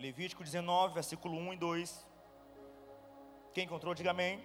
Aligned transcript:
Levítico 0.00 0.42
19, 0.42 0.94
versículo 0.94 1.36
1 1.36 1.52
e 1.52 1.56
2. 1.58 2.06
Quem 3.52 3.64
encontrou, 3.66 3.92
diga 3.92 4.12
amém. 4.12 4.42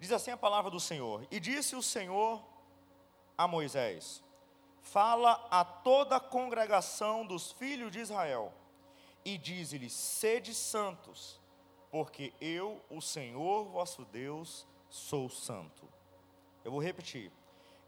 Diz 0.00 0.10
assim 0.10 0.30
a 0.30 0.36
palavra 0.36 0.70
do 0.70 0.80
Senhor: 0.80 1.26
E 1.30 1.38
disse 1.38 1.76
o 1.76 1.82
Senhor 1.82 2.42
a 3.36 3.46
Moisés: 3.46 4.24
Fala 4.80 5.46
a 5.50 5.62
toda 5.62 6.16
a 6.16 6.20
congregação 6.20 7.26
dos 7.26 7.52
filhos 7.52 7.92
de 7.92 7.98
Israel, 7.98 8.50
e 9.26 9.36
diz-lhes: 9.36 9.92
Sede 9.92 10.54
santos, 10.54 11.38
porque 11.90 12.32
eu, 12.40 12.82
o 12.88 13.02
Senhor 13.02 13.66
vosso 13.66 14.06
Deus, 14.06 14.66
sou 14.88 15.28
santo. 15.28 15.86
Eu 16.64 16.70
vou 16.70 16.82
repetir. 16.82 17.30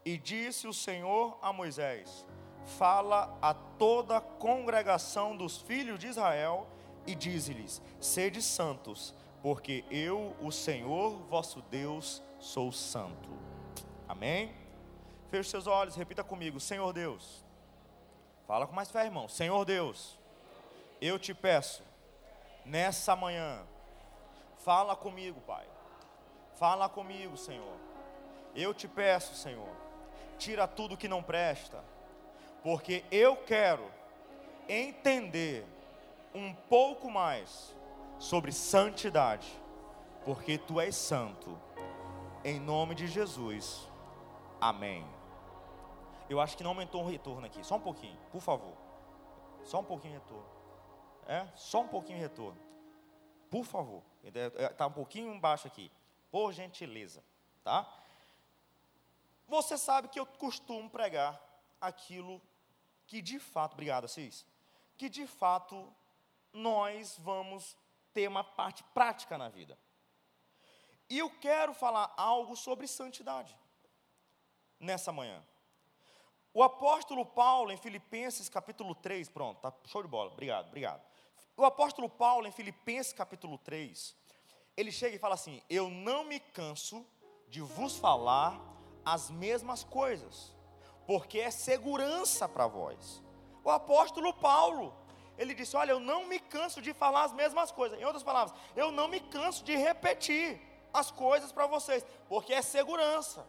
E 0.05 0.19
disse 0.19 0.67
o 0.67 0.73
Senhor 0.73 1.39
a 1.41 1.51
Moisés: 1.51 2.27
Fala 2.65 3.37
a 3.41 3.53
toda 3.53 4.17
a 4.17 4.21
congregação 4.21 5.35
dos 5.35 5.57
filhos 5.57 5.99
de 5.99 6.07
Israel, 6.07 6.67
e 7.05 7.15
diz-lhes: 7.15 7.81
Sede 7.99 8.41
santos, 8.41 9.13
porque 9.41 9.83
eu, 9.89 10.35
o 10.41 10.51
Senhor 10.51 11.17
vosso 11.29 11.61
Deus, 11.63 12.21
sou 12.39 12.71
santo. 12.71 13.29
Amém? 14.07 14.53
Feche 15.29 15.49
seus 15.49 15.67
olhos, 15.67 15.95
repita 15.95 16.23
comigo: 16.23 16.59
Senhor 16.59 16.93
Deus. 16.93 17.43
Fala 18.47 18.65
com 18.65 18.73
mais 18.73 18.89
fé, 18.89 19.05
irmão. 19.05 19.27
Senhor 19.27 19.63
Deus, 19.65 20.17
eu 20.99 21.19
te 21.19 21.33
peço, 21.33 21.83
nessa 22.65 23.15
manhã, 23.15 23.63
fala 24.57 24.95
comigo, 24.95 25.39
Pai. 25.41 25.67
Fala 26.55 26.89
comigo, 26.89 27.37
Senhor. 27.37 27.77
Eu 28.55 28.73
te 28.73 28.87
peço, 28.87 29.35
Senhor, 29.35 29.69
tira 30.37 30.67
tudo 30.67 30.97
que 30.97 31.07
não 31.07 31.21
presta, 31.21 31.83
porque 32.63 33.03
eu 33.11 33.35
quero 33.37 33.89
entender 34.67 35.65
um 36.33 36.53
pouco 36.53 37.09
mais 37.09 37.75
sobre 38.17 38.51
santidade, 38.51 39.47
porque 40.25 40.57
tu 40.57 40.79
és 40.79 40.95
santo. 40.95 41.57
Em 42.43 42.59
nome 42.59 42.95
de 42.95 43.07
Jesus. 43.07 43.87
Amém. 44.61 45.05
Eu 46.29 46.39
acho 46.39 46.55
que 46.55 46.63
não 46.63 46.71
aumentou 46.71 47.03
o 47.03 47.07
retorno 47.07 47.45
aqui. 47.45 47.63
Só 47.65 47.75
um 47.75 47.81
pouquinho, 47.81 48.17
por 48.31 48.41
favor. 48.41 48.77
Só 49.63 49.79
um 49.79 49.83
pouquinho 49.83 50.13
de 50.13 50.19
retorno. 50.19 50.49
É? 51.27 51.47
Só 51.55 51.81
um 51.81 51.87
pouquinho 51.87 52.17
de 52.17 52.23
retorno. 52.23 52.59
Por 53.49 53.63
favor. 53.65 54.03
Está 54.23 54.87
um 54.87 54.91
pouquinho 54.91 55.33
embaixo 55.33 55.67
aqui. 55.67 55.91
Por 56.31 56.53
gentileza. 56.53 57.23
Tá? 57.63 57.87
Você 59.47 59.77
sabe 59.77 60.07
que 60.07 60.19
eu 60.19 60.25
costumo 60.25 60.89
pregar 60.89 61.41
aquilo 61.81 62.41
que 63.09 63.23
de 63.23 63.39
fato, 63.39 63.73
obrigado, 63.73 64.05
Assis, 64.05 64.45
que 64.95 65.09
de 65.09 65.25
fato 65.25 65.91
nós 66.53 67.17
vamos 67.17 67.75
ter 68.13 68.27
uma 68.27 68.43
parte 68.43 68.83
prática 68.93 69.35
na 69.35 69.49
vida. 69.49 69.75
E 71.09 71.17
eu 71.17 71.27
quero 71.39 71.73
falar 71.73 72.13
algo 72.15 72.55
sobre 72.55 72.85
santidade 72.85 73.57
nessa 74.79 75.11
manhã. 75.11 75.43
O 76.53 76.61
apóstolo 76.61 77.25
Paulo, 77.25 77.71
em 77.71 77.77
Filipenses 77.77 78.47
capítulo 78.47 78.93
3, 78.93 79.27
pronto, 79.27 79.59
tá 79.59 79.73
show 79.87 80.03
de 80.03 80.07
bola, 80.07 80.31
obrigado, 80.31 80.67
obrigado. 80.67 81.01
O 81.57 81.65
apóstolo 81.65 82.07
Paulo, 82.09 82.45
em 82.45 82.51
Filipenses 82.51 83.11
capítulo 83.11 83.57
3, 83.57 84.15
ele 84.77 84.91
chega 84.91 85.15
e 85.15 85.19
fala 85.19 85.33
assim: 85.33 85.63
Eu 85.67 85.89
não 85.89 86.25
me 86.25 86.39
canso 86.39 87.03
de 87.47 87.59
vos 87.59 87.97
falar 87.97 88.61
as 89.03 89.31
mesmas 89.31 89.83
coisas, 89.83 90.53
porque 91.09 91.39
é 91.39 91.49
segurança 91.49 92.47
para 92.47 92.67
vós. 92.67 93.23
O 93.63 93.71
apóstolo 93.71 94.31
Paulo, 94.31 94.93
ele 95.39 95.55
disse: 95.55 95.75
Olha, 95.75 95.93
eu 95.93 95.99
não 95.99 96.27
me 96.27 96.37
canso 96.37 96.83
de 96.83 96.93
falar 96.93 97.23
as 97.23 97.33
mesmas 97.33 97.71
coisas. 97.71 97.99
Em 97.99 98.05
outras 98.05 98.21
palavras, 98.21 98.53
eu 98.75 98.91
não 98.91 99.07
me 99.07 99.19
canso 99.19 99.63
de 99.63 99.75
repetir 99.75 100.61
as 100.93 101.09
coisas 101.09 101.51
para 101.51 101.65
vocês, 101.65 102.05
porque 102.27 102.53
é 102.53 102.61
segurança. 102.61 103.43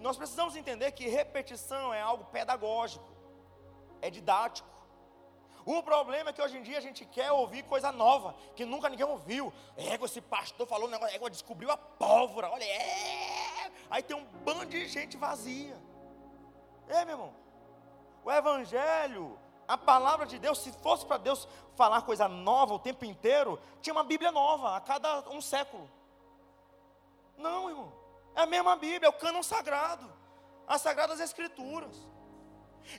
Nós 0.00 0.16
precisamos 0.16 0.56
entender 0.56 0.90
que 0.90 1.06
repetição 1.06 1.94
é 1.94 2.00
algo 2.00 2.24
pedagógico, 2.24 3.08
é 4.00 4.10
didático. 4.10 4.68
O 5.64 5.80
problema 5.80 6.30
é 6.30 6.32
que 6.32 6.42
hoje 6.42 6.58
em 6.58 6.62
dia 6.64 6.78
a 6.78 6.80
gente 6.80 7.04
quer 7.04 7.30
ouvir 7.30 7.62
coisa 7.62 7.92
nova, 7.92 8.34
que 8.56 8.64
nunca 8.64 8.88
ninguém 8.88 9.06
ouviu. 9.06 9.52
Égua, 9.76 10.06
esse 10.06 10.20
pastor 10.20 10.66
falou 10.66 10.88
um 10.88 10.90
negócio, 10.90 11.14
égua 11.14 11.30
descobriu 11.30 11.70
a 11.70 11.76
pólvora, 11.76 12.50
olha, 12.50 12.64
é. 12.64 13.70
Aí 13.88 14.02
tem 14.02 14.16
um 14.16 14.24
bando 14.24 14.66
de 14.66 14.88
gente 14.88 15.16
vazia. 15.16 15.91
É, 16.92 17.04
meu 17.04 17.14
irmão. 17.14 17.34
O 18.24 18.30
evangelho 18.30 19.38
a 19.72 19.78
palavra 19.78 20.26
de 20.26 20.38
Deus, 20.38 20.58
se 20.58 20.70
fosse 20.70 21.06
para 21.06 21.16
Deus 21.16 21.48
falar 21.76 22.02
coisa 22.02 22.28
nova 22.28 22.74
o 22.74 22.78
tempo 22.78 23.06
inteiro, 23.06 23.58
tinha 23.80 23.94
uma 23.94 24.04
Bíblia 24.04 24.30
nova 24.30 24.76
a 24.76 24.80
cada 24.80 25.30
um 25.30 25.40
século. 25.40 25.90
Não, 27.38 27.70
irmão. 27.70 27.92
É 28.34 28.42
a 28.42 28.46
mesma 28.46 28.76
Bíblia, 28.76 29.06
é 29.06 29.08
o 29.08 29.14
cânon 29.14 29.42
sagrado, 29.42 30.12
as 30.66 30.82
sagradas 30.82 31.20
escrituras. 31.20 32.06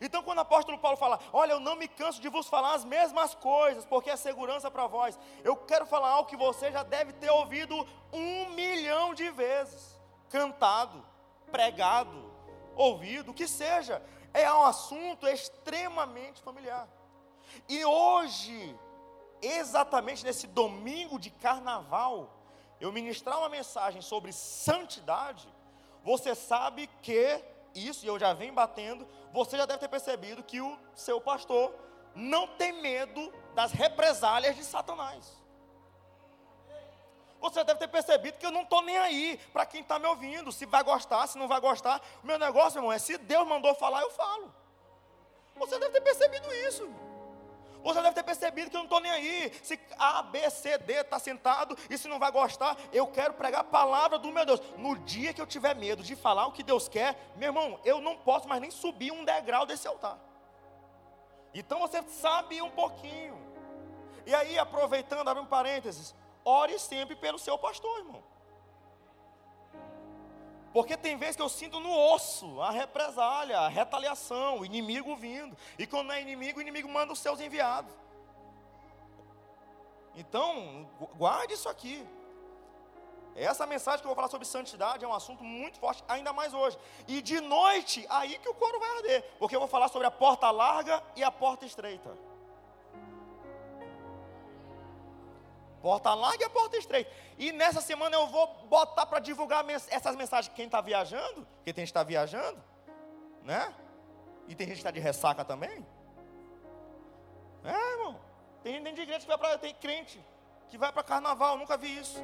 Então, 0.01 0.23
quando 0.23 0.39
o 0.39 0.41
apóstolo 0.41 0.79
Paulo 0.79 0.97
fala, 0.97 1.19
olha, 1.31 1.51
eu 1.51 1.59
não 1.59 1.75
me 1.75 1.87
canso 1.87 2.19
de 2.19 2.29
vos 2.29 2.47
falar 2.47 2.73
as 2.73 2.85
mesmas 2.85 3.35
coisas, 3.35 3.85
porque 3.85 4.09
é 4.09 4.15
segurança 4.15 4.71
para 4.71 4.87
vós, 4.87 5.19
eu 5.43 5.55
quero 5.55 5.85
falar 5.85 6.09
algo 6.09 6.29
que 6.29 6.37
você 6.37 6.71
já 6.71 6.81
deve 6.81 7.13
ter 7.13 7.29
ouvido 7.29 7.87
um 8.11 8.49
milhão 8.49 9.13
de 9.13 9.29
vezes, 9.29 9.99
cantado, 10.29 11.05
pregado, 11.51 12.32
ouvido, 12.75 13.31
o 13.31 13.33
que 13.33 13.47
seja 13.47 14.01
é 14.33 14.51
um 14.51 14.63
assunto 14.63 15.27
extremamente 15.27 16.41
familiar. 16.41 16.87
E 17.69 17.85
hoje, 17.85 18.75
exatamente 19.41 20.23
nesse 20.23 20.47
domingo 20.47 21.19
de 21.19 21.29
carnaval, 21.29 22.29
eu 22.79 22.91
ministrar 22.91 23.37
uma 23.37 23.49
mensagem 23.49 24.01
sobre 24.01 24.33
santidade, 24.33 25.47
você 26.03 26.33
sabe 26.33 26.89
que 27.01 27.43
isso, 27.75 28.05
e 28.05 28.07
eu 28.07 28.19
já 28.19 28.33
venho 28.33 28.53
batendo, 28.53 29.07
você 29.31 29.57
já 29.57 29.65
deve 29.65 29.79
ter 29.79 29.87
percebido 29.87 30.43
que 30.43 30.61
o 30.61 30.77
seu 30.95 31.21
pastor 31.21 31.73
não 32.15 32.47
tem 32.47 32.81
medo 32.81 33.31
das 33.55 33.71
represálias 33.71 34.55
de 34.55 34.63
Satanás. 34.63 35.42
Você 37.43 37.61
deve 37.61 37.77
ter 37.77 37.89
percebido 37.89 38.37
que 38.37 38.45
eu 38.45 38.51
não 38.51 38.61
estou 38.61 38.81
nem 38.81 38.97
aí 38.97 39.37
para 39.51 39.65
quem 39.65 39.81
está 39.81 39.99
me 39.99 40.07
ouvindo, 40.07 40.49
se 40.49 40.65
vai 40.65 40.81
gostar, 40.81 41.27
se 41.27 41.37
não 41.37 41.45
vai 41.45 41.59
gostar. 41.59 42.01
O 42.23 42.25
meu 42.25 42.39
negócio, 42.39 42.77
irmão, 42.77 42.89
é 42.89 42.97
se 42.97 43.17
Deus 43.17 43.45
mandou 43.45 43.75
falar, 43.75 43.99
eu 43.99 44.09
falo. 44.11 44.55
Você 45.57 45.77
deve 45.77 45.91
ter 45.91 45.99
percebido 45.99 46.49
isso. 46.69 46.89
Você 47.83 48.01
deve 48.01 48.15
ter 48.15 48.23
percebido 48.23 48.69
que 48.69 48.77
eu 48.77 48.79
não 48.79 48.85
estou 48.85 49.01
nem 49.01 49.11
aí. 49.11 49.51
Se 49.61 49.77
A, 49.99 50.23
B, 50.23 50.49
C, 50.49 50.77
D 50.77 50.93
está 51.01 51.19
sentado 51.19 51.77
e 51.89 51.97
se 51.97 52.07
não 52.07 52.17
vai 52.17 52.31
gostar, 52.31 52.77
eu 52.93 53.05
quero 53.07 53.33
pregar 53.33 53.59
a 53.59 53.65
palavra 53.65 54.17
do 54.17 54.31
meu 54.31 54.45
Deus. 54.45 54.61
No 54.77 54.97
dia 54.99 55.33
que 55.33 55.41
eu 55.41 55.45
tiver 55.45 55.75
medo 55.75 56.01
de 56.01 56.15
falar 56.15 56.47
o 56.47 56.53
que 56.53 56.63
Deus 56.63 56.87
quer, 56.87 57.33
meu 57.35 57.49
irmão, 57.49 57.77
eu 57.83 57.99
não 57.99 58.15
posso 58.15 58.47
mais 58.47 58.61
nem 58.61 58.71
subir 58.71 59.11
um 59.11 59.25
degrau 59.25 59.65
desse 59.65 59.85
altar. 59.85 60.17
Então 61.53 61.81
você 61.81 62.01
sabe 62.03 62.61
um 62.61 62.71
pouquinho. 62.71 63.37
E 64.25 64.33
aí, 64.33 64.57
aproveitando, 64.57 65.27
abre 65.27 65.43
um 65.43 65.45
parênteses, 65.45 66.15
ore 66.45 66.77
sempre 66.79 67.15
pelo 67.15 67.39
seu 67.39 67.57
pastor, 67.57 67.99
irmão. 67.99 68.23
Porque 70.73 70.97
tem 70.97 71.15
vezes 71.15 71.35
que 71.35 71.41
eu 71.41 71.49
sinto 71.49 71.79
no 71.79 71.95
osso 71.95 72.59
a 72.59 72.71
represália, 72.71 73.59
a 73.59 73.67
retaliação, 73.67 74.59
o 74.59 74.65
inimigo 74.65 75.15
vindo. 75.15 75.55
E 75.77 75.85
quando 75.85 76.11
é 76.11 76.19
inimigo, 76.19 76.57
o 76.57 76.61
inimigo 76.61 76.89
manda 76.89 77.13
os 77.13 77.19
seus 77.19 77.39
enviados. 77.39 77.93
Então, 80.15 80.89
guarde 81.15 81.53
isso 81.53 81.69
aqui. 81.69 82.03
Essa 83.35 83.65
mensagem 83.65 83.99
que 83.99 84.05
eu 84.05 84.09
vou 84.09 84.15
falar 84.15 84.27
sobre 84.27 84.45
santidade 84.45 85.03
é 85.05 85.07
um 85.07 85.13
assunto 85.13 85.43
muito 85.43 85.79
forte, 85.79 86.03
ainda 86.07 86.33
mais 86.33 86.53
hoje. 86.53 86.77
E 87.07 87.21
de 87.21 87.39
noite, 87.39 88.05
aí 88.09 88.37
que 88.39 88.49
o 88.49 88.53
couro 88.53 88.79
vai 88.79 88.97
arder. 88.97 89.23
Porque 89.37 89.55
eu 89.55 89.59
vou 89.59 89.69
falar 89.69 89.89
sobre 89.89 90.07
a 90.07 90.11
porta 90.11 90.49
larga 90.49 91.03
e 91.15 91.23
a 91.23 91.31
porta 91.31 91.65
estreita. 91.65 92.15
Porta 95.83 96.13
larga 96.13 96.41
e 96.41 96.45
a 96.45 96.49
porta 96.49 96.77
estreita. 96.77 97.11
E 97.37 97.51
nessa 97.51 97.81
semana 97.81 98.15
eu 98.15 98.25
vou 98.27 98.47
botar 98.69 99.05
para 99.05 99.19
divulgar 99.19 99.65
essas 99.69 100.15
mensagens. 100.15 100.55
Quem 100.55 100.67
está 100.67 100.79
viajando, 100.79 101.45
porque 101.57 101.73
tem 101.73 101.85
gente 101.85 101.91
que 101.91 101.99
está 101.99 102.03
viajando, 102.03 102.57
né? 103.43 103.73
E 104.47 104.55
tem 104.55 104.65
gente 104.65 104.75
que 104.75 104.79
está 104.79 104.91
de 104.91 105.01
ressaca 105.01 105.43
também. 105.43 105.85
É, 107.65 107.91
irmão. 107.91 108.17
Tem 108.63 108.75
gente 108.75 108.95
de 108.95 109.01
igreja 109.01 109.19
que 109.19 109.27
vai 109.27 109.37
para. 109.37 109.57
Tem 109.57 109.73
crente 109.75 110.23
que 110.69 110.77
vai 110.77 110.89
para 110.89 111.03
carnaval, 111.03 111.57
nunca 111.57 111.75
vi 111.75 111.99
isso. 111.99 112.23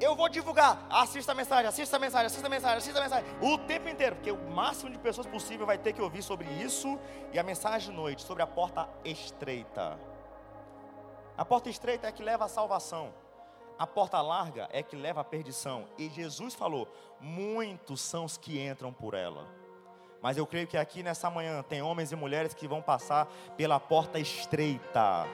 Eu 0.00 0.16
vou 0.16 0.28
divulgar. 0.28 0.84
Assista 0.90 1.30
a 1.30 1.34
mensagem, 1.36 1.68
assista 1.68 1.96
a 1.96 2.00
mensagem, 2.00 2.26
assista 2.26 2.46
a 2.48 2.50
mensagem, 2.50 2.78
assista 2.78 2.98
a 2.98 3.02
mensagem. 3.02 3.24
O 3.40 3.56
tempo 3.56 3.88
inteiro, 3.88 4.16
porque 4.16 4.32
o 4.32 4.50
máximo 4.50 4.90
de 4.90 4.98
pessoas 4.98 5.28
possível 5.28 5.64
vai 5.64 5.78
ter 5.78 5.92
que 5.92 6.02
ouvir 6.02 6.22
sobre 6.22 6.48
isso. 6.48 6.98
E 7.32 7.38
a 7.38 7.44
mensagem 7.44 7.90
de 7.90 7.96
noite, 7.96 8.22
sobre 8.22 8.42
a 8.42 8.48
porta 8.48 8.88
estreita. 9.04 9.96
A 11.36 11.44
porta 11.44 11.68
estreita 11.68 12.06
é 12.06 12.12
que 12.12 12.22
leva 12.22 12.46
à 12.46 12.48
salvação. 12.48 13.12
A 13.78 13.86
porta 13.86 14.20
larga 14.22 14.68
é 14.72 14.82
que 14.82 14.96
leva 14.96 15.20
à 15.20 15.24
perdição. 15.24 15.84
E 15.98 16.08
Jesus 16.08 16.54
falou: 16.54 16.88
muitos 17.20 18.00
são 18.00 18.24
os 18.24 18.36
que 18.36 18.60
entram 18.60 18.92
por 18.92 19.14
ela. 19.14 19.46
Mas 20.22 20.36
eu 20.36 20.46
creio 20.46 20.66
que 20.66 20.78
aqui 20.78 21.02
nessa 21.02 21.30
manhã 21.30 21.62
tem 21.62 21.82
homens 21.82 22.10
e 22.10 22.16
mulheres 22.16 22.54
que 22.54 22.66
vão 22.66 22.80
passar 22.80 23.28
pela 23.56 23.78
porta 23.78 24.18
estreita 24.18 25.26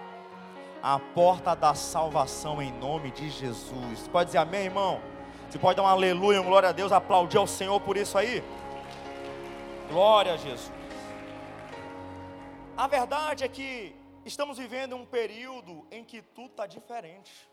a 0.83 0.99
porta 0.99 1.55
da 1.55 1.75
salvação 1.75 2.61
em 2.61 2.73
nome 2.73 3.13
de 3.13 3.31
Jesus. 3.31 4.01
Você 4.01 4.11
pode 4.11 4.27
dizer 4.27 4.39
amém, 4.39 4.65
irmão? 4.65 5.01
Você 5.49 5.59
pode 5.59 5.77
dar 5.77 5.85
um 5.85 5.87
aleluia, 5.87 6.41
um 6.41 6.45
glória 6.45 6.71
a 6.71 6.73
Deus, 6.73 6.91
aplaudir 6.91 7.39
ao 7.39 7.47
Senhor 7.47 7.81
por 7.81 7.97
isso 7.97 8.19
aí? 8.19 8.43
Glória 9.89 10.35
a 10.35 10.37
Jesus. 10.37 10.73
A 12.77 12.89
verdade 12.89 13.45
é 13.45 13.49
que 13.49 13.95
estamos 14.25 14.59
vivendo 14.59 14.97
um 14.97 15.05
período 15.05 15.87
em 15.91 16.05
que 16.05 16.23
tudo 16.23 16.51
está 16.51 16.67
diferente. 16.67 17.51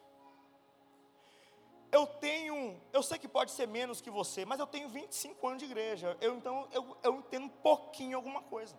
Eu 1.91 2.05
tenho, 2.05 2.79
eu 2.93 3.01
sei 3.01 3.17
que 3.17 3.27
pode 3.27 3.51
ser 3.51 3.67
menos 3.67 3.99
que 3.99 4.11
você, 4.11 4.45
mas 4.45 4.59
eu 4.59 4.67
tenho 4.67 4.89
25 4.89 5.47
anos 5.47 5.59
de 5.59 5.65
igreja. 5.65 6.15
Eu 6.21 6.35
então 6.35 6.67
eu, 6.71 6.97
eu 7.01 7.15
entendo 7.15 7.45
um 7.45 7.49
pouquinho 7.49 8.15
alguma 8.15 8.41
coisa. 8.43 8.75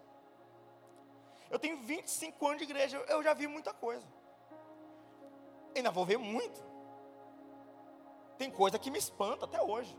Eu 1.50 1.58
tenho 1.58 1.78
25 1.78 2.46
anos 2.46 2.58
de 2.58 2.64
igreja, 2.64 2.96
eu 3.08 3.22
já 3.22 3.34
vi 3.34 3.48
muita 3.48 3.74
coisa. 3.74 4.06
Ainda 5.74 5.90
vou 5.90 6.04
ver 6.04 6.18
muito. 6.18 6.62
Tem 8.38 8.50
coisa 8.50 8.78
que 8.78 8.90
me 8.90 8.98
espanta 8.98 9.44
até 9.44 9.60
hoje. 9.60 9.96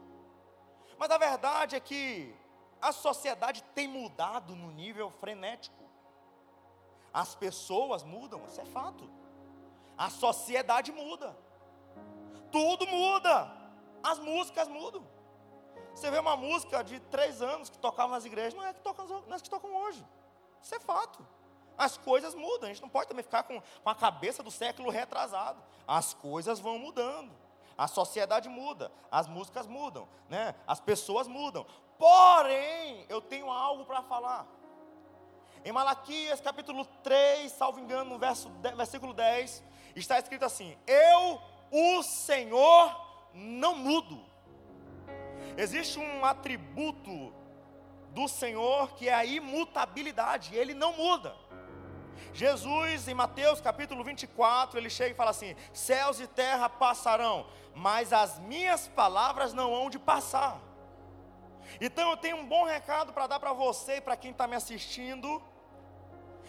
Mas 0.98 1.12
a 1.12 1.18
verdade 1.18 1.76
é 1.76 1.80
que 1.80 2.34
a 2.82 2.92
sociedade 2.92 3.64
tem 3.76 3.88
mudado 3.88 4.56
no 4.56 4.72
nível 4.72 5.12
frenético. 5.12 5.81
As 7.14 7.36
pessoas 7.36 8.04
mudam, 8.04 8.42
isso 8.48 8.62
é 8.62 8.66
fato. 8.66 9.10
A 9.98 10.10
sociedade 10.10 10.92
muda. 10.92 11.38
Tudo 12.52 12.88
muda. 12.88 13.52
As 14.04 14.20
músicas 14.20 14.68
mudam. 14.68 15.06
Você 15.94 16.10
vê 16.10 16.20
uma 16.20 16.38
música 16.38 16.84
de 16.84 17.00
três 17.00 17.42
anos 17.42 17.70
que 17.70 17.78
tocava 17.78 18.14
nas 18.14 18.26
igrejas, 18.26 18.54
não 18.54 18.66
é 18.66 18.74
que 18.74 18.82
tocam, 18.82 19.06
não 19.28 19.36
é 19.36 19.40
que 19.40 19.50
tocam 19.50 19.76
hoje. 19.76 20.06
Isso 20.62 20.74
é 20.74 20.80
fato. 20.80 21.26
As 21.78 21.98
coisas 21.98 22.34
mudam, 22.34 22.70
a 22.70 22.74
gente 22.74 22.82
não 22.82 22.90
pode 22.90 23.10
também 23.10 23.24
ficar 23.24 23.44
com, 23.44 23.60
com 23.60 23.90
a 23.90 23.96
cabeça 23.96 24.42
do 24.42 24.52
século 24.52 24.90
retrasado. 24.90 25.62
As 25.88 26.14
coisas 26.14 26.60
vão 26.60 26.78
mudando. 26.80 27.32
A 27.78 27.88
sociedade 27.88 28.48
muda, 28.48 28.92
as 29.10 29.28
músicas 29.28 29.66
mudam, 29.66 30.08
né? 30.30 30.54
as 30.68 30.80
pessoas 30.80 31.28
mudam. 31.28 31.66
Porém, 31.98 33.06
eu 33.10 33.22
tenho 33.22 33.50
algo 33.50 33.86
para 33.86 34.04
falar. 34.04 34.46
Em 35.64 35.72
Malaquias 35.72 36.42
capítulo 36.42 36.86
3, 37.04 37.52
salvo 37.52 37.80
engano, 37.80 38.10
no 38.10 38.18
verso, 38.18 38.50
versículo 38.76 39.14
10, 39.14 39.64
está 39.96 40.18
escrito 40.18 40.44
assim: 40.44 40.76
Eu, 40.88 41.40
o 41.70 42.02
Senhor, 42.02 43.00
não 43.34 43.76
mudo. 43.76 44.20
Existe 45.56 46.00
um 46.00 46.26
atributo 46.26 47.34
do 48.10 48.28
Senhor 48.28 48.94
que 48.94 49.08
é 49.08 49.14
a 49.14 49.24
imutabilidade, 49.24 50.56
ele 50.56 50.74
não 50.74 50.94
muda. 50.94 51.36
Jesus, 52.34 53.08
em 53.08 53.14
Mateus 53.14 53.62
capítulo 53.62 54.04
24, 54.04 54.80
ele 54.80 54.90
chega 54.90 55.12
e 55.12 55.16
fala 55.16 55.30
assim: 55.30 55.56
Céus 55.72 56.20
e 56.20 56.26
terra 56.26 56.70
passarão, 56.70 57.46
mas 57.76 58.12
as 58.12 58.40
minhas 58.40 58.88
palavras 58.88 59.54
não 59.54 59.74
hão 59.76 59.92
de 59.92 60.00
passar. 60.00 60.60
Então 61.80 62.10
eu 62.10 62.18
tenho 62.18 62.38
um 62.38 62.48
bom 62.48 62.66
recado 62.66 63.14
para 63.14 63.28
dar 63.28 63.40
para 63.40 63.54
você 63.54 63.98
e 63.98 64.02
para 64.02 64.18
quem 64.18 64.32
está 64.32 64.48
me 64.48 64.56
assistindo. 64.56 65.51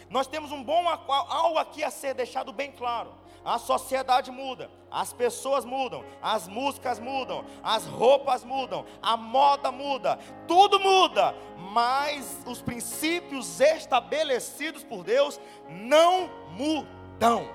Nós 0.09 0.27
temos 0.27 0.51
um 0.51 0.63
bom 0.63 0.87
algo 0.87 1.57
aqui 1.57 1.83
a 1.83 1.91
ser 1.91 2.13
deixado 2.13 2.51
bem 2.51 2.71
claro. 2.71 3.13
A 3.43 3.59
sociedade 3.59 4.31
muda, 4.31 4.71
as 4.89 5.11
pessoas 5.11 5.65
mudam, 5.65 6.05
as 6.21 6.47
músicas 6.47 6.97
mudam, 6.97 7.43
as 7.61 7.85
roupas 7.85 8.43
mudam, 8.45 8.85
a 9.01 9.17
moda 9.17 9.69
muda, 9.69 10.17
tudo 10.47 10.79
muda, 10.79 11.35
mas 11.57 12.41
os 12.45 12.61
princípios 12.61 13.59
estabelecidos 13.59 14.83
por 14.83 15.03
Deus 15.03 15.41
não 15.67 16.29
mudam. 16.51 17.49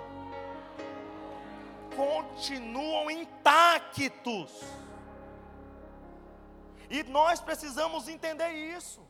Continuam 1.97 3.11
intactos. 3.11 4.63
E 6.91 7.03
nós 7.05 7.41
precisamos 7.41 8.09
entender 8.09 8.51
isso. 8.51 9.08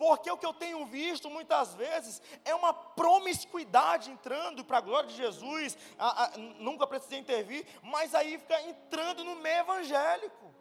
Porque 0.00 0.30
o 0.30 0.38
que 0.38 0.46
eu 0.46 0.54
tenho 0.54 0.86
visto 0.86 1.28
muitas 1.28 1.74
vezes 1.74 2.22
é 2.42 2.54
uma 2.54 2.72
promiscuidade 2.72 4.10
entrando 4.10 4.64
para 4.64 4.78
a 4.78 4.80
glória 4.80 5.10
de 5.10 5.14
Jesus. 5.14 5.76
A, 5.98 6.24
a, 6.24 6.38
nunca 6.38 6.86
precisei 6.86 7.18
intervir, 7.18 7.66
mas 7.82 8.14
aí 8.14 8.38
fica 8.38 8.62
entrando 8.62 9.22
no 9.22 9.36
meio 9.36 9.58
evangélico. 9.58 10.54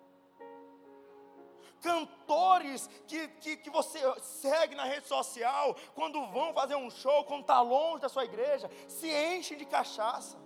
Cantores 1.81 2.89
que, 3.07 3.29
que, 3.29 3.55
que 3.55 3.69
você 3.69 3.97
segue 4.19 4.75
na 4.75 4.83
rede 4.83 5.07
social, 5.07 5.73
quando 5.95 6.21
vão 6.27 6.53
fazer 6.53 6.75
um 6.75 6.89
show, 6.89 7.23
quando 7.23 7.43
está 7.43 7.61
longe 7.61 8.01
da 8.01 8.09
sua 8.09 8.25
igreja, 8.25 8.69
se 8.89 9.09
enchem 9.09 9.57
de 9.57 9.63
cachaça, 9.63 10.37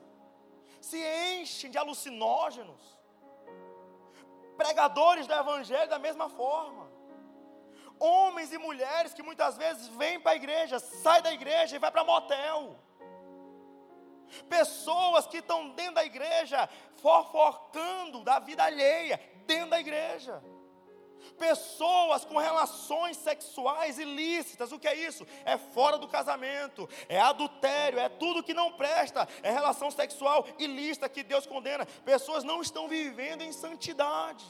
se 0.80 1.04
enchem 1.40 1.72
de 1.72 1.80
alucinógenos. 1.80 3.02
Pregadores 4.56 5.26
do 5.26 5.34
evangelho 5.34 5.90
da 5.90 5.98
mesma 5.98 6.30
forma 6.30 6.83
homens 8.00 8.52
e 8.52 8.58
mulheres 8.58 9.14
que 9.14 9.24
muitas 9.24 9.58
vezes 9.58 9.88
vêm 9.88 10.20
para 10.20 10.34
a 10.34 10.36
igreja, 10.36 10.80
sai 10.80 11.22
da 11.22 11.34
igreja 11.34 11.76
e 11.76 11.80
vai 11.80 11.92
para 11.92 12.04
motel. 12.04 12.80
Pessoas 14.50 15.28
que 15.28 15.38
estão 15.38 15.70
dentro 15.70 15.96
da 15.96 16.06
igreja, 16.06 16.68
fofocando 16.98 18.24
da 18.24 18.40
vida 18.40 18.64
alheia, 18.64 19.20
dentro 19.46 19.72
da 19.72 19.80
igreja. 19.80 20.44
Pessoas 21.38 22.26
com 22.26 22.38
relações 22.38 23.18
sexuais 23.18 23.98
ilícitas, 23.98 24.72
o 24.72 24.80
que 24.80 24.88
é 24.88 24.96
isso? 24.96 25.26
É 25.46 25.58
fora 25.58 25.98
do 25.98 26.08
casamento, 26.08 26.88
é 27.08 27.20
adultério, 27.20 28.00
é 28.00 28.10
tudo 28.10 28.44
que 28.44 28.54
não 28.54 28.74
presta, 28.74 29.28
é 29.42 29.52
relação 29.52 29.90
sexual 29.90 30.46
ilícita 30.60 31.10
que 31.10 31.24
Deus 31.24 31.46
condena. 31.46 31.86
Pessoas 31.86 32.44
não 32.44 32.62
estão 32.62 32.88
vivendo 32.88 33.42
em 33.42 33.54
santidade. 33.54 34.46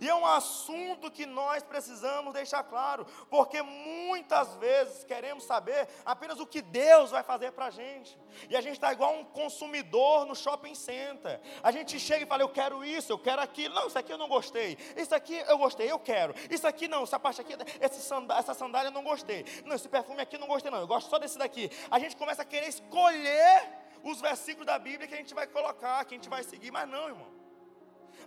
E 0.00 0.08
é 0.08 0.14
um 0.14 0.26
assunto 0.26 1.10
que 1.10 1.26
nós 1.26 1.62
precisamos 1.62 2.32
deixar 2.32 2.62
claro, 2.62 3.06
porque 3.28 3.62
muitas 3.62 4.54
vezes 4.56 5.04
queremos 5.04 5.44
saber 5.44 5.88
apenas 6.04 6.38
o 6.40 6.46
que 6.46 6.62
Deus 6.62 7.10
vai 7.10 7.22
fazer 7.22 7.52
para 7.52 7.66
a 7.66 7.70
gente, 7.70 8.18
e 8.48 8.56
a 8.56 8.60
gente 8.60 8.74
está 8.74 8.92
igual 8.92 9.14
um 9.14 9.24
consumidor 9.24 10.26
no 10.26 10.34
shopping 10.34 10.74
center. 10.74 11.40
A 11.62 11.70
gente 11.70 11.98
chega 11.98 12.24
e 12.24 12.26
fala: 12.26 12.42
Eu 12.42 12.48
quero 12.48 12.84
isso, 12.84 13.12
eu 13.12 13.18
quero 13.18 13.40
aquilo. 13.42 13.74
Não, 13.74 13.86
isso 13.86 13.98
aqui 13.98 14.12
eu 14.12 14.18
não 14.18 14.28
gostei. 14.28 14.78
Isso 14.96 15.14
aqui 15.14 15.36
eu 15.48 15.58
gostei, 15.58 15.90
eu 15.90 15.98
quero. 15.98 16.34
Isso 16.50 16.66
aqui 16.66 16.88
não, 16.88 17.02
essa 17.02 17.18
parte 17.18 17.40
aqui, 17.40 17.54
essa 17.80 18.54
sandália 18.54 18.88
eu 18.88 18.92
não 18.92 19.02
gostei. 19.02 19.44
Não, 19.64 19.76
esse 19.76 19.88
perfume 19.88 20.20
aqui 20.20 20.36
eu 20.36 20.40
não 20.40 20.48
gostei, 20.48 20.70
não. 20.70 20.80
Eu 20.80 20.86
gosto 20.86 21.10
só 21.10 21.18
desse 21.18 21.38
daqui. 21.38 21.70
A 21.90 21.98
gente 21.98 22.16
começa 22.16 22.42
a 22.42 22.44
querer 22.44 22.68
escolher 22.68 23.68
os 24.02 24.20
versículos 24.20 24.66
da 24.66 24.78
Bíblia 24.78 25.06
que 25.06 25.14
a 25.14 25.18
gente 25.18 25.34
vai 25.34 25.46
colocar, 25.46 26.04
que 26.04 26.14
a 26.14 26.16
gente 26.16 26.28
vai 26.28 26.42
seguir, 26.42 26.70
mas 26.70 26.88
não, 26.88 27.08
irmão. 27.08 27.39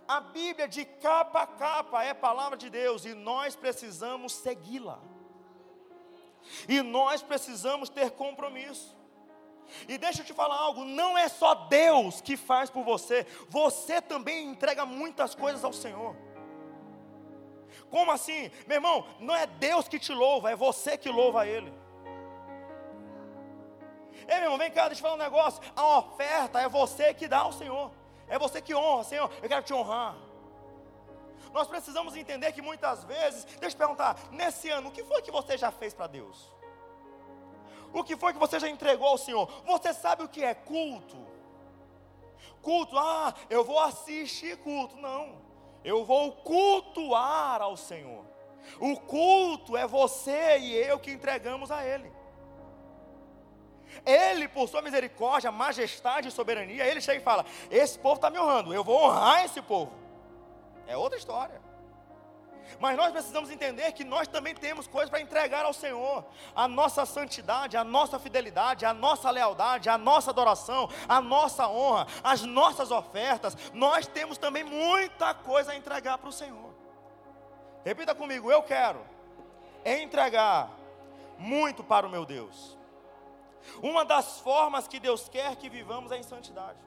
A 0.06 0.20
Bíblia 0.20 0.68
de 0.68 0.84
capa 0.84 1.42
a 1.42 1.46
capa 1.46 2.04
é 2.04 2.10
a 2.10 2.14
palavra 2.14 2.56
de 2.58 2.68
Deus 2.68 3.04
e 3.04 3.14
nós 3.14 3.56
precisamos 3.56 4.32
segui-la. 4.34 4.98
E 6.68 6.82
nós 6.82 7.22
precisamos 7.22 7.88
ter 7.88 8.10
compromisso. 8.10 8.94
E 9.88 9.96
deixa 9.96 10.20
eu 10.20 10.26
te 10.26 10.34
falar 10.34 10.56
algo: 10.56 10.84
não 10.84 11.16
é 11.16 11.28
só 11.28 11.54
Deus 11.54 12.20
que 12.20 12.36
faz 12.36 12.68
por 12.68 12.84
você, 12.84 13.26
você 13.48 14.00
também 14.00 14.48
entrega 14.48 14.84
muitas 14.84 15.34
coisas 15.34 15.64
ao 15.64 15.72
Senhor. 15.72 16.14
Como 17.90 18.12
assim? 18.12 18.50
Meu 18.66 18.76
irmão, 18.76 19.06
não 19.18 19.34
é 19.34 19.46
Deus 19.46 19.88
que 19.88 19.98
te 19.98 20.12
louva, 20.12 20.50
é 20.50 20.56
você 20.56 20.98
que 20.98 21.08
louva 21.08 21.42
a 21.42 21.46
Ele. 21.46 21.72
Ei, 24.28 24.36
meu 24.36 24.44
irmão, 24.44 24.58
vem 24.58 24.70
cá, 24.70 24.86
deixa 24.86 25.00
eu 25.00 25.02
falar 25.02 25.14
um 25.14 25.24
negócio. 25.24 25.62
A 25.74 25.98
oferta 25.98 26.60
é 26.60 26.68
você 26.68 27.12
que 27.12 27.28
dá 27.28 27.38
ao 27.38 27.52
Senhor. 27.52 27.90
É 28.28 28.38
você 28.38 28.60
que 28.60 28.74
honra, 28.74 29.04
Senhor, 29.04 29.30
eu 29.42 29.48
quero 29.48 29.62
te 29.62 29.74
honrar. 29.74 30.16
Nós 31.52 31.68
precisamos 31.68 32.16
entender 32.16 32.50
que 32.52 32.60
muitas 32.60 33.04
vezes, 33.04 33.44
deixa 33.44 33.66
eu 33.66 33.70
te 33.70 33.76
perguntar, 33.76 34.18
nesse 34.32 34.70
ano, 34.70 34.88
o 34.88 34.92
que 34.92 35.04
foi 35.04 35.22
que 35.22 35.30
você 35.30 35.56
já 35.56 35.70
fez 35.70 35.94
para 35.94 36.08
Deus? 36.08 36.52
O 37.92 38.02
que 38.02 38.16
foi 38.16 38.32
que 38.32 38.38
você 38.38 38.58
já 38.58 38.68
entregou 38.68 39.06
ao 39.06 39.18
Senhor? 39.18 39.48
Você 39.64 39.94
sabe 39.94 40.24
o 40.24 40.28
que 40.28 40.42
é 40.42 40.52
culto? 40.52 41.16
Culto, 42.60 42.98
ah, 42.98 43.32
eu 43.48 43.62
vou 43.62 43.78
assistir 43.78 44.56
culto. 44.58 44.96
Não, 44.96 45.40
eu 45.84 46.04
vou 46.04 46.32
cultuar 46.32 47.62
ao 47.62 47.76
Senhor. 47.76 48.24
O 48.80 48.98
culto 48.98 49.76
é 49.76 49.86
você 49.86 50.58
e 50.58 50.74
eu 50.74 50.98
que 50.98 51.12
entregamos 51.12 51.70
a 51.70 51.86
Ele. 51.86 52.10
Ele, 54.04 54.48
por 54.48 54.68
sua 54.68 54.82
misericórdia, 54.82 55.50
majestade 55.52 56.28
e 56.28 56.30
soberania, 56.30 56.86
ele 56.86 57.00
chega 57.00 57.20
e 57.20 57.24
fala: 57.24 57.44
Esse 57.70 57.98
povo 57.98 58.16
está 58.16 58.30
me 58.30 58.38
honrando, 58.38 58.74
eu 58.74 58.84
vou 58.84 59.04
honrar 59.04 59.44
esse 59.44 59.60
povo. 59.62 59.92
É 60.86 60.96
outra 60.96 61.18
história. 61.18 61.60
Mas 62.80 62.96
nós 62.96 63.12
precisamos 63.12 63.50
entender 63.50 63.92
que 63.92 64.04
nós 64.04 64.26
também 64.26 64.54
temos 64.54 64.86
coisas 64.86 65.10
para 65.10 65.20
entregar 65.20 65.64
ao 65.64 65.72
Senhor. 65.72 66.24
A 66.54 66.66
nossa 66.66 67.06
santidade, 67.06 67.76
a 67.76 67.84
nossa 67.84 68.18
fidelidade, 68.18 68.84
a 68.84 68.92
nossa 68.92 69.30
lealdade, 69.30 69.88
a 69.88 69.96
nossa 69.96 70.30
adoração, 70.30 70.88
a 71.08 71.20
nossa 71.20 71.68
honra, 71.68 72.06
as 72.22 72.42
nossas 72.42 72.90
ofertas. 72.90 73.56
Nós 73.72 74.06
temos 74.06 74.38
também 74.38 74.64
muita 74.64 75.34
coisa 75.34 75.72
a 75.72 75.76
entregar 75.76 76.18
para 76.18 76.28
o 76.28 76.32
Senhor. 76.32 76.74
Repita 77.84 78.14
comigo, 78.14 78.50
eu 78.50 78.62
quero 78.62 79.04
entregar 79.84 80.70
muito 81.38 81.84
para 81.84 82.06
o 82.06 82.10
meu 82.10 82.24
Deus. 82.24 82.78
Uma 83.82 84.04
das 84.04 84.40
formas 84.40 84.86
que 84.86 84.98
Deus 84.98 85.28
quer 85.28 85.56
que 85.56 85.68
vivamos 85.68 86.12
é 86.12 86.18
em 86.18 86.22
santidade. 86.22 86.78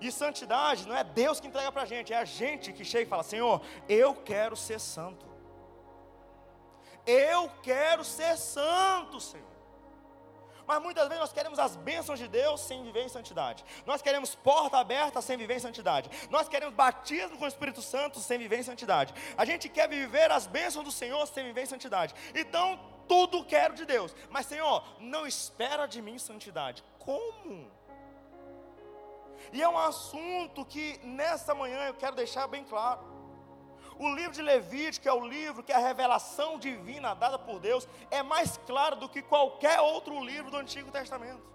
E 0.00 0.10
santidade 0.10 0.86
não 0.88 0.96
é 0.96 1.04
Deus 1.04 1.40
que 1.40 1.46
entrega 1.46 1.70
para 1.70 1.82
a 1.82 1.86
gente, 1.86 2.12
é 2.12 2.16
a 2.16 2.24
gente 2.24 2.72
que 2.72 2.84
chega 2.84 3.04
e 3.04 3.08
fala: 3.08 3.22
Senhor, 3.22 3.60
eu 3.88 4.14
quero 4.14 4.56
ser 4.56 4.80
santo. 4.80 5.26
Eu 7.06 7.50
quero 7.62 8.02
ser 8.02 8.36
santo, 8.36 9.20
Senhor. 9.20 9.54
Mas 10.66 10.82
muitas 10.82 11.04
vezes 11.04 11.20
nós 11.20 11.32
queremos 11.32 11.58
as 11.58 11.76
bênçãos 11.76 12.18
de 12.18 12.26
Deus 12.26 12.60
sem 12.60 12.82
viver 12.82 13.04
em 13.04 13.08
santidade. 13.08 13.62
Nós 13.84 14.00
queremos 14.00 14.34
porta 14.34 14.78
aberta 14.78 15.20
sem 15.20 15.36
viver 15.36 15.56
em 15.56 15.60
santidade. 15.60 16.10
Nós 16.30 16.48
queremos 16.48 16.74
batismo 16.74 17.36
com 17.36 17.44
o 17.44 17.48
Espírito 17.48 17.82
Santo 17.82 18.18
sem 18.18 18.38
viver 18.38 18.58
em 18.58 18.62
santidade. 18.62 19.12
A 19.36 19.44
gente 19.44 19.68
quer 19.68 19.88
viver 19.88 20.30
as 20.30 20.46
bênçãos 20.46 20.84
do 20.84 20.90
Senhor 20.90 21.26
sem 21.26 21.44
viver 21.44 21.62
em 21.62 21.66
santidade. 21.66 22.14
Então, 22.34 22.80
tudo 23.08 23.44
quero 23.44 23.74
de 23.74 23.84
Deus. 23.84 24.14
Mas, 24.30 24.46
Senhor, 24.46 24.84
não 25.00 25.26
espera 25.26 25.86
de 25.86 26.00
mim 26.00 26.18
santidade. 26.18 26.82
Como? 26.98 27.70
E 29.52 29.62
é 29.62 29.68
um 29.68 29.78
assunto 29.78 30.64
que 30.64 30.98
nessa 31.04 31.54
manhã 31.54 31.86
eu 31.86 31.94
quero 31.94 32.16
deixar 32.16 32.46
bem 32.46 32.64
claro. 32.64 33.14
O 33.98 34.12
livro 34.12 34.32
de 34.32 34.42
Levítico 34.42 35.08
é 35.08 35.12
o 35.12 35.24
livro 35.24 35.62
que 35.62 35.72
é 35.72 35.76
a 35.76 35.78
revelação 35.78 36.58
divina 36.58 37.14
dada 37.14 37.38
por 37.38 37.60
Deus 37.60 37.86
é 38.10 38.22
mais 38.22 38.56
claro 38.66 38.96
do 38.96 39.08
que 39.08 39.22
qualquer 39.22 39.80
outro 39.80 40.18
livro 40.24 40.50
do 40.50 40.56
Antigo 40.56 40.90
Testamento. 40.90 41.54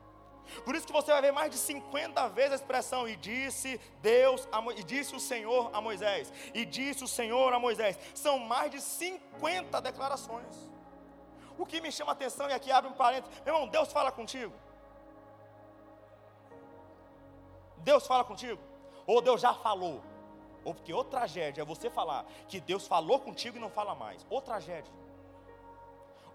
Por 0.63 0.75
isso 0.75 0.87
que 0.87 0.93
você 0.93 1.11
vai 1.11 1.21
ver 1.21 1.31
mais 1.31 1.51
de 1.51 1.57
50 1.57 2.29
vezes 2.29 2.53
a 2.53 2.55
expressão 2.55 3.07
e 3.07 3.15
disse 3.15 3.79
Deus 4.01 4.47
e 4.77 4.83
disse 4.83 5.15
o 5.15 5.19
Senhor 5.19 5.69
a 5.73 5.81
Moisés 5.81 6.31
e 6.53 6.65
disse 6.65 7.03
o 7.03 7.07
Senhor 7.07 7.53
a 7.53 7.59
Moisés. 7.59 7.99
São 8.15 8.39
mais 8.39 8.71
de 8.71 8.81
50 8.81 9.79
declarações. 9.81 10.69
O 11.59 11.65
que 11.65 11.81
me 11.81 11.91
chama 11.91 12.13
atenção 12.13 12.49
e 12.49 12.53
aqui 12.53 12.71
abre 12.71 12.89
um 12.89 12.93
parênteses, 12.93 13.41
meu 13.45 13.53
irmão, 13.53 13.67
Deus 13.67 13.91
fala 13.91 14.13
contigo. 14.13 14.53
Deus 17.79 18.07
fala 18.07 18.23
contigo? 18.23 18.61
Ou 19.05 19.21
Deus 19.21 19.41
já 19.41 19.53
falou? 19.53 20.01
Ou 20.63 20.73
porque 20.73 20.93
outra 20.93 21.19
tragédia 21.19 21.61
é 21.61 21.65
você 21.65 21.89
falar 21.89 22.25
que 22.47 22.61
Deus 22.61 22.87
falou 22.87 23.19
contigo 23.19 23.57
e 23.57 23.59
não 23.59 23.69
fala 23.69 23.93
mais. 23.93 24.25
Outra 24.29 24.53
tragédia. 24.53 24.93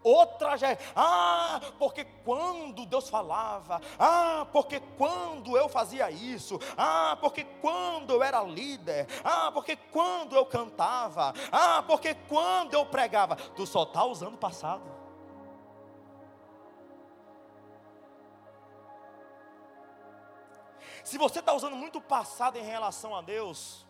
Outra 0.02 0.37
tragédia. 0.37 0.85
Ah, 0.95 1.59
porque 1.78 2.04
quando 2.23 2.85
Deus 2.85 3.09
falava. 3.09 3.81
Ah, 3.99 4.47
porque 4.52 4.81
quando 4.99 5.57
eu 5.57 5.71
fazia 5.71 6.11
isso. 6.11 6.61
Ah, 6.76 7.16
porque 7.19 7.45
quando 7.62 8.12
eu 8.12 8.23
era 8.23 8.43
líder. 8.43 9.07
Ah, 9.25 9.50
porque 9.50 9.75
quando 9.75 10.37
eu 10.37 10.45
cantava. 10.45 11.33
Ah, 11.50 11.83
porque 11.87 12.14
quando 12.28 12.75
eu 12.75 12.85
pregava. 12.85 13.37
Tu 13.37 13.66
só 13.66 13.85
está 13.85 14.04
usando 14.04 14.35
o 14.35 14.38
passado. 14.38 14.93
Se 21.04 21.18
você 21.18 21.38
está 21.38 21.52
usando 21.52 21.76
muito 21.76 21.99
o 21.99 22.02
passado 22.02 22.58
em 22.58 22.64
relação 22.64 23.14
a 23.14 23.20
Deus, 23.20 23.87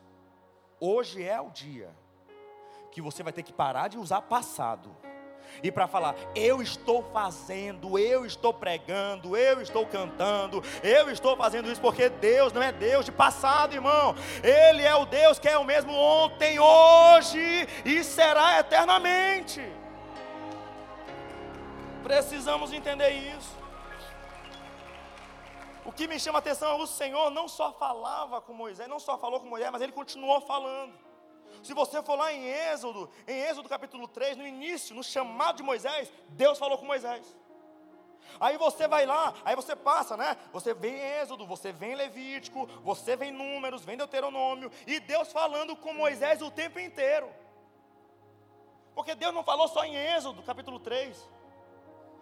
hoje 0.81 1.23
é 1.23 1.41
o 1.41 1.49
dia 1.49 1.95
que 2.91 3.01
você 3.01 3.23
vai 3.23 3.33
ter 3.33 3.43
que 3.43 3.53
parar 3.53 3.89
de 3.89 3.97
usar 3.97 4.21
passado 4.23 4.95
e 5.63 5.71
para 5.71 5.87
falar, 5.87 6.15
eu 6.35 6.61
estou 6.61 7.03
fazendo, 7.13 7.99
eu 7.99 8.27
estou 8.27 8.53
pregando, 8.53 9.37
eu 9.37 9.61
estou 9.61 9.87
cantando, 9.87 10.63
eu 10.83 11.11
estou 11.11 11.37
fazendo 11.37 11.71
isso 11.71 11.81
porque 11.81 12.09
Deus 12.09 12.53
não 12.53 12.63
é 12.63 12.73
Deus 12.73 13.05
de 13.05 13.13
passado, 13.13 13.75
irmão. 13.75 14.15
Ele 14.43 14.83
é 14.83 14.95
o 14.95 15.07
Deus 15.07 15.39
que 15.39 15.49
é 15.49 15.57
o 15.57 15.65
mesmo 15.65 15.93
ontem, 15.93 16.59
hoje 16.59 17.69
e 17.85 18.03
será 18.03 18.59
eternamente. 18.59 19.63
Precisamos 22.03 22.73
entender 22.73 23.11
isso. 23.11 23.64
O 25.85 25.93
que 25.93 26.09
me 26.09 26.19
chama 26.19 26.39
a 26.39 26.41
atenção 26.41 26.71
é 26.73 26.83
o 26.83 26.87
Senhor 26.87 27.31
não 27.31 27.47
só 27.47 27.73
falava 27.73 28.41
com 28.41 28.55
Moisés, 28.55 28.89
não 28.89 28.99
só 28.99 29.19
falou 29.19 29.41
com 29.41 29.47
Moisés, 29.47 29.71
mas 29.71 29.83
ele 29.83 29.93
continuou 29.93 30.41
falando. 30.41 30.99
Se 31.63 31.75
você 31.75 32.03
for 32.03 32.17
lá 32.17 32.33
em 32.33 32.47
Êxodo, 32.47 33.11
em 33.29 33.39
Êxodo 33.39 33.69
capítulo 33.69 34.09
3, 34.09 34.37
no 34.37 34.47
início, 34.47 34.95
no 34.95 35.03
chamado 35.03 35.57
de 35.57 35.63
Moisés, 35.63 36.13
Deus 36.29 36.59
falou 36.59 36.79
com 36.79 36.87
Moisés. 36.87 37.37
Aí 38.41 38.57
você 38.57 38.89
vai 38.89 39.07
lá, 39.07 39.35
aí 39.45 39.55
você 39.55 39.77
passa, 39.77 40.17
né? 40.17 40.37
Você 40.53 40.75
vem 40.75 40.95
em 40.95 41.21
Êxodo, 41.21 41.47
você 41.47 41.71
vem 41.71 41.93
em 41.93 41.97
Levítico, 41.97 42.67
você 42.83 43.15
vem 43.15 43.31
em 43.31 43.33
Números, 43.33 43.85
vem 43.85 43.95
em 43.95 43.99
Deuteronômio, 43.99 44.73
e 44.87 44.99
Deus 45.01 45.31
falando 45.31 45.77
com 45.77 45.93
Moisés 45.93 46.43
o 46.43 46.51
tempo 46.51 46.79
inteiro. 46.81 47.31
Porque 48.95 49.15
Deus 49.15 49.35
não 49.35 49.45
falou 49.45 49.69
só 49.69 49.85
em 49.85 49.95
Êxodo, 49.95 50.43
capítulo 50.43 50.81
3. 50.81 51.29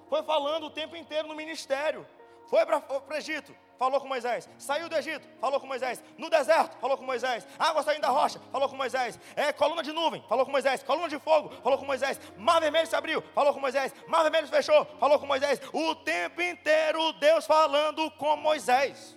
Foi 0.09 0.23
falando 0.23 0.67
o 0.67 0.71
tempo 0.71 0.97
inteiro 0.97 1.29
no 1.29 1.35
ministério. 1.35 2.07
Foi 2.53 2.67
para 2.67 2.83
o 2.87 3.15
Egito, 3.15 3.57
falou 3.79 3.99
com 3.99 4.07
Moisés. 4.07 4.47
Saiu 4.59 4.87
do 4.87 4.95
Egito, 4.95 5.27
falou 5.41 5.59
com 5.59 5.67
Moisés. 5.67 6.05
No 6.19 6.29
deserto, 6.29 6.77
falou 6.79 6.99
com 6.99 7.03
Moisés. 7.03 7.47
Água 7.59 7.83
saindo 7.83 8.03
da 8.03 8.11
rocha, 8.11 8.39
falou 8.53 8.69
com 8.69 8.77
Moisés. 8.77 9.19
É, 9.35 9.55
coluna 9.55 9.83
de 9.83 9.91
nuvem, 9.91 10.23
falou 10.29 10.45
com 10.45 10.53
Moisés. 10.53 10.83
Coluna 10.83 11.09
de 11.09 11.19
fogo, 11.19 11.51
falou 11.63 11.79
com 11.79 11.87
Moisés. 11.87 12.21
Mar 12.37 12.61
vermelho 12.61 12.87
se 12.87 12.95
abriu, 12.95 13.23
falou 13.35 13.55
com 13.55 13.59
Moisés. 13.59 13.95
Mar 14.07 14.23
vermelho 14.23 14.47
se 14.49 14.53
fechou, 14.53 14.85
falou 15.01 15.19
com 15.19 15.25
Moisés. 15.25 15.63
O 15.73 15.95
tempo 15.95 16.43
inteiro 16.43 17.15
Deus 17.15 17.47
falando 17.47 18.11
com 18.19 18.37
Moisés. 18.37 19.17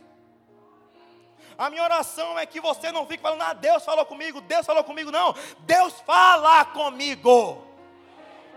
A 1.58 1.70
minha 1.70 1.84
oração 1.84 2.40
é 2.40 2.46
que 2.46 2.62
você 2.62 2.90
não 2.90 3.06
fique 3.06 3.22
falando, 3.22 3.42
ah, 3.42 3.52
Deus 3.52 3.84
falou 3.84 4.06
comigo, 4.06 4.40
Deus 4.40 4.66
falou 4.66 4.86
comigo, 4.86 5.12
não. 5.12 5.36
Deus 5.66 6.00
fala 6.06 6.64
comigo. 6.64 7.75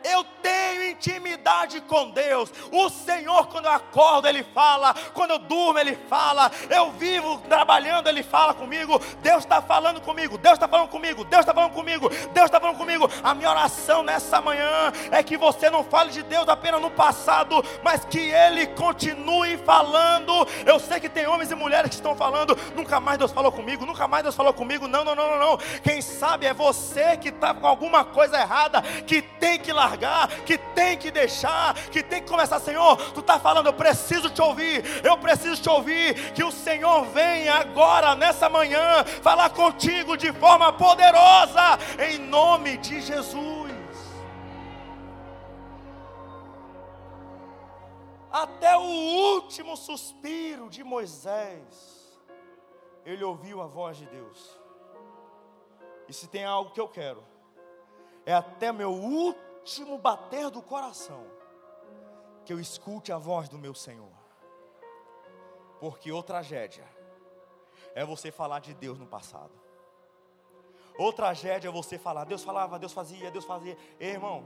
Eu 0.04 0.24
tenho 0.42 0.90
intimidade 0.90 1.80
com 1.82 2.10
Deus. 2.10 2.52
O 2.72 2.88
Senhor, 2.88 3.46
quando 3.48 3.66
eu 3.66 3.72
acordo, 3.72 4.28
Ele 4.28 4.42
fala. 4.42 4.94
Quando 5.12 5.32
eu 5.32 5.38
durmo, 5.38 5.78
Ele 5.78 5.96
fala. 6.08 6.50
Eu 6.70 6.92
vivo 6.92 7.38
trabalhando, 7.48 8.08
Ele 8.08 8.22
fala 8.22 8.54
comigo. 8.54 9.00
Deus 9.22 9.44
está 9.44 9.60
falando 9.60 10.00
comigo. 10.00 10.38
Deus 10.38 10.54
está 10.54 10.68
falando 10.68 10.88
comigo. 10.88 11.24
Deus 11.24 11.40
está 11.40 11.54
falando 11.54 11.72
comigo. 11.72 12.08
Deus 12.08 12.46
está 12.46 12.60
falando 12.60 12.76
comigo. 12.76 13.10
A 13.22 13.34
minha 13.34 13.50
oração 13.50 14.02
nessa 14.02 14.40
manhã 14.40 14.92
é 15.10 15.22
que 15.22 15.36
você 15.36 15.70
não 15.70 15.84
fale 15.84 16.10
de 16.10 16.22
Deus 16.22 16.48
apenas 16.48 16.80
no 16.80 16.90
passado, 16.90 17.64
mas 17.82 18.04
que 18.04 18.30
Ele 18.30 18.66
continue 18.68 19.56
falando. 19.58 20.46
Eu 20.64 20.78
sei 20.78 21.00
que 21.00 21.08
tem 21.08 21.26
homens 21.26 21.50
e 21.50 21.54
mulheres 21.54 21.90
que 21.90 21.96
estão 21.96 22.14
falando. 22.14 22.56
Nunca 22.74 23.00
mais 23.00 23.18
Deus 23.18 23.32
falou 23.32 23.52
comigo. 23.52 23.84
Nunca 23.84 24.06
mais 24.08 24.22
Deus 24.22 24.34
falou 24.34 24.52
comigo. 24.52 24.88
Não, 24.88 25.04
não, 25.04 25.14
não, 25.14 25.30
não. 25.30 25.38
não. 25.38 25.58
Quem 25.82 26.00
sabe 26.00 26.46
é 26.46 26.54
você 26.54 27.16
que 27.16 27.28
está 27.28 27.52
com 27.52 27.66
alguma 27.66 28.04
coisa 28.04 28.38
errada, 28.38 28.82
que 29.06 29.20
tem 29.22 29.58
que 29.58 29.72
largar 29.72 29.87
largar, 29.88 30.28
que 30.44 30.58
tem 30.58 30.96
que 30.98 31.10
deixar, 31.10 31.74
que 31.90 32.02
tem 32.02 32.22
que 32.22 32.28
começar, 32.28 32.60
Senhor, 32.60 32.96
tu 33.12 33.20
está 33.20 33.38
falando, 33.38 33.66
eu 33.66 33.72
preciso 33.72 34.28
te 34.30 34.42
ouvir, 34.42 34.84
eu 35.04 35.16
preciso 35.16 35.62
te 35.62 35.68
ouvir, 35.68 36.32
que 36.32 36.44
o 36.44 36.52
Senhor 36.52 37.04
venha 37.06 37.54
agora, 37.54 38.14
nessa 38.14 38.48
manhã, 38.48 39.04
falar 39.22 39.50
contigo 39.50 40.16
de 40.16 40.32
forma 40.32 40.72
poderosa, 40.72 41.78
em 42.10 42.18
nome 42.18 42.76
de 42.76 43.00
Jesus. 43.00 43.68
Até 48.30 48.76
o 48.76 48.82
último 48.82 49.74
suspiro 49.76 50.68
de 50.68 50.84
Moisés, 50.84 52.18
ele 53.04 53.24
ouviu 53.24 53.62
a 53.62 53.66
voz 53.66 53.96
de 53.96 54.06
Deus. 54.06 54.58
E 56.06 56.12
se 56.12 56.28
tem 56.28 56.44
algo 56.44 56.70
que 56.70 56.80
eu 56.80 56.88
quero, 56.88 57.24
é 58.26 58.34
até 58.34 58.70
meu 58.70 58.92
último 58.92 59.47
último 59.68 59.98
bater 59.98 60.50
do 60.50 60.62
coração, 60.62 61.26
que 62.44 62.52
eu 62.52 62.58
escute 62.58 63.12
a 63.12 63.18
voz 63.18 63.50
do 63.50 63.58
meu 63.58 63.74
Senhor. 63.74 64.16
Porque 65.78 66.10
outra 66.10 66.36
tragédia 66.36 66.84
é 67.94 68.02
você 68.02 68.30
falar 68.30 68.60
de 68.60 68.72
Deus 68.72 68.98
no 68.98 69.06
passado. 69.06 69.52
Outra 70.98 71.26
tragédia 71.26 71.68
é 71.68 71.70
você 71.70 71.98
falar, 71.98 72.24
Deus 72.24 72.42
falava, 72.42 72.78
Deus 72.78 72.94
fazia, 72.94 73.30
Deus 73.30 73.44
fazia. 73.44 73.76
Ei, 74.00 74.12
irmão, 74.12 74.42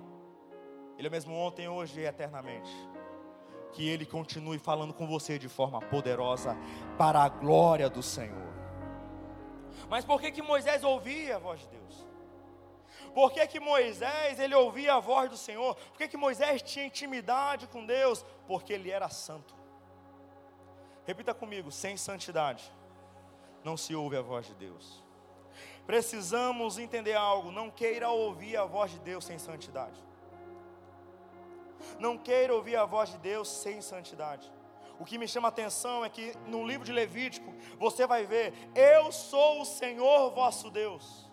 Ele 0.98 1.06
é 1.06 1.10
mesmo 1.10 1.32
ontem, 1.34 1.68
hoje 1.68 2.00
e 2.00 2.04
eternamente. 2.04 2.70
Que 3.70 3.88
Ele 3.88 4.04
continue 4.04 4.58
falando 4.58 4.92
com 4.92 5.06
você 5.06 5.38
de 5.38 5.48
forma 5.48 5.80
poderosa 5.80 6.56
para 6.98 7.22
a 7.22 7.28
glória 7.28 7.88
do 7.88 8.02
Senhor. 8.02 8.52
Mas 9.88 10.04
por 10.04 10.20
que 10.20 10.32
que 10.32 10.42
Moisés 10.42 10.82
ouvia 10.82 11.36
a 11.36 11.38
voz 11.38 11.60
de 11.60 11.68
Deus? 11.68 12.11
Por 13.14 13.30
que, 13.30 13.46
que 13.46 13.60
Moisés 13.60 14.38
ele 14.40 14.54
ouvia 14.54 14.94
a 14.94 15.00
voz 15.00 15.30
do 15.30 15.36
Senhor? 15.36 15.74
Por 15.74 15.98
que, 15.98 16.08
que 16.08 16.16
Moisés 16.16 16.62
tinha 16.62 16.86
intimidade 16.86 17.66
com 17.66 17.84
Deus? 17.84 18.24
Porque 18.46 18.72
ele 18.72 18.90
era 18.90 19.08
santo. 19.08 19.54
Repita 21.04 21.34
comigo: 21.34 21.70
sem 21.70 21.96
santidade 21.96 22.72
não 23.64 23.76
se 23.76 23.94
ouve 23.94 24.16
a 24.16 24.22
voz 24.22 24.46
de 24.46 24.54
Deus. 24.54 25.02
Precisamos 25.86 26.78
entender 26.78 27.14
algo: 27.14 27.50
não 27.50 27.70
queira 27.70 28.08
ouvir 28.08 28.56
a 28.56 28.64
voz 28.64 28.90
de 28.90 28.98
Deus 29.00 29.24
sem 29.24 29.38
santidade. 29.38 30.00
Não 31.98 32.16
queira 32.16 32.54
ouvir 32.54 32.76
a 32.76 32.84
voz 32.84 33.10
de 33.10 33.18
Deus 33.18 33.48
sem 33.48 33.80
santidade. 33.80 34.50
O 34.98 35.04
que 35.04 35.18
me 35.18 35.26
chama 35.26 35.48
a 35.48 35.50
atenção 35.50 36.04
é 36.04 36.08
que 36.08 36.32
no 36.46 36.64
livro 36.64 36.84
de 36.84 36.92
Levítico 36.92 37.52
você 37.78 38.06
vai 38.06 38.24
ver: 38.24 38.54
Eu 38.74 39.10
sou 39.10 39.62
o 39.62 39.64
Senhor 39.64 40.30
vosso 40.30 40.70
Deus. 40.70 41.28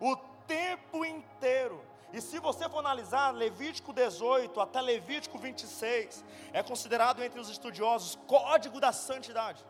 O 0.00 0.16
tempo 0.50 1.04
inteiro. 1.04 1.80
E 2.12 2.20
se 2.20 2.40
você 2.40 2.68
for 2.68 2.80
analisar 2.80 3.30
Levítico 3.30 3.92
18 3.92 4.60
até 4.60 4.80
Levítico 4.80 5.38
26, 5.38 6.24
é 6.52 6.60
considerado 6.60 7.22
entre 7.22 7.38
os 7.38 7.48
estudiosos 7.48 8.18
código 8.26 8.80
da 8.80 8.90
santidade. 8.90 9.64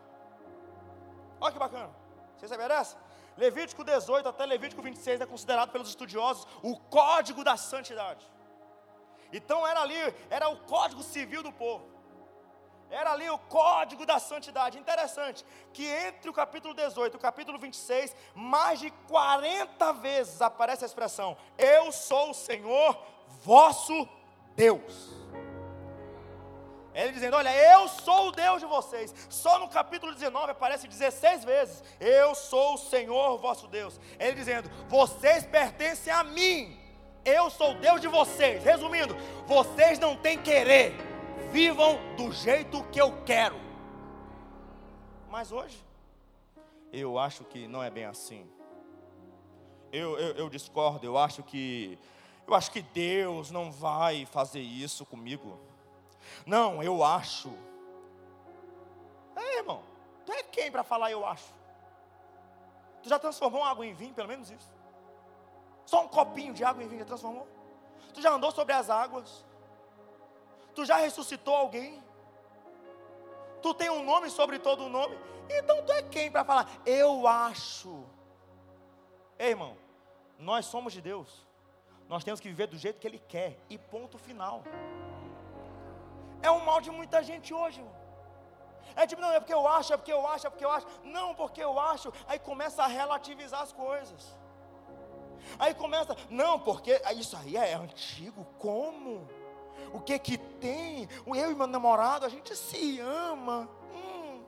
Olha 1.39 1.53
que 1.53 1.59
bacana. 1.59 1.91
Você 2.35 2.47
sabia 2.47 2.67
dessa? 2.67 2.97
Levítico 3.37 3.83
18 3.83 4.27
até 4.27 4.43
Levítico 4.43 4.81
26 4.81 5.21
é 5.21 5.25
considerado 5.27 5.71
pelos 5.71 5.89
estudiosos 5.89 6.47
o 6.63 6.75
código 6.97 7.43
da 7.43 7.55
santidade. 7.55 8.25
Então 9.31 9.65
era 9.67 9.81
ali, 9.81 10.01
era 10.31 10.49
o 10.49 10.57
código 10.61 11.03
civil 11.03 11.43
do 11.43 11.51
povo. 11.51 11.90
Era 12.91 13.13
ali 13.13 13.29
o 13.29 13.37
código 13.37 14.05
da 14.05 14.19
santidade. 14.19 14.77
Interessante 14.77 15.45
que 15.71 15.85
entre 15.85 16.29
o 16.29 16.33
capítulo 16.33 16.73
18 16.73 17.13
e 17.13 17.17
o 17.17 17.19
capítulo 17.19 17.57
26, 17.57 18.13
mais 18.35 18.81
de 18.81 18.91
40 19.07 19.93
vezes 19.93 20.41
aparece 20.41 20.83
a 20.83 20.87
expressão: 20.87 21.37
Eu 21.57 21.91
sou 21.93 22.31
o 22.31 22.33
Senhor 22.33 23.01
vosso 23.41 24.07
Deus. 24.57 25.09
Ele 26.93 27.13
dizendo: 27.13 27.37
Olha, 27.37 27.55
eu 27.55 27.87
sou 27.87 28.27
o 28.27 28.31
Deus 28.33 28.59
de 28.59 28.65
vocês. 28.65 29.15
Só 29.29 29.57
no 29.57 29.69
capítulo 29.69 30.13
19 30.13 30.51
aparece 30.51 30.85
16 30.85 31.45
vezes: 31.45 31.81
Eu 31.97 32.35
sou 32.35 32.73
o 32.73 32.77
Senhor 32.77 33.37
vosso 33.37 33.67
Deus. 33.67 33.97
Ele 34.19 34.33
dizendo: 34.33 34.69
Vocês 34.89 35.45
pertencem 35.45 36.11
a 36.11 36.25
mim. 36.25 36.77
Eu 37.23 37.49
sou 37.49 37.71
o 37.71 37.75
Deus 37.75 38.01
de 38.01 38.09
vocês. 38.09 38.63
Resumindo, 38.63 39.15
vocês 39.45 39.97
não 39.97 40.17
têm 40.17 40.37
querer. 40.41 41.10
Vivam 41.51 41.99
do 42.15 42.31
jeito 42.31 42.81
que 42.85 43.01
eu 43.01 43.23
quero. 43.25 43.59
Mas 45.29 45.51
hoje, 45.51 45.77
eu 46.93 47.19
acho 47.19 47.43
que 47.43 47.67
não 47.67 47.83
é 47.83 47.89
bem 47.89 48.05
assim. 48.05 48.49
Eu, 49.91 50.17
eu, 50.17 50.35
eu 50.35 50.49
discordo. 50.49 51.05
Eu 51.05 51.17
acho 51.17 51.43
que 51.43 51.99
eu 52.47 52.55
acho 52.55 52.71
que 52.71 52.81
Deus 52.81 53.51
não 53.51 53.69
vai 53.69 54.25
fazer 54.25 54.61
isso 54.61 55.05
comigo. 55.05 55.59
Não, 56.45 56.81
eu 56.81 57.03
acho. 57.03 57.51
É, 59.35 59.57
irmão, 59.57 59.83
tu 60.25 60.31
é 60.31 60.43
quem 60.43 60.71
para 60.71 60.83
falar 60.83 61.11
eu 61.11 61.25
acho? 61.25 61.53
Tu 63.03 63.09
já 63.09 63.19
transformou 63.19 63.63
água 63.63 63.85
em 63.85 63.93
vinho, 63.93 64.13
pelo 64.13 64.27
menos 64.27 64.49
isso? 64.49 64.71
Só 65.85 66.05
um 66.05 66.07
copinho 66.07 66.53
de 66.53 66.63
água 66.63 66.81
em 66.81 66.87
vinho 66.87 66.99
já 66.99 67.05
transformou? 67.05 67.47
Tu 68.13 68.21
já 68.21 68.31
andou 68.31 68.51
sobre 68.51 68.73
as 68.73 68.89
águas? 68.89 69.45
Tu 70.73 70.85
já 70.85 70.97
ressuscitou 70.97 71.55
alguém? 71.55 72.03
Tu 73.61 73.73
tem 73.73 73.89
um 73.89 74.03
nome 74.03 74.29
sobre 74.29 74.57
todo 74.57 74.85
o 74.85 74.89
nome? 74.89 75.17
Então 75.49 75.83
tu 75.83 75.91
é 75.91 76.01
quem 76.01 76.31
para 76.31 76.43
falar 76.45 76.69
eu 76.85 77.27
acho? 77.27 78.03
Ei, 79.37 79.49
irmão, 79.49 79.77
nós 80.37 80.65
somos 80.65 80.93
de 80.93 81.01
Deus. 81.01 81.45
Nós 82.07 82.23
temos 82.23 82.39
que 82.39 82.49
viver 82.49 82.67
do 82.67 82.77
jeito 82.77 82.99
que 82.99 83.07
Ele 83.07 83.19
quer. 83.19 83.57
E 83.69 83.77
ponto 83.77 84.17
final. 84.17 84.63
É 86.41 86.49
o 86.49 86.63
mal 86.65 86.81
de 86.81 86.91
muita 86.91 87.23
gente 87.23 87.53
hoje, 87.53 87.79
irmão. 87.79 88.01
É 88.95 89.07
tipo, 89.07 89.21
não, 89.21 89.31
é 89.31 89.39
porque 89.39 89.53
eu 89.53 89.67
acho, 89.67 89.93
é 89.93 89.97
porque 89.97 90.11
eu 90.11 90.27
acho, 90.27 90.47
é 90.47 90.49
porque 90.49 90.65
eu 90.65 90.71
acho. 90.71 90.87
Não, 91.03 91.33
porque 91.35 91.63
eu 91.63 91.79
acho. 91.79 92.11
Aí 92.27 92.39
começa 92.39 92.83
a 92.83 92.87
relativizar 92.87 93.61
as 93.61 93.71
coisas. 93.71 94.35
Aí 95.57 95.73
começa, 95.73 96.15
não, 96.29 96.59
porque 96.59 97.01
isso 97.15 97.35
aí 97.37 97.55
é 97.55 97.73
antigo, 97.73 98.45
como? 98.59 99.27
O 99.93 99.99
que 99.99 100.17
que 100.19 100.37
tem? 100.37 101.07
Eu 101.25 101.51
e 101.51 101.55
meu 101.55 101.67
namorado, 101.67 102.25
a 102.25 102.29
gente 102.29 102.55
se 102.55 102.99
ama. 102.99 103.69
Hum. 103.93 104.43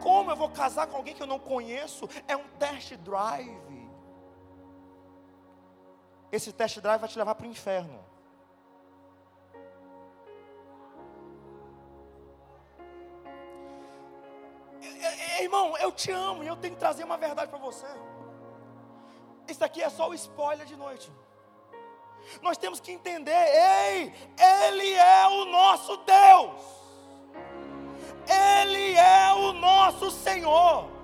Como 0.00 0.30
eu 0.30 0.36
vou 0.36 0.50
casar 0.50 0.86
com 0.86 0.96
alguém 0.96 1.14
que 1.14 1.22
eu 1.22 1.26
não 1.26 1.38
conheço? 1.38 2.08
É 2.26 2.36
um 2.36 2.48
test 2.58 2.96
drive. 2.96 3.90
Esse 6.32 6.52
test 6.52 6.78
drive 6.80 7.00
vai 7.00 7.08
te 7.08 7.18
levar 7.18 7.34
para 7.34 7.46
o 7.46 7.50
inferno. 7.50 8.10
Irmão, 15.40 15.76
eu 15.78 15.90
te 15.90 16.10
amo 16.12 16.44
e 16.44 16.46
eu 16.46 16.56
tenho 16.56 16.74
que 16.74 16.80
trazer 16.80 17.02
uma 17.02 17.16
verdade 17.16 17.50
para 17.50 17.58
você. 17.58 17.86
Isso 19.48 19.64
aqui 19.64 19.82
é 19.82 19.88
só 19.88 20.08
o 20.08 20.14
spoiler 20.14 20.66
de 20.66 20.76
noite. 20.76 21.10
Nós 22.42 22.56
temos 22.56 22.80
que 22.80 22.92
entender, 22.92 23.32
ei, 23.32 24.12
Ele 24.38 24.92
é 24.92 25.26
o 25.28 25.44
nosso 25.46 25.96
Deus. 25.98 26.80
Ele 28.28 28.94
é 28.94 29.32
o 29.32 29.52
nosso 29.52 30.10
Senhor 30.10 30.99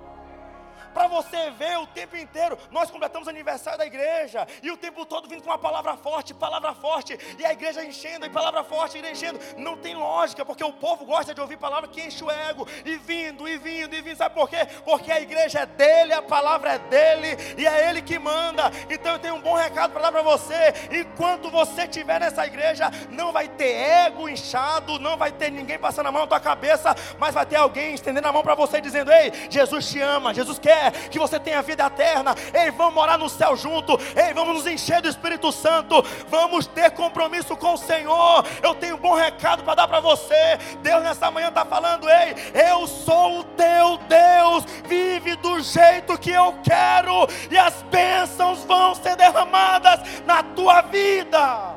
para 0.97 1.07
você 1.07 1.51
ver 1.51 1.77
o 1.77 1.85
tempo 1.85 2.17
inteiro. 2.17 2.57
Nós 2.71 2.89
completamos 2.89 3.27
o 3.27 3.29
aniversário 3.29 3.77
da 3.77 3.85
igreja 3.85 4.47
e 4.63 4.71
o 4.71 4.77
tempo 4.77 5.05
todo 5.05 5.29
vindo 5.29 5.43
com 5.43 5.49
uma 5.51 5.57
palavra 5.57 5.95
forte, 5.95 6.33
palavra 6.33 6.73
forte, 6.73 7.15
e 7.37 7.45
a 7.45 7.53
igreja 7.53 7.85
enchendo, 7.85 8.25
e 8.25 8.29
palavra 8.31 8.63
forte, 8.63 8.97
e 8.97 9.11
enchendo. 9.11 9.39
Não 9.57 9.77
tem 9.77 9.93
lógica, 9.93 10.43
porque 10.43 10.63
o 10.63 10.73
povo 10.73 11.05
gosta 11.05 11.35
de 11.35 11.39
ouvir 11.39 11.57
palavra 11.57 11.87
que 11.87 12.01
enche 12.01 12.23
o 12.23 12.31
ego, 12.31 12.67
e 12.83 12.97
vindo, 12.97 13.47
e 13.47 13.59
vindo, 13.59 13.95
e 13.95 14.01
vindo. 14.01 14.17
Sabe 14.17 14.33
por 14.33 14.49
quê? 14.49 14.67
Porque 14.83 15.11
a 15.11 15.21
igreja 15.21 15.59
é 15.59 15.65
dele, 15.67 16.13
a 16.13 16.21
palavra 16.23 16.73
é 16.73 16.79
dele, 16.79 17.37
e 17.55 17.67
é 17.67 17.89
ele 17.91 18.01
que 18.01 18.17
manda. 18.17 18.71
Então 18.89 19.13
eu 19.13 19.19
tenho 19.19 19.35
um 19.35 19.41
bom 19.41 19.53
recado 19.53 19.91
para 19.91 20.01
dar 20.01 20.11
para 20.11 20.23
você. 20.23 20.73
Enquanto 20.91 21.51
você 21.51 21.83
estiver 21.83 22.19
nessa 22.19 22.43
igreja, 22.47 22.89
não 23.11 23.31
vai 23.31 23.47
ter 23.47 23.71
ego 23.71 24.27
inchado, 24.27 24.97
não 24.97 25.15
vai 25.15 25.31
ter 25.31 25.51
ninguém 25.51 25.77
passando 25.77 26.07
a 26.07 26.11
mão 26.11 26.21
na 26.21 26.27
tua 26.27 26.39
cabeça, 26.39 26.95
mas 27.19 27.35
vai 27.35 27.45
ter 27.45 27.57
alguém 27.57 27.93
estendendo 27.93 28.27
a 28.27 28.33
mão 28.33 28.41
para 28.41 28.55
você, 28.55 28.81
dizendo: 28.81 29.11
Ei, 29.11 29.31
Jesus 29.47 29.87
te 29.87 30.01
ama, 30.01 30.33
Jesus 30.33 30.57
quer 30.57 30.86
que 30.91 31.19
você 31.19 31.39
tenha 31.39 31.61
vida 31.61 31.85
eterna. 31.85 32.35
Ei, 32.53 32.71
vamos 32.71 32.93
morar 32.93 33.17
no 33.17 33.29
céu 33.29 33.55
junto. 33.55 33.99
Ei, 34.15 34.33
vamos 34.33 34.55
nos 34.55 34.67
encher 34.67 35.01
do 35.01 35.09
Espírito 35.09 35.51
Santo. 35.51 36.03
Vamos 36.29 36.67
ter 36.67 36.91
compromisso 36.91 37.55
com 37.55 37.73
o 37.73 37.77
Senhor. 37.77 38.45
Eu 38.61 38.75
tenho 38.75 38.95
um 38.95 38.99
bom 38.99 39.15
recado 39.15 39.63
para 39.63 39.75
dar 39.75 39.87
para 39.87 39.99
você. 39.99 40.57
Deus 40.81 41.03
nessa 41.03 41.31
manhã 41.31 41.49
está 41.49 41.65
falando: 41.65 42.07
Ei, 42.09 42.35
eu 42.69 42.87
sou 42.87 43.39
o 43.39 43.43
teu 43.43 43.97
Deus. 44.07 44.63
Vive 44.87 45.35
do 45.35 45.59
jeito 45.61 46.17
que 46.17 46.31
eu 46.31 46.55
quero, 46.63 47.27
e 47.51 47.57
as 47.57 47.81
bênçãos 47.83 48.63
vão 48.63 48.95
ser 48.95 49.15
derramadas 49.15 49.99
na 50.25 50.43
tua 50.43 50.81
vida. 50.81 51.76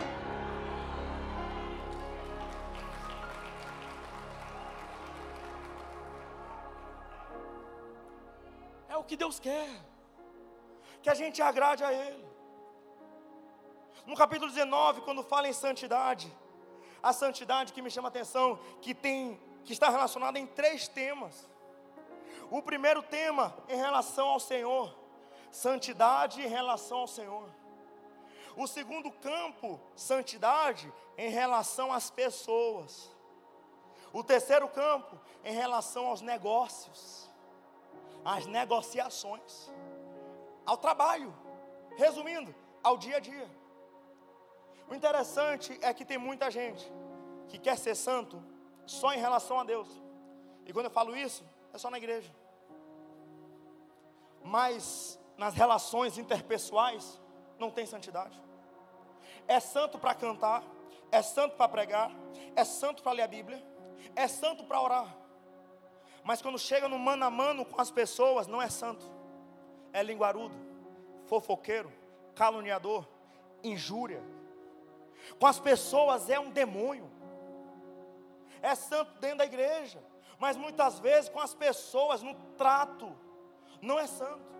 Que 9.10 9.16
Deus 9.16 9.40
quer. 9.40 9.68
Que 11.02 11.10
a 11.10 11.14
gente 11.14 11.42
agrade 11.42 11.82
a 11.82 11.92
Ele. 11.92 12.24
No 14.06 14.14
capítulo 14.14 14.48
19, 14.52 15.00
quando 15.00 15.24
fala 15.24 15.48
em 15.48 15.52
santidade, 15.52 16.32
a 17.02 17.12
santidade 17.12 17.72
que 17.72 17.82
me 17.82 17.90
chama 17.90 18.06
a 18.06 18.12
atenção, 18.14 18.60
que 18.80 18.94
tem, 18.94 19.40
que 19.64 19.72
está 19.72 19.88
relacionada 19.88 20.38
em 20.38 20.46
três 20.46 20.86
temas. 20.86 21.48
O 22.52 22.62
primeiro 22.62 23.02
tema 23.02 23.52
em 23.68 23.76
relação 23.76 24.28
ao 24.28 24.38
Senhor, 24.38 24.96
santidade 25.50 26.40
em 26.40 26.46
relação 26.46 26.98
ao 26.98 27.08
Senhor. 27.08 27.48
O 28.56 28.68
segundo 28.68 29.10
campo, 29.10 29.80
santidade 29.96 30.92
em 31.18 31.30
relação 31.30 31.92
às 31.92 32.10
pessoas. 32.10 33.10
O 34.12 34.22
terceiro 34.22 34.68
campo, 34.68 35.18
em 35.44 35.52
relação 35.52 36.06
aos 36.06 36.20
negócios 36.20 37.19
às 38.24 38.46
negociações, 38.46 39.72
ao 40.64 40.76
trabalho, 40.76 41.34
resumindo, 41.96 42.54
ao 42.82 42.96
dia 42.96 43.16
a 43.16 43.20
dia. 43.20 43.50
O 44.88 44.94
interessante 44.94 45.78
é 45.82 45.92
que 45.94 46.04
tem 46.04 46.18
muita 46.18 46.50
gente 46.50 46.90
que 47.48 47.58
quer 47.58 47.76
ser 47.78 47.94
santo 47.94 48.42
só 48.86 49.12
em 49.12 49.18
relação 49.18 49.58
a 49.58 49.64
Deus. 49.64 49.88
E 50.66 50.72
quando 50.72 50.86
eu 50.86 50.90
falo 50.90 51.16
isso, 51.16 51.44
é 51.72 51.78
só 51.78 51.90
na 51.90 51.98
igreja. 51.98 52.34
Mas 54.42 55.18
nas 55.36 55.54
relações 55.54 56.18
interpessoais 56.18 57.20
não 57.58 57.70
tem 57.70 57.86
santidade. 57.86 58.40
É 59.46 59.60
santo 59.60 59.98
para 59.98 60.14
cantar, 60.14 60.62
é 61.10 61.22
santo 61.22 61.56
para 61.56 61.68
pregar, 61.68 62.10
é 62.54 62.64
santo 62.64 63.02
para 63.02 63.12
ler 63.12 63.22
a 63.22 63.28
Bíblia, 63.28 63.64
é 64.14 64.26
santo 64.28 64.64
para 64.64 64.80
orar. 64.80 65.19
Mas 66.22 66.42
quando 66.42 66.58
chega 66.58 66.88
no 66.88 66.98
mano 66.98 67.24
a 67.24 67.30
mano 67.30 67.64
com 67.64 67.80
as 67.80 67.90
pessoas, 67.90 68.46
não 68.46 68.60
é 68.60 68.68
santo. 68.68 69.04
É 69.92 70.02
linguarudo, 70.02 70.54
fofoqueiro, 71.26 71.92
caluniador, 72.34 73.08
injúria. 73.62 74.22
Com 75.38 75.46
as 75.46 75.58
pessoas 75.58 76.28
é 76.28 76.38
um 76.38 76.50
demônio. 76.50 77.10
É 78.62 78.74
santo 78.74 79.18
dentro 79.20 79.38
da 79.38 79.44
igreja, 79.44 80.02
mas 80.38 80.56
muitas 80.56 80.98
vezes 80.98 81.30
com 81.30 81.40
as 81.40 81.54
pessoas 81.54 82.22
no 82.22 82.34
trato 82.56 83.16
não 83.80 83.98
é 83.98 84.06
santo. 84.06 84.59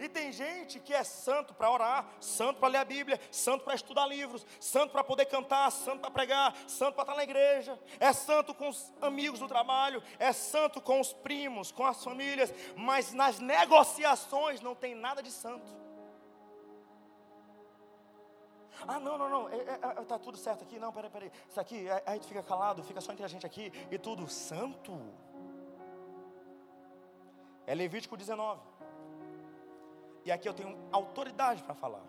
E 0.00 0.08
tem 0.08 0.32
gente 0.32 0.80
que 0.80 0.94
é 0.94 1.04
santo 1.04 1.52
para 1.52 1.70
orar, 1.70 2.08
santo 2.18 2.58
para 2.58 2.70
ler 2.70 2.78
a 2.78 2.84
Bíblia, 2.86 3.20
santo 3.30 3.64
para 3.64 3.74
estudar 3.74 4.06
livros, 4.06 4.46
santo 4.58 4.92
para 4.92 5.04
poder 5.04 5.26
cantar, 5.26 5.70
santo 5.70 6.00
para 6.00 6.10
pregar, 6.10 6.56
santo 6.66 6.94
para 6.94 7.02
estar 7.02 7.14
na 7.14 7.22
igreja, 7.22 7.78
é 8.00 8.10
santo 8.10 8.54
com 8.54 8.70
os 8.70 8.90
amigos 9.02 9.40
do 9.40 9.46
trabalho, 9.46 10.02
é 10.18 10.32
santo 10.32 10.80
com 10.80 11.00
os 11.00 11.12
primos, 11.12 11.70
com 11.70 11.84
as 11.84 12.02
famílias, 12.02 12.50
mas 12.74 13.12
nas 13.12 13.38
negociações 13.40 14.62
não 14.62 14.74
tem 14.74 14.94
nada 14.94 15.22
de 15.22 15.30
santo. 15.30 15.70
Ah, 18.88 18.98
não, 18.98 19.18
não, 19.18 19.28
não, 19.28 19.48
está 19.50 19.86
é, 19.86 19.98
é, 19.98 20.00
é 20.00 20.04
tá 20.06 20.18
tudo 20.18 20.38
certo 20.38 20.62
aqui. 20.62 20.78
Não, 20.78 20.90
peraí, 20.90 21.10
peraí. 21.10 21.30
Isso 21.46 21.60
aqui, 21.60 21.90
aí 21.90 22.02
a 22.06 22.12
gente 22.14 22.26
fica 22.26 22.42
calado, 22.42 22.82
fica 22.82 23.02
só 23.02 23.12
entre 23.12 23.26
a 23.26 23.28
gente 23.28 23.44
aqui 23.44 23.70
e 23.90 23.98
tudo 23.98 24.26
santo. 24.30 24.98
É 27.66 27.74
Levítico 27.74 28.16
19. 28.16 28.69
E 30.24 30.30
aqui 30.30 30.48
eu 30.48 30.54
tenho 30.54 30.78
autoridade 30.92 31.62
para 31.62 31.74
falar. 31.74 32.04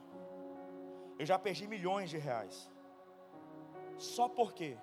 Eu 1.17 1.25
já 1.25 1.37
perdi 1.37 1.67
milhões 1.67 2.09
de 2.09 2.17
reais. 2.17 2.69
Só 3.97 4.27
porque 4.27 4.77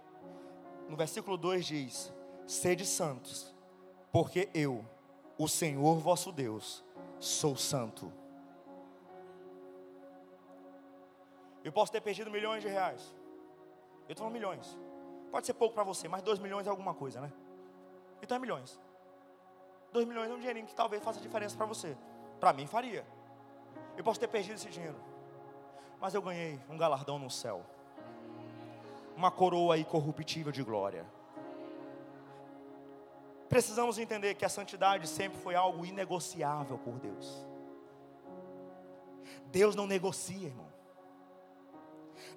no 0.88 0.96
versículo 0.96 1.36
2 1.36 1.66
diz: 1.66 2.12
Sede 2.46 2.86
santos, 2.86 3.54
porque 4.10 4.48
eu, 4.54 4.84
o 5.36 5.48
Senhor 5.48 5.98
vosso 5.98 6.32
Deus, 6.32 6.84
sou 7.18 7.56
santo. 7.56 8.12
Eu 11.62 11.72
posso 11.72 11.92
ter 11.92 12.00
perdido 12.00 12.30
milhões 12.30 12.62
de 12.62 12.68
reais. 12.68 13.14
Eu 14.08 14.12
estou 14.12 14.24
falando 14.24 14.32
milhões. 14.32 14.78
Pode 15.30 15.46
ser 15.46 15.54
pouco 15.54 15.74
para 15.74 15.84
você, 15.84 16.08
mas 16.08 16.22
dois 16.22 16.38
milhões 16.38 16.66
é 16.66 16.70
alguma 16.70 16.94
coisa, 16.94 17.20
né? 17.20 17.30
Então 18.22 18.36
é 18.36 18.40
milhões. 18.40 18.80
Dois 19.92 20.06
milhões 20.06 20.30
é 20.30 20.34
um 20.34 20.38
dinheirinho 20.38 20.66
que 20.66 20.74
talvez 20.74 21.02
faça 21.02 21.20
diferença 21.20 21.56
para 21.56 21.66
você. 21.66 21.96
Para 22.40 22.52
mim 22.52 22.66
faria. 22.66 23.06
Eu 23.96 24.04
posso 24.04 24.20
ter 24.20 24.28
perdido 24.28 24.54
esse 24.54 24.68
dinheiro. 24.68 24.96
Mas 26.00 26.14
eu 26.14 26.22
ganhei 26.22 26.60
um 26.68 26.76
galardão 26.76 27.18
no 27.18 27.30
céu. 27.30 27.64
Uma 29.16 29.30
coroa 29.30 29.76
incorruptível 29.76 30.52
de 30.52 30.62
glória. 30.62 31.04
Precisamos 33.48 33.98
entender 33.98 34.34
que 34.34 34.44
a 34.44 34.48
santidade 34.48 35.08
sempre 35.08 35.38
foi 35.38 35.54
algo 35.54 35.84
inegociável 35.84 36.78
por 36.78 36.98
Deus. 36.98 37.46
Deus 39.46 39.74
não 39.74 39.86
negocia, 39.86 40.48
irmão. 40.48 40.68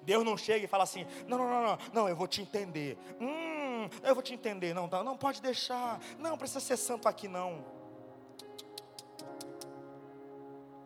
Deus 0.02 0.24
não 0.24 0.36
chega 0.36 0.64
e 0.64 0.68
fala 0.68 0.84
assim: 0.84 1.06
não, 1.26 1.38
não, 1.38 1.48
não, 1.48 1.62
não, 1.62 1.78
não, 1.92 2.08
eu 2.08 2.16
vou 2.16 2.26
te 2.26 2.40
entender. 2.40 2.98
Hum, 3.20 3.88
eu 4.02 4.14
vou 4.14 4.22
te 4.22 4.34
entender. 4.34 4.74
Não, 4.74 4.86
não, 4.86 5.04
não 5.04 5.16
pode 5.16 5.42
deixar. 5.42 6.00
Não 6.18 6.38
precisa 6.38 6.60
ser 6.60 6.76
santo 6.76 7.08
aqui 7.08 7.28
não. 7.28 7.64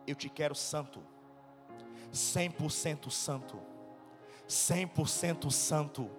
Eu 0.07 0.15
te 0.15 0.29
quero 0.29 0.55
santo. 0.55 1.03
100% 2.13 3.11
santo. 3.11 3.61
100% 4.47 5.51
santo. 5.51 6.09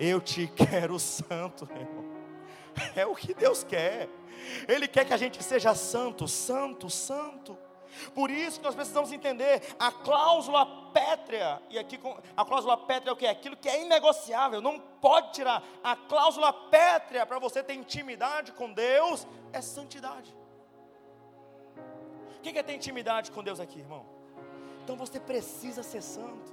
Eu 0.00 0.20
te 0.20 0.46
quero 0.56 0.98
santo, 0.98 1.68
irmão. 1.70 2.10
É 2.96 3.04
o 3.04 3.14
que 3.14 3.34
Deus 3.34 3.62
quer. 3.62 4.08
Ele 4.66 4.88
quer 4.88 5.04
que 5.04 5.12
a 5.12 5.18
gente 5.18 5.42
seja 5.42 5.74
santo, 5.74 6.26
santo, 6.26 6.88
santo. 6.88 7.56
Por 8.14 8.30
isso 8.30 8.58
que 8.58 8.64
nós 8.64 8.74
precisamos 8.74 9.12
entender 9.12 9.62
a 9.78 9.92
cláusula 9.92 10.64
pétrea, 10.92 11.60
e 11.68 11.78
aqui 11.78 12.00
a 12.34 12.44
cláusula 12.44 12.76
pétrea 12.76 13.10
é 13.10 13.12
o 13.12 13.16
que? 13.16 13.26
Aquilo 13.26 13.56
que 13.56 13.68
é 13.68 13.82
inegociável, 13.82 14.62
não 14.62 14.78
pode 14.78 15.34
tirar. 15.34 15.62
A 15.84 15.94
cláusula 15.94 16.52
pétrea 16.52 17.26
para 17.26 17.38
você 17.38 17.62
ter 17.62 17.74
intimidade 17.74 18.52
com 18.52 18.72
Deus 18.72 19.26
é 19.52 19.60
santidade. 19.60 20.34
O 22.42 22.50
que 22.52 22.58
é 22.58 22.62
ter 22.62 22.74
intimidade 22.74 23.30
com 23.30 23.40
Deus 23.40 23.60
aqui, 23.60 23.78
irmão? 23.78 24.04
Então 24.82 24.96
você 24.96 25.20
precisa 25.20 25.80
ser 25.80 26.02
santo. 26.02 26.52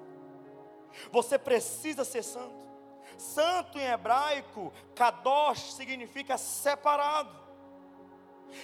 Você 1.12 1.40
precisa 1.40 2.04
ser 2.06 2.24
santo. 2.24 2.70
Santo 3.18 3.80
em 3.80 3.88
hebraico, 3.88 4.72
kadosh 4.94 5.74
significa 5.74 6.38
separado. 6.38 7.36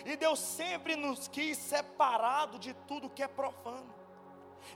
E 0.06 0.16
Deus 0.16 0.38
sempre 0.38 0.96
nos 0.96 1.28
quis 1.28 1.58
separado 1.58 2.60
de 2.60 2.76
tudo 2.88 3.10
que 3.10 3.24
é 3.24 3.28
profano. 3.28 3.95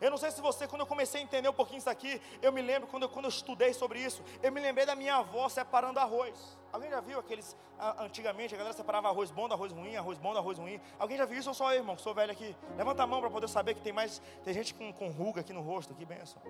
Eu 0.02 0.10
não 0.10 0.18
sei 0.18 0.32
se 0.32 0.42
você, 0.42 0.68
quando 0.68 0.82
eu 0.82 0.88
comecei 0.88 1.22
a 1.22 1.24
entender 1.24 1.50
um 1.50 1.54
pouquinho 1.54 1.80
isso 1.80 1.90
aqui, 1.90 2.22
eu 2.42 2.52
me 2.52 2.62
lembro, 2.62 2.88
quando 2.88 3.04
eu, 3.04 3.10
quando 3.10 3.26
eu 3.26 3.30
estudei 3.30 3.74
sobre 3.74 4.00
isso, 4.00 4.24
eu 4.42 4.52
me 4.52 4.60
lembrei 4.60 4.86
da 4.86 4.96
minha 4.96 5.16
avó 5.16 5.48
separando 5.50 6.00
arroz. 6.00 6.58
Alguém 6.72 6.90
já 6.90 7.00
viu 7.02 7.20
aqueles, 7.20 7.58
antigamente, 7.98 8.54
a 8.54 8.58
galera 8.58 8.76
separava 8.76 9.08
arroz 9.08 9.32
bom 9.32 9.48
do 9.48 9.54
arroz 9.54 9.72
ruim, 9.72 9.96
arroz 9.96 10.18
bom 10.18 10.34
do 10.34 10.40
arroz 10.40 10.58
ruim. 10.58 10.80
Alguém 11.00 11.18
já 11.18 11.26
viu 11.26 11.40
isso 11.40 11.50
ou 11.50 11.56
só 11.56 11.74
eu, 11.74 11.80
irmão, 11.80 11.96
que 11.96 12.02
sou 12.02 12.14
velho 12.14 12.32
aqui? 12.32 12.56
Levanta 12.78 13.04
a 13.04 13.08
mão 13.08 13.20
para 13.20 13.30
poder 13.30 13.48
saber 13.48 13.74
que 13.74 13.82
tem 13.82 13.92
mais, 13.92 14.22
tem 14.44 14.54
gente 14.54 14.74
com, 14.74 14.94
com 14.94 15.10
ruga 15.10 15.42
aqui 15.42 15.52
no 15.52 15.62
rosto, 15.62 15.94
que 15.96 16.06
benção. 16.06 16.42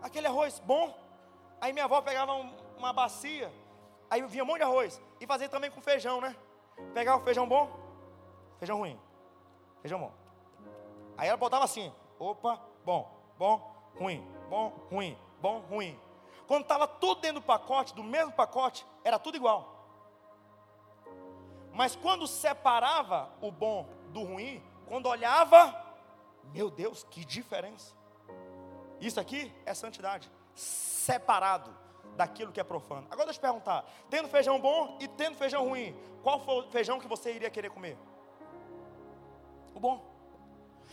Aquele 0.00 0.26
arroz 0.26 0.60
bom, 0.60 0.96
aí 1.60 1.72
minha 1.72 1.86
avó 1.86 2.00
pegava 2.00 2.32
um, 2.34 2.52
uma 2.78 2.92
bacia, 2.92 3.52
aí 4.08 4.22
vinha 4.22 4.44
um 4.44 4.46
monte 4.46 4.58
de 4.58 4.64
arroz, 4.64 5.00
e 5.20 5.26
fazia 5.26 5.48
também 5.48 5.70
com 5.70 5.80
feijão, 5.80 6.20
né? 6.20 6.36
Pegava 6.94 7.20
o 7.20 7.24
feijão 7.24 7.48
bom, 7.48 7.68
feijão 8.58 8.78
ruim, 8.78 8.98
feijão 9.82 9.98
bom. 9.98 10.12
Aí 11.18 11.28
ela 11.28 11.36
botava 11.36 11.64
assim, 11.64 11.92
opa, 12.20 12.60
bom, 12.84 13.10
bom, 13.38 13.92
ruim, 13.98 14.22
bom, 14.48 14.68
ruim, 14.90 15.18
bom, 15.40 15.60
ruim. 15.60 15.98
Quando 16.46 16.62
estava 16.62 16.86
tudo 16.86 17.20
dentro 17.22 17.40
do 17.40 17.46
pacote, 17.46 17.94
do 17.94 18.04
mesmo 18.04 18.32
pacote, 18.32 18.86
era 19.02 19.18
tudo 19.18 19.36
igual. 19.36 19.80
Mas 21.72 21.96
quando 21.96 22.26
separava 22.26 23.30
o 23.40 23.50
bom 23.50 23.88
do 24.08 24.22
ruim, 24.22 24.62
quando 24.86 25.06
olhava, 25.06 25.74
meu 26.52 26.70
Deus, 26.70 27.04
que 27.04 27.24
diferença. 27.24 27.94
Isso 29.00 29.18
aqui 29.18 29.52
é 29.64 29.72
santidade, 29.72 30.30
separado 30.54 31.74
daquilo 32.16 32.52
que 32.52 32.60
é 32.60 32.64
profano. 32.64 33.06
Agora 33.10 33.26
deixa 33.26 33.38
eu 33.38 33.40
te 33.40 33.46
perguntar: 33.46 33.84
tendo 34.10 34.28
feijão 34.28 34.60
bom 34.60 34.98
e 35.00 35.08
tendo 35.08 35.36
feijão 35.36 35.66
ruim, 35.66 35.96
qual 36.22 36.40
foi 36.40 36.66
o 36.66 36.70
feijão 36.70 37.00
que 37.00 37.08
você 37.08 37.32
iria 37.32 37.48
querer 37.48 37.70
comer? 37.70 37.96
O 39.74 39.80
bom. 39.80 40.09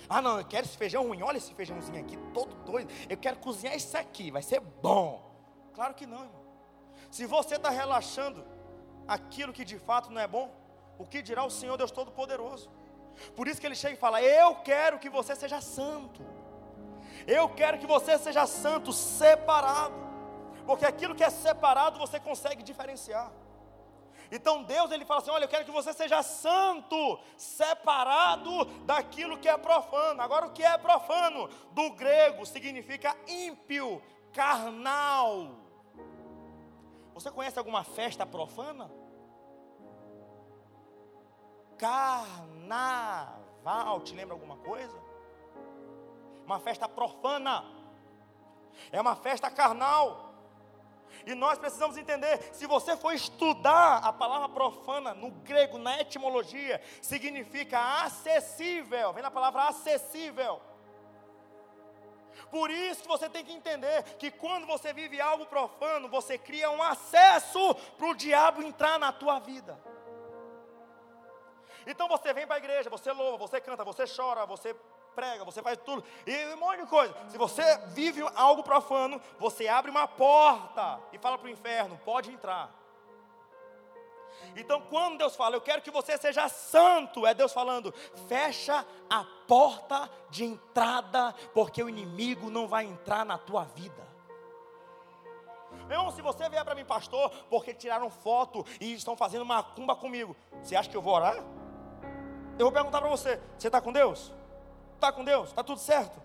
Ah, 0.09 0.21
não, 0.21 0.39
eu 0.39 0.45
quero 0.45 0.65
esse 0.65 0.77
feijão 0.77 1.07
ruim. 1.07 1.21
Olha 1.21 1.37
esse 1.37 1.53
feijãozinho 1.53 1.99
aqui, 1.99 2.17
todo 2.33 2.55
doido. 2.63 2.91
Eu 3.09 3.17
quero 3.17 3.37
cozinhar 3.37 3.75
isso 3.75 3.97
aqui, 3.97 4.31
vai 4.31 4.41
ser 4.41 4.59
bom. 4.59 5.23
Claro 5.73 5.93
que 5.93 6.05
não, 6.05 6.23
irmão. 6.23 6.47
Se 7.11 7.25
você 7.25 7.55
está 7.55 7.69
relaxando 7.69 8.45
aquilo 9.07 9.53
que 9.53 9.63
de 9.63 9.77
fato 9.77 10.11
não 10.11 10.21
é 10.21 10.27
bom, 10.27 10.51
o 10.97 11.05
que 11.05 11.21
dirá 11.21 11.43
o 11.45 11.49
Senhor 11.49 11.77
Deus 11.77 11.91
Todo-Poderoso? 11.91 12.69
Por 13.35 13.47
isso 13.47 13.59
que 13.59 13.67
ele 13.67 13.75
chega 13.75 13.95
e 13.95 13.97
fala: 13.97 14.21
Eu 14.21 14.55
quero 14.55 14.99
que 14.99 15.09
você 15.09 15.35
seja 15.35 15.61
santo. 15.61 16.21
Eu 17.25 17.49
quero 17.49 17.77
que 17.77 17.87
você 17.87 18.17
seja 18.17 18.45
santo, 18.45 18.93
separado 18.93 20.07
porque 20.67 20.85
aquilo 20.85 21.15
que 21.15 21.23
é 21.23 21.29
separado 21.29 21.97
você 21.97 22.19
consegue 22.19 22.61
diferenciar. 22.61 23.31
Então 24.31 24.63
Deus 24.63 24.91
ele 24.91 25.05
fala 25.05 25.21
assim: 25.21 25.31
olha, 25.31 25.45
eu 25.45 25.49
quero 25.49 25.65
que 25.65 25.71
você 25.71 25.93
seja 25.93 26.21
santo, 26.21 27.19
separado 27.37 28.65
daquilo 28.85 29.37
que 29.37 29.47
é 29.47 29.57
profano. 29.57 30.21
Agora, 30.21 30.47
o 30.47 30.51
que 30.51 30.63
é 30.63 30.77
profano? 30.77 31.47
Do 31.71 31.91
grego 31.91 32.45
significa 32.45 33.15
ímpio, 33.27 34.01
carnal. 34.33 35.57
Você 37.13 37.31
conhece 37.31 37.57
alguma 37.57 37.83
festa 37.83 38.25
profana? 38.25 38.91
Carnaval, 41.77 43.31
te 44.01 44.13
lembra 44.13 44.35
alguma 44.35 44.57
coisa? 44.57 44.97
Uma 46.45 46.59
festa 46.59 46.87
profana, 46.87 47.63
é 48.91 49.01
uma 49.01 49.15
festa 49.15 49.49
carnal. 49.49 50.26
E 51.25 51.35
nós 51.35 51.57
precisamos 51.57 51.97
entender, 51.97 52.37
se 52.53 52.65
você 52.65 52.95
for 52.95 53.13
estudar 53.13 53.97
a 53.97 54.13
palavra 54.13 54.49
profana 54.49 55.13
no 55.13 55.31
grego, 55.31 55.77
na 55.77 55.99
etimologia, 55.99 56.81
significa 57.01 58.03
acessível. 58.03 59.13
Vem 59.13 59.23
na 59.23 59.31
palavra 59.31 59.67
acessível. 59.67 60.61
Por 62.49 62.69
isso 62.71 63.01
que 63.01 63.07
você 63.07 63.29
tem 63.29 63.43
que 63.43 63.51
entender 63.51 64.03
que 64.17 64.31
quando 64.31 64.65
você 64.65 64.93
vive 64.93 65.19
algo 65.19 65.45
profano, 65.45 66.07
você 66.07 66.37
cria 66.37 66.69
um 66.71 66.81
acesso 66.81 67.75
para 67.97 68.07
o 68.07 68.15
diabo 68.15 68.61
entrar 68.61 68.97
na 68.99 69.11
tua 69.11 69.39
vida. 69.39 69.77
Então 71.85 72.07
você 72.07 72.33
vem 72.33 72.45
para 72.45 72.55
a 72.55 72.59
igreja, 72.59 72.89
você 72.89 73.11
louva, 73.11 73.37
você 73.37 73.61
canta, 73.61 73.83
você 73.83 74.03
chora, 74.07 74.45
você 74.45 74.75
prega, 75.17 75.43
você 75.43 75.63
faz 75.63 75.79
tudo, 75.83 76.03
e 76.27 76.53
um 76.53 76.57
monte 76.57 76.81
de 76.81 76.85
coisa. 76.85 77.11
Se 77.27 77.39
você 77.39 77.63
vive 77.87 78.21
algo 78.35 78.61
profano, 78.61 79.19
você 79.39 79.67
abre 79.67 79.89
uma 79.89 80.07
porta 80.07 80.99
e 81.11 81.17
fala 81.17 81.39
para 81.39 81.47
o 81.47 81.49
inferno: 81.49 81.99
pode 82.05 82.31
entrar. 82.31 82.71
Então, 84.55 84.79
quando 84.81 85.17
Deus 85.17 85.35
fala, 85.35 85.55
eu 85.55 85.61
quero 85.61 85.81
que 85.81 85.89
você 85.89 86.15
seja 86.19 86.47
santo, 86.47 87.25
é 87.25 87.33
Deus 87.33 87.51
falando, 87.51 87.91
fecha 88.27 88.85
a 89.09 89.25
porta 89.47 90.07
de 90.29 90.45
entrada, 90.45 91.33
porque 91.51 91.81
o 91.81 91.89
inimigo 91.89 92.51
não 92.51 92.67
vai 92.67 92.85
entrar 92.85 93.25
na 93.25 93.39
tua 93.39 93.63
vida. 93.63 94.05
Meu, 95.87 96.11
se 96.11 96.21
você 96.21 96.47
vier 96.47 96.63
para 96.63 96.75
mim, 96.75 96.85
pastor, 96.85 97.31
porque 97.49 97.73
tiraram 97.73 98.11
foto 98.11 98.63
e 98.79 98.93
estão 98.93 99.17
fazendo 99.17 99.43
macumba 99.43 99.95
comigo, 99.95 100.35
você 100.61 100.75
acha 100.75 100.87
que 100.87 100.97
eu 100.97 101.01
vou 101.01 101.15
orar? 101.15 101.37
Eu 102.59 102.65
vou 102.65 102.71
perguntar 102.71 102.99
para 102.99 103.09
você: 103.09 103.41
você 103.57 103.67
está 103.67 103.81
com 103.81 103.91
Deus? 103.91 104.31
Está 104.97 105.11
com 105.11 105.23
Deus? 105.23 105.49
Está 105.49 105.63
tudo 105.63 105.79
certo? 105.79 106.19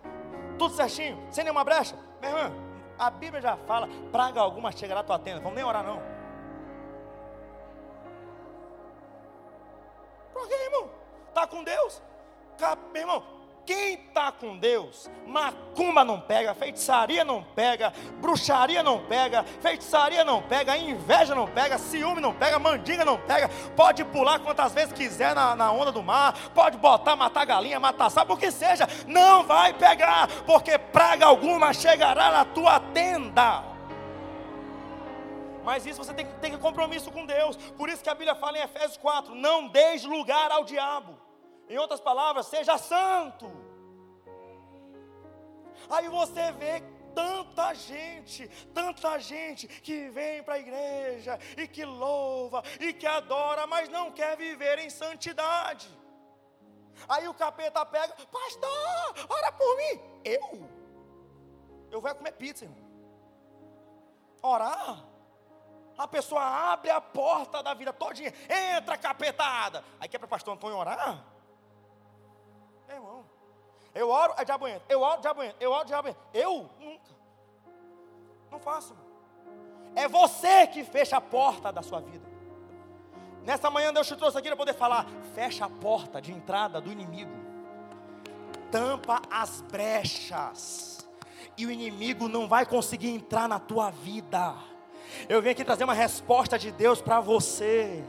Tudo 0.57 0.73
certinho? 0.73 1.23
Sem 1.31 1.43
nenhuma 1.43 1.63
brecha? 1.63 1.95
Meu 2.19 2.35
irmão, 2.35 2.51
a 2.97 3.11
Bíblia 3.11 3.39
já 3.39 3.55
fala: 3.55 3.87
praga 4.11 4.41
alguma 4.41 4.71
chegará 4.71 5.01
à 5.01 5.03
tua 5.03 5.19
tenda. 5.19 5.39
Vamos 5.41 5.55
nem 5.55 5.63
orar, 5.63 5.83
não. 5.83 6.01
Por 10.33 10.47
quê, 10.47 10.55
irmão? 10.55 10.89
Está 11.29 11.45
com 11.45 11.63
Deus? 11.63 12.01
Meu 12.91 13.01
irmão, 13.03 13.23
quem 13.65 13.93
está 13.93 14.31
com 14.31 14.57
Deus, 14.57 15.09
macumba 15.25 16.03
não 16.03 16.19
pega, 16.19 16.53
feitiçaria 16.53 17.23
não 17.23 17.41
pega, 17.41 17.93
bruxaria 18.19 18.83
não 18.83 18.99
pega, 18.99 19.43
feitiçaria 19.61 20.25
não 20.25 20.41
pega, 20.41 20.75
inveja 20.75 21.33
não 21.33 21.47
pega, 21.47 21.77
ciúme 21.77 22.19
não 22.19 22.33
pega, 22.33 22.59
mandinga 22.59 23.05
não 23.05 23.17
pega. 23.17 23.49
Pode 23.75 24.03
pular 24.05 24.39
quantas 24.39 24.73
vezes 24.73 24.93
quiser 24.93 25.33
na, 25.33 25.55
na 25.55 25.71
onda 25.71 25.91
do 25.91 26.03
mar, 26.03 26.33
pode 26.53 26.77
botar, 26.77 27.15
matar 27.15 27.45
galinha, 27.45 27.79
matar 27.79 28.09
sapo, 28.09 28.33
o 28.33 28.37
que 28.37 28.51
seja, 28.51 28.87
não 29.07 29.43
vai 29.43 29.73
pegar, 29.73 30.27
porque 30.45 30.77
praga 30.77 31.25
alguma 31.25 31.73
chegará 31.73 32.31
na 32.31 32.45
tua 32.45 32.79
tenda. 32.79 33.63
Mas 35.63 35.85
isso 35.85 36.03
você 36.03 36.13
tem 36.13 36.25
que 36.25 36.33
ter 36.33 36.57
compromisso 36.59 37.09
com 37.09 37.25
Deus. 37.25 37.55
Por 37.77 37.87
isso 37.87 38.03
que 38.03 38.09
a 38.09 38.13
Bíblia 38.13 38.35
fala 38.35 38.57
em 38.57 38.61
Efésios 38.61 38.97
4: 38.97 39.33
não 39.33 39.69
deixe 39.69 40.05
lugar 40.05 40.51
ao 40.51 40.65
diabo. 40.65 41.22
Em 41.69 41.77
outras 41.77 41.99
palavras, 41.99 42.47
seja 42.47 42.77
santo. 42.77 43.49
Aí 45.89 46.07
você 46.07 46.51
vê 46.53 46.81
tanta 47.13 47.73
gente, 47.73 48.47
tanta 48.73 49.19
gente 49.19 49.67
que 49.67 50.09
vem 50.09 50.43
para 50.43 50.55
a 50.55 50.59
igreja 50.59 51.39
e 51.57 51.67
que 51.67 51.85
louva 51.85 52.63
e 52.79 52.93
que 52.93 53.05
adora, 53.05 53.67
mas 53.67 53.89
não 53.89 54.11
quer 54.11 54.35
viver 54.35 54.79
em 54.79 54.89
santidade. 54.89 55.89
Aí 57.07 57.27
o 57.27 57.33
capeta 57.33 57.85
pega, 57.85 58.13
pastor, 58.31 59.27
ora 59.29 59.51
por 59.51 59.77
mim. 59.77 60.01
Eu? 60.23 60.69
Eu 61.91 62.01
vou 62.01 62.15
comer 62.15 62.33
pizza, 62.33 62.65
irmão. 62.65 62.83
Orar? 64.41 65.05
A 65.97 66.07
pessoa 66.07 66.41
abre 66.41 66.89
a 66.89 66.99
porta 66.99 67.61
da 67.61 67.73
vida 67.73 67.93
todinha, 67.93 68.33
entra 68.75 68.97
capetada. 68.97 69.83
Aí 69.99 70.09
quer 70.09 70.17
para 70.17 70.25
o 70.25 70.29
pastor 70.29 70.55
Antônio 70.55 70.77
orar? 70.77 71.32
É, 72.87 72.93
irmão, 72.95 73.25
eu 73.93 74.09
oro, 74.09 74.33
é 74.37 74.45
diabo 74.45 74.67
entra. 74.67 74.83
Eu 74.89 75.01
oro, 75.01 75.21
diabo 75.21 75.43
entra. 75.43 75.57
Eu 75.59 75.71
oro, 75.71 75.85
diabo 75.85 76.07
entra. 76.07 76.21
Eu? 76.33 76.69
Nunca. 76.79 77.11
Não 78.51 78.59
faço. 78.59 78.95
É 79.95 80.07
você 80.07 80.67
que 80.67 80.83
fecha 80.83 81.17
a 81.17 81.21
porta 81.21 81.71
da 81.71 81.81
sua 81.81 81.99
vida. 81.99 82.27
Nessa 83.43 83.69
manhã 83.69 83.93
Deus 83.93 84.07
te 84.07 84.15
trouxe 84.15 84.37
aqui 84.37 84.47
para 84.47 84.57
poder 84.57 84.73
falar. 84.73 85.05
Fecha 85.35 85.65
a 85.65 85.69
porta 85.69 86.21
de 86.21 86.31
entrada 86.31 86.81
do 86.81 86.91
inimigo. 86.91 87.31
Tampa 88.71 89.21
as 89.29 89.61
brechas. 89.61 91.07
E 91.55 91.65
o 91.65 91.71
inimigo 91.71 92.27
não 92.27 92.47
vai 92.47 92.65
conseguir 92.65 93.09
entrar 93.09 93.47
na 93.47 93.59
tua 93.59 93.91
vida. 93.91 94.55
Eu 95.29 95.41
vim 95.41 95.49
aqui 95.49 95.63
trazer 95.63 95.83
uma 95.83 95.93
resposta 95.93 96.57
de 96.57 96.71
Deus 96.71 97.01
para 97.01 97.19
você. 97.19 98.03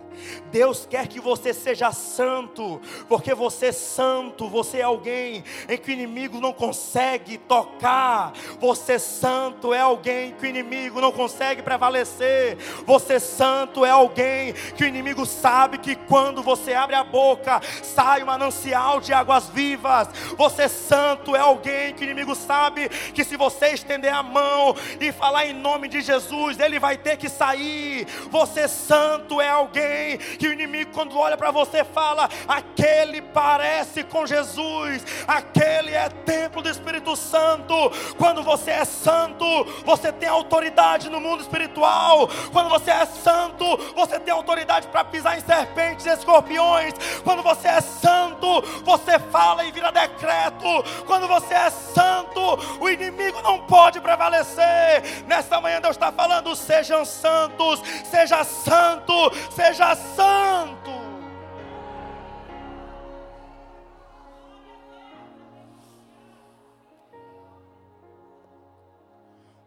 Deus 0.51 0.87
quer 0.89 1.09
que 1.09 1.21
você 1.21 1.53
seja 1.53 1.93
santo, 1.93 2.81
porque 3.09 3.35
você 3.35 3.67
é 3.67 3.73
santo, 3.73 4.49
você 4.49 4.79
é 4.79 4.83
alguém 4.83 5.45
em 5.69 5.77
que 5.77 5.91
o 5.91 5.93
inimigo 5.93 6.41
não 6.41 6.53
consegue 6.53 7.39
tocar. 7.39 8.33
Você 8.61 8.99
santo 8.99 9.73
é 9.73 9.81
alguém 9.81 10.33
que 10.33 10.45
o 10.45 10.49
inimigo 10.49 11.01
não 11.01 11.13
consegue 11.13 11.63
prevalecer. 11.63 12.57
Você 12.87 13.19
santo 13.19 13.85
é 13.85 13.91
alguém 13.91 14.53
que 14.77 14.85
o 14.85 14.87
inimigo 14.87 15.27
sabe 15.27 15.79
que 15.79 15.95
quando 15.95 16.43
você 16.43 16.75
abre 16.75 16.95
a 16.95 17.05
boca, 17.05 17.61
sai 17.83 18.23
um 18.23 18.27
manancial 18.27 19.01
de 19.01 19.13
águas 19.13 19.49
vivas. 19.49 20.09
Você 20.37 20.69
santo 20.69 21.35
é 21.35 21.41
alguém 21.41 21.95
que 21.95 22.03
o 22.03 22.05
inimigo 22.05 22.35
sabe 22.35 22.89
que 22.89 23.25
se 23.25 23.37
você 23.37 23.69
estender 23.69 24.13
a 24.13 24.23
mão 24.23 24.75
e 25.01 25.13
falar 25.13 25.47
em 25.47 25.53
nome 25.53 25.89
de 25.89 26.01
Jesus, 26.01 26.59
ele 26.59 26.79
vai 26.79 26.94
ter 26.97 27.17
que 27.17 27.29
sair. 27.29 28.07
Você 28.31 28.69
santo 28.69 29.41
é 29.41 29.49
alguém 29.49 30.19
que 30.19 30.49
o 30.49 30.53
inimigo, 30.53 30.93
quando 30.93 31.19
olha 31.19 31.37
para 31.37 31.51
você, 31.51 31.85
fala: 31.85 32.29
aquele 32.47 33.23
parece 33.23 34.03
com 34.05 34.27
Jesus, 34.27 35.05
aquele 35.27 35.93
é 35.93 36.09
templo 36.09 36.63
do 36.63 36.69
Espírito 36.69 37.17
Santo. 37.17 37.75
Quando 38.17 38.43
você 38.43 38.71
é 38.71 38.85
santo, 38.85 39.45
você 39.85 40.13
tem 40.13 40.29
autoridade 40.29 41.09
no 41.09 41.21
mundo 41.21 41.41
espiritual. 41.41 42.29
Quando 42.53 42.69
você 42.69 42.91
é 42.91 43.07
santo, 43.07 43.65
você 43.95 44.19
tem 44.19 44.33
autoridade 44.33 44.87
para 44.89 45.05
pisar 45.05 45.39
em 45.39 45.41
serpentes 45.41 46.07
e 46.07 46.11
escorpiões. 46.11 46.95
Quando 47.23 47.43
você 47.43 47.69
é 47.69 47.81
santo, 47.81 48.63
você 48.85 49.19
fala 49.19 49.65
e 49.65 49.73
vira 49.73 49.91
decreto. 49.91 50.67
Quando 51.07 51.29
você 51.29 51.55
é 51.55 51.71
santo, 51.71 52.41
o 52.81 52.89
inimigo 52.89 53.41
não 53.43 53.61
pode 53.61 54.01
prevalecer. 54.01 55.25
Nesta 55.27 55.61
manhã 55.61 55.81
Deus 55.81 55.97
está 55.97 56.13
falando: 56.13 56.55
seja 56.55 56.74
sejam 56.75 57.05
santos, 57.05 57.81
seja 58.05 58.43
santo, 58.43 59.15
seja 59.53 59.95
santo. 59.95 60.91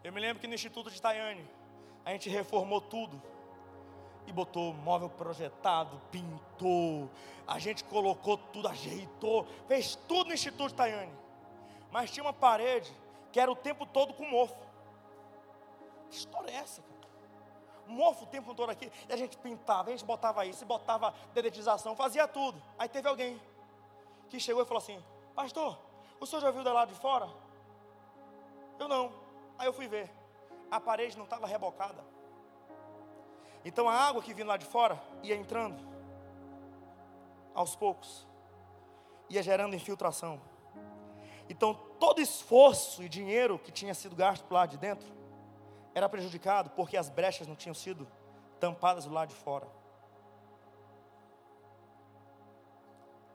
Eu 0.04 0.12
me 0.12 0.20
lembro 0.20 0.40
que 0.40 0.46
no 0.46 0.54
Instituto 0.54 0.90
de 0.90 1.00
Tayane, 1.00 1.48
a 2.04 2.12
gente 2.12 2.28
reformou 2.28 2.80
tudo. 2.80 3.20
E 4.26 4.32
botou 4.32 4.74
móvel 4.74 5.08
projetado, 5.08 5.98
pintou, 6.10 7.10
a 7.46 7.58
gente 7.58 7.82
colocou 7.84 8.36
tudo, 8.36 8.68
ajeitou, 8.68 9.46
fez 9.66 9.96
tudo 10.06 10.28
no 10.28 10.34
Instituto 10.34 10.68
de 10.68 10.74
Tayane. 10.74 11.12
Mas 11.90 12.10
tinha 12.10 12.22
uma 12.22 12.34
parede 12.34 12.92
que 13.32 13.40
era 13.40 13.50
o 13.50 13.56
tempo 13.56 13.86
todo 13.86 14.12
com 14.12 14.26
mofo. 14.26 14.54
Que 16.10 16.16
história 16.16 16.50
é 16.50 16.56
essa? 16.56 16.87
Mofo 17.88 18.24
o 18.24 18.26
tempo 18.26 18.54
todo 18.54 18.70
aqui, 18.70 18.90
e 19.08 19.12
a 19.12 19.16
gente 19.16 19.36
pintava, 19.38 19.88
a 19.88 19.92
gente 19.92 20.04
botava 20.04 20.44
isso, 20.44 20.64
botava 20.64 21.14
dedetização, 21.32 21.96
fazia 21.96 22.28
tudo. 22.28 22.62
Aí 22.78 22.88
teve 22.88 23.08
alguém 23.08 23.40
que 24.28 24.38
chegou 24.38 24.62
e 24.62 24.66
falou 24.66 24.82
assim: 24.82 25.02
Pastor, 25.34 25.78
o 26.20 26.26
senhor 26.26 26.42
já 26.42 26.50
viu 26.50 26.62
da 26.62 26.72
lado 26.72 26.92
de 26.92 27.00
fora? 27.00 27.28
Eu 28.78 28.88
não. 28.88 29.12
Aí 29.58 29.66
eu 29.66 29.72
fui 29.72 29.88
ver. 29.88 30.10
A 30.70 30.78
parede 30.78 31.16
não 31.16 31.24
estava 31.24 31.46
rebocada. 31.46 32.04
Então 33.64 33.88
a 33.88 33.94
água 33.94 34.22
que 34.22 34.34
vinha 34.34 34.46
lá 34.46 34.56
de 34.56 34.66
fora 34.66 35.02
ia 35.22 35.34
entrando 35.34 35.82
aos 37.54 37.74
poucos, 37.74 38.26
ia 39.28 39.42
gerando 39.42 39.74
infiltração. 39.74 40.40
Então 41.48 41.74
todo 41.98 42.20
esforço 42.20 43.02
e 43.02 43.08
dinheiro 43.08 43.58
que 43.58 43.72
tinha 43.72 43.94
sido 43.94 44.14
gasto 44.14 44.48
lá 44.52 44.66
de 44.66 44.76
dentro 44.76 45.17
era 45.94 46.08
prejudicado 46.08 46.70
porque 46.70 46.96
as 46.96 47.08
brechas 47.08 47.46
não 47.46 47.56
tinham 47.56 47.74
sido 47.74 48.06
tampadas 48.60 49.04
do 49.04 49.12
lado 49.12 49.28
de 49.28 49.34
fora. 49.34 49.66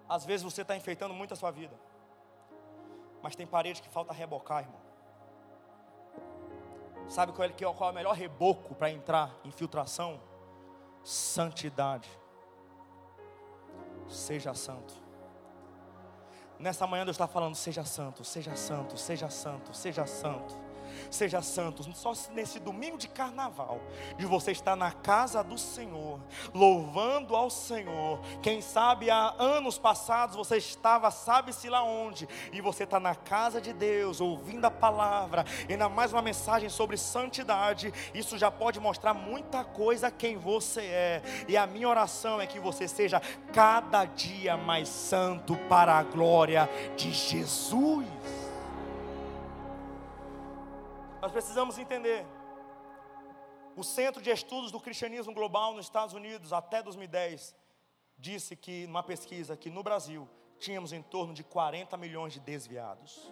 Às 0.08 0.26
vezes 0.26 0.44
você 0.44 0.62
está 0.62 0.76
enfeitando 0.76 1.14
muito 1.14 1.34
a 1.34 1.38
sua 1.38 1.52
vida, 1.52 1.76
mas 3.22 3.36
tem 3.36 3.48
parede 3.48 3.82
que 3.82 3.90
falta 3.90 4.14
rebocar, 4.14 4.64
irmão. 4.64 4.82
Sabe 7.08 7.32
qual 7.34 7.48
é, 7.48 7.52
qual 7.52 7.90
é 7.90 7.92
o 7.92 7.96
melhor 7.96 8.16
reboco 8.16 8.76
para 8.76 8.90
entrar 8.90 9.36
em 9.44 9.52
filtração? 9.52 10.20
Santidade. 11.04 12.10
Seja 14.08 14.54
santo. 14.54 14.94
Nessa 16.60 16.88
manhã 16.88 17.04
Deus 17.04 17.16
está 17.16 17.28
falando: 17.28 17.56
seja 17.56 17.84
santo, 17.84 18.24
seja 18.24 18.56
santo, 18.56 18.98
seja 18.98 19.30
santo, 19.30 19.74
seja 19.74 20.06
santo 20.06 20.73
seja 21.10 21.42
santos. 21.42 21.88
Só 21.98 22.14
nesse 22.34 22.60
domingo 22.60 22.98
de 22.98 23.08
carnaval, 23.08 23.82
de 24.18 24.26
você 24.26 24.52
estar 24.52 24.76
na 24.76 24.92
casa 24.92 25.44
do 25.44 25.58
Senhor, 25.58 26.20
louvando 26.54 27.36
ao 27.36 27.50
Senhor. 27.50 28.20
Quem 28.42 28.62
sabe 28.62 29.10
há 29.10 29.34
anos 29.38 29.78
passados 29.78 30.36
você 30.36 30.58
estava, 30.58 31.12
sabe-se 31.12 31.70
lá 31.70 31.84
onde, 31.84 32.28
e 32.52 32.62
você 32.62 32.84
está 32.84 33.00
na 33.00 33.16
casa 33.16 33.62
de 33.62 33.74
Deus, 33.74 34.22
ouvindo 34.22 34.66
a 34.66 34.72
palavra, 34.72 35.46
ainda 35.70 35.90
mais 35.90 36.12
uma 36.12 36.22
mensagem 36.22 36.70
sobre 36.70 36.98
santidade. 36.98 37.94
Isso 38.14 38.38
já 38.38 38.52
pode 38.52 38.80
mostrar 38.80 39.14
muita 39.14 39.64
coisa 39.64 40.12
quem 40.12 40.38
você 40.38 40.82
é. 40.82 41.22
E 41.48 41.58
a 41.58 41.66
minha 41.68 41.88
oração 41.88 42.40
é 42.42 42.48
que 42.48 42.60
você 42.60 42.88
seja 42.88 43.22
cada 43.54 44.06
dia 44.06 44.58
mais 44.58 44.90
santo 44.90 45.56
para 45.70 45.98
a 45.98 46.04
glória 46.04 46.70
de 46.96 47.12
Jesus. 47.12 48.08
Nós 51.24 51.32
precisamos 51.32 51.78
entender. 51.78 52.26
O 53.78 53.82
Centro 53.82 54.22
de 54.22 54.30
Estudos 54.30 54.74
do 54.74 54.80
Cristianismo 54.82 55.34
Global 55.34 55.74
nos 55.74 55.86
Estados 55.86 56.14
Unidos, 56.14 56.52
até 56.52 56.84
2010, 56.84 57.56
disse 58.18 58.58
que, 58.58 58.86
numa 58.88 59.04
pesquisa, 59.04 59.56
que 59.56 59.70
no 59.70 59.82
Brasil 59.82 60.30
tínhamos 60.60 60.92
em 60.92 61.02
torno 61.02 61.34
de 61.34 61.42
40 61.42 61.96
milhões 61.96 62.34
de 62.34 62.42
desviados. 62.42 63.32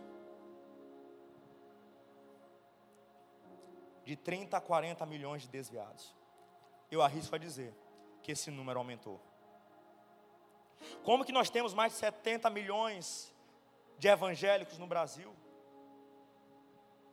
De 4.05 4.15
30 4.15 4.55
a 4.55 4.61
40 4.61 5.05
milhões 5.05 5.41
de 5.41 5.49
desviados. 5.49 6.15
Eu 6.89 7.01
arrisco 7.01 7.35
a 7.35 7.37
dizer 7.37 7.75
que 8.23 8.31
esse 8.31 8.49
número 8.49 8.79
aumentou. 8.79 9.19
Como 11.03 11.25
que 11.25 11.33
nós 11.33 11.49
temos 11.49 11.73
mais 11.73 11.91
de 11.91 11.99
70 11.99 12.49
milhões 12.51 13.35
de 13.97 14.07
evangélicos 14.07 14.77
no 14.77 14.87
Brasil? 14.87 15.35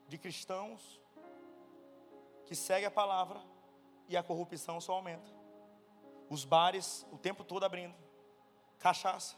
De 0.09 0.19
cristãos 0.19 1.01
que 2.47 2.55
seguem 2.55 2.87
a 2.87 2.91
palavra 2.91 3.41
e 4.09 4.17
a 4.17 4.23
corrupção 4.23 4.81
só 4.81 4.95
aumenta. 4.95 5.31
Os 6.31 6.45
bares 6.45 7.07
o 7.13 7.19
tempo 7.19 7.45
todo 7.45 7.65
abrindo. 7.65 7.95
Cachaça. 8.79 9.37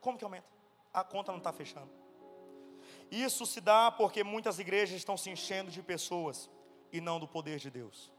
Como 0.00 0.18
que 0.18 0.24
aumenta? 0.24 0.48
A 0.92 1.04
conta 1.04 1.32
não 1.32 1.38
está 1.38 1.52
fechando. 1.52 1.90
Isso 3.10 3.46
se 3.46 3.60
dá 3.60 3.90
porque 3.90 4.22
muitas 4.22 4.58
igrejas 4.58 4.96
estão 4.96 5.16
se 5.16 5.30
enchendo 5.30 5.70
de 5.70 5.82
pessoas 5.82 6.50
e 6.92 7.00
não 7.00 7.18
do 7.18 7.26
poder 7.26 7.58
de 7.58 7.70
Deus. 7.70 8.12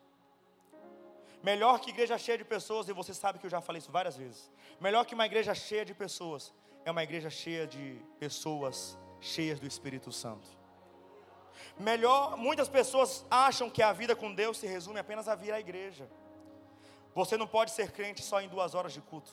Melhor 1.41 1.79
que 1.79 1.89
igreja 1.89 2.17
cheia 2.17 2.37
de 2.37 2.43
pessoas, 2.43 2.89
e 2.89 2.93
você 2.93 3.13
sabe 3.13 3.39
que 3.39 3.45
eu 3.45 3.49
já 3.49 3.61
falei 3.61 3.79
isso 3.79 3.91
várias 3.91 4.17
vezes. 4.17 4.51
Melhor 4.79 5.05
que 5.05 5.13
uma 5.13 5.25
igreja 5.25 5.55
cheia 5.55 5.85
de 5.85 5.93
pessoas 5.93 6.53
é 6.83 6.91
uma 6.91 7.03
igreja 7.03 7.29
cheia 7.29 7.65
de 7.65 8.01
pessoas 8.19 8.97
cheias 9.21 9.59
do 9.59 9.67
Espírito 9.67 10.11
Santo. 10.11 10.58
Melhor, 11.79 12.35
muitas 12.35 12.67
pessoas 12.67 13.25
acham 13.31 13.69
que 13.69 13.81
a 13.81 13.93
vida 13.93 14.13
com 14.13 14.35
Deus 14.35 14.57
se 14.57 14.67
resume 14.67 14.99
apenas 14.99 15.29
a 15.29 15.35
vir 15.35 15.53
à 15.53 15.59
igreja. 15.61 16.09
Você 17.15 17.37
não 17.37 17.47
pode 17.47 17.71
ser 17.71 17.91
crente 17.93 18.21
só 18.21 18.41
em 18.41 18.49
duas 18.49 18.75
horas 18.75 18.91
de 18.91 18.99
culto. 18.99 19.31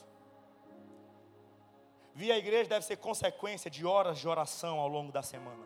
Vir 2.15 2.31
à 2.31 2.37
igreja 2.37 2.69
deve 2.69 2.85
ser 2.85 2.95
consequência 2.97 3.69
de 3.69 3.85
horas 3.85 4.17
de 4.17 4.27
oração 4.29 4.79
ao 4.79 4.87
longo 4.87 5.11
da 5.11 5.21
semana. 5.21 5.63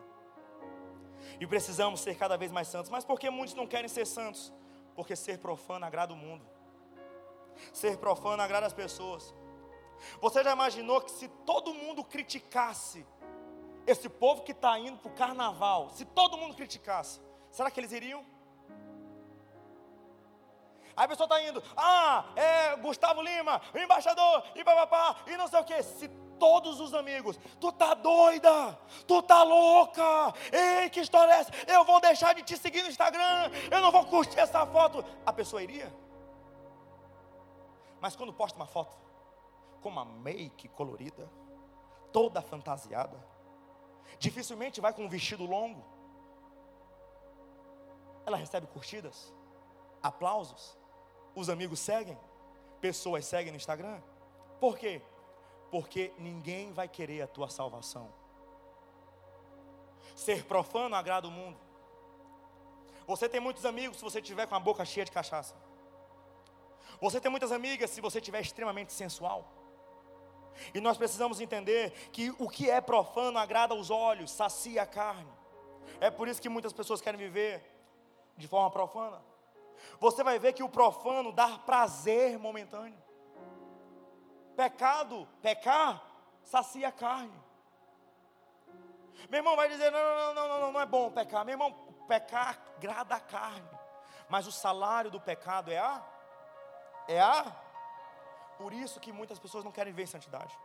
E 1.40 1.46
precisamos 1.46 2.00
ser 2.00 2.16
cada 2.16 2.36
vez 2.36 2.50
mais 2.50 2.66
santos. 2.66 2.90
Mas 2.90 3.04
por 3.04 3.18
que 3.18 3.30
muitos 3.30 3.54
não 3.54 3.66
querem 3.66 3.88
ser 3.88 4.04
santos? 4.04 4.52
Porque 4.96 5.14
ser 5.14 5.38
profano 5.38 5.86
agrada 5.86 6.12
o 6.12 6.16
mundo. 6.16 6.44
Ser 7.72 7.96
profano 7.96 8.42
agrada 8.42 8.66
as 8.66 8.72
pessoas. 8.72 9.32
Você 10.20 10.42
já 10.42 10.52
imaginou 10.52 11.00
que 11.00 11.12
se 11.12 11.28
todo 11.46 11.72
mundo 11.72 12.02
criticasse 12.02 13.06
esse 13.86 14.08
povo 14.08 14.42
que 14.42 14.52
está 14.52 14.78
indo 14.78 14.98
para 14.98 15.10
o 15.10 15.14
carnaval, 15.14 15.90
se 15.90 16.04
todo 16.04 16.36
mundo 16.36 16.54
criticasse, 16.54 17.20
será 17.50 17.70
que 17.70 17.80
eles 17.80 17.92
iriam? 17.92 18.24
Aí 20.96 21.04
a 21.06 21.08
pessoa 21.08 21.24
está 21.24 21.42
indo, 21.42 21.62
ah, 21.76 22.26
é 22.36 22.76
Gustavo 22.76 23.22
Lima, 23.22 23.60
embaixador, 23.74 24.44
e 24.54 24.62
papapá, 24.62 25.16
e 25.26 25.36
não 25.36 25.48
sei 25.48 25.60
o 25.60 25.64
que. 25.64 25.82
Se 25.82 26.08
todos 26.38 26.80
os 26.80 26.92
amigos, 26.92 27.38
tu 27.60 27.72
tá 27.72 27.94
doida, 27.94 28.78
tu 29.06 29.22
tá 29.22 29.42
louca, 29.42 30.34
ei, 30.52 30.90
que 30.90 31.00
história 31.00 31.32
é 31.32 31.36
essa? 31.38 31.52
Eu 31.66 31.84
vou 31.84 32.00
deixar 32.00 32.34
de 32.34 32.42
te 32.42 32.56
seguir 32.56 32.82
no 32.82 32.88
Instagram, 32.88 33.50
eu 33.70 33.80
não 33.80 33.90
vou 33.90 34.04
curtir 34.04 34.38
essa 34.38 34.66
foto. 34.66 35.04
A 35.24 35.32
pessoa 35.32 35.62
iria? 35.62 35.92
Mas 38.00 38.16
quando 38.16 38.32
posta 38.32 38.58
uma 38.58 38.66
foto 38.66 38.96
com 39.80 39.88
uma 39.88 40.04
make 40.04 40.68
colorida, 40.68 41.30
toda 42.12 42.42
fantasiada, 42.42 43.31
dificilmente 44.18 44.80
vai 44.80 44.92
com 44.92 45.04
um 45.04 45.08
vestido 45.08 45.44
longo, 45.44 45.84
ela 48.24 48.36
recebe 48.36 48.66
curtidas, 48.66 49.32
aplausos, 50.02 50.78
os 51.34 51.48
amigos 51.48 51.80
seguem, 51.80 52.18
pessoas 52.80 53.24
seguem 53.24 53.52
no 53.52 53.56
Instagram. 53.56 54.00
Por 54.60 54.78
quê? 54.78 55.02
Porque 55.70 56.12
ninguém 56.18 56.72
vai 56.72 56.88
querer 56.88 57.22
a 57.22 57.26
tua 57.26 57.48
salvação. 57.48 58.12
Ser 60.14 60.44
profano 60.44 60.94
agrada 60.94 61.26
o 61.26 61.30
mundo. 61.30 61.58
Você 63.06 63.28
tem 63.28 63.40
muitos 63.40 63.64
amigos 63.64 63.96
se 63.96 64.04
você 64.04 64.20
tiver 64.20 64.46
com 64.46 64.54
a 64.54 64.60
boca 64.60 64.84
cheia 64.84 65.04
de 65.04 65.10
cachaça. 65.10 65.56
Você 67.00 67.20
tem 67.20 67.30
muitas 67.30 67.50
amigas 67.50 67.90
se 67.90 68.00
você 68.00 68.20
tiver 68.20 68.40
extremamente 68.40 68.92
sensual. 68.92 69.61
E 70.74 70.80
nós 70.80 70.96
precisamos 70.96 71.40
entender 71.40 71.90
que 72.12 72.30
o 72.38 72.48
que 72.48 72.70
é 72.70 72.80
profano 72.80 73.38
agrada 73.38 73.74
aos 73.74 73.90
olhos, 73.90 74.30
sacia 74.30 74.82
a 74.82 74.86
carne. 74.86 75.30
É 76.00 76.10
por 76.10 76.28
isso 76.28 76.40
que 76.40 76.48
muitas 76.48 76.72
pessoas 76.72 77.00
querem 77.00 77.18
viver 77.18 77.62
de 78.36 78.48
forma 78.48 78.70
profana 78.70 79.22
você 79.98 80.22
vai 80.22 80.38
ver 80.38 80.52
que 80.52 80.62
o 80.62 80.68
profano 80.68 81.32
dá 81.32 81.58
prazer 81.58 82.38
momentâneo. 82.38 83.00
Pecado, 84.56 85.28
pecar, 85.40 86.02
sacia 86.42 86.88
a 86.88 86.92
carne. 86.92 87.42
Meu 89.28 89.38
irmão 89.38 89.56
vai 89.56 89.68
dizer: 89.68 89.90
não, 89.90 90.00
não, 90.00 90.34
não, 90.34 90.48
não, 90.48 90.60
não, 90.60 90.72
não 90.72 90.80
é 90.80 90.86
bom 90.86 91.10
pecar. 91.10 91.44
Meu 91.44 91.54
irmão, 91.54 91.72
pecar 92.06 92.58
agrada 92.76 93.14
a 93.14 93.20
carne. 93.20 93.68
Mas 94.28 94.46
o 94.46 94.52
salário 94.52 95.10
do 95.10 95.20
pecado 95.20 95.70
é 95.70 95.78
a? 95.78 96.02
É 97.08 97.20
a? 97.20 97.61
Por 98.62 98.72
isso 98.72 99.00
que 99.00 99.10
muitas 99.10 99.40
pessoas 99.40 99.64
não 99.64 99.72
querem 99.72 99.92
ver 99.92 100.06
santidade. 100.06 100.56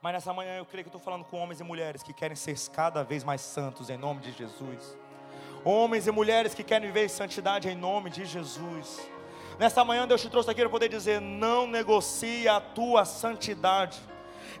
Mas 0.00 0.14
nessa 0.14 0.32
manhã 0.32 0.56
eu 0.56 0.64
creio 0.64 0.84
que 0.84 0.88
estou 0.88 1.00
falando 1.00 1.22
com 1.22 1.36
homens 1.36 1.60
e 1.60 1.62
mulheres 1.62 2.02
que 2.02 2.14
querem 2.14 2.34
ser 2.34 2.56
cada 2.70 3.04
vez 3.04 3.22
mais 3.22 3.42
santos 3.42 3.90
em 3.90 3.98
nome 3.98 4.22
de 4.22 4.32
Jesus. 4.32 4.96
Homens 5.62 6.06
e 6.06 6.10
mulheres 6.10 6.54
que 6.54 6.64
querem 6.64 6.88
viver 6.88 7.10
santidade 7.10 7.68
em 7.68 7.76
nome 7.76 8.08
de 8.08 8.24
Jesus. 8.24 9.06
Nessa 9.58 9.84
manhã 9.84 10.08
Deus 10.08 10.22
te 10.22 10.30
trouxe 10.30 10.50
aqui 10.50 10.62
para 10.62 10.70
poder 10.70 10.88
dizer: 10.88 11.20
não 11.20 11.66
negocie 11.66 12.48
a 12.48 12.58
tua 12.58 13.04
santidade. 13.04 14.00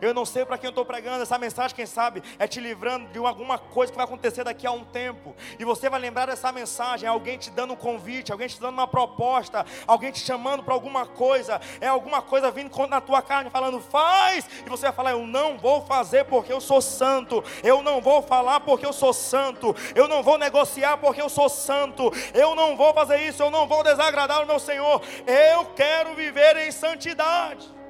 Eu 0.00 0.14
não 0.14 0.24
sei 0.24 0.44
para 0.44 0.58
quem 0.58 0.66
eu 0.66 0.70
estou 0.70 0.84
pregando 0.84 1.22
essa 1.22 1.38
mensagem, 1.38 1.74
quem 1.74 1.86
sabe, 1.86 2.22
é 2.38 2.46
te 2.46 2.60
livrando 2.60 3.08
de 3.08 3.18
alguma 3.18 3.58
coisa 3.58 3.92
que 3.92 3.96
vai 3.96 4.04
acontecer 4.04 4.44
daqui 4.44 4.66
a 4.66 4.72
um 4.72 4.84
tempo. 4.84 5.34
E 5.58 5.64
você 5.64 5.88
vai 5.88 6.00
lembrar 6.00 6.26
dessa 6.26 6.50
mensagem: 6.52 7.06
é 7.06 7.10
alguém 7.10 7.38
te 7.38 7.50
dando 7.50 7.74
um 7.74 7.76
convite, 7.76 8.32
alguém 8.32 8.48
te 8.48 8.60
dando 8.60 8.74
uma 8.74 8.86
proposta, 8.86 9.64
alguém 9.86 10.12
te 10.12 10.20
chamando 10.20 10.62
para 10.62 10.74
alguma 10.74 11.06
coisa, 11.06 11.60
é 11.80 11.88
alguma 11.88 12.22
coisa 12.22 12.50
vindo 12.50 12.72
na 12.86 13.00
tua 13.00 13.22
carne 13.22 13.50
falando, 13.50 13.80
faz, 13.80 14.48
e 14.64 14.68
você 14.68 14.86
vai 14.86 14.92
falar: 14.92 15.10
eu 15.12 15.26
não 15.26 15.58
vou 15.58 15.82
fazer 15.82 16.24
porque 16.24 16.52
eu 16.52 16.60
sou 16.60 16.80
santo, 16.80 17.42
eu 17.62 17.82
não 17.82 18.00
vou 18.00 18.22
falar 18.22 18.60
porque 18.60 18.86
eu 18.86 18.92
sou 18.92 19.12
santo, 19.12 19.74
eu 19.94 20.08
não 20.08 20.22
vou 20.22 20.38
negociar 20.38 20.96
porque 20.98 21.20
eu 21.20 21.28
sou 21.28 21.48
santo, 21.48 22.12
eu 22.34 22.54
não 22.54 22.76
vou 22.76 22.92
fazer 22.92 23.18
isso, 23.20 23.42
eu 23.42 23.50
não 23.50 23.66
vou 23.66 23.82
desagradar 23.82 24.42
o 24.42 24.46
meu 24.46 24.58
Senhor, 24.58 25.02
eu 25.26 25.66
quero 25.76 26.14
viver 26.14 26.56
em 26.56 26.70
santidade. 26.70 27.81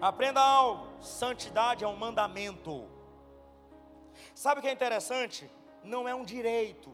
Aprenda 0.00 0.40
algo: 0.40 0.86
santidade 1.02 1.84
é 1.84 1.88
um 1.88 1.96
mandamento. 1.96 2.88
Sabe 4.34 4.60
o 4.60 4.62
que 4.62 4.68
é 4.68 4.72
interessante? 4.72 5.50
Não 5.84 6.08
é 6.08 6.14
um 6.14 6.24
direito. 6.24 6.92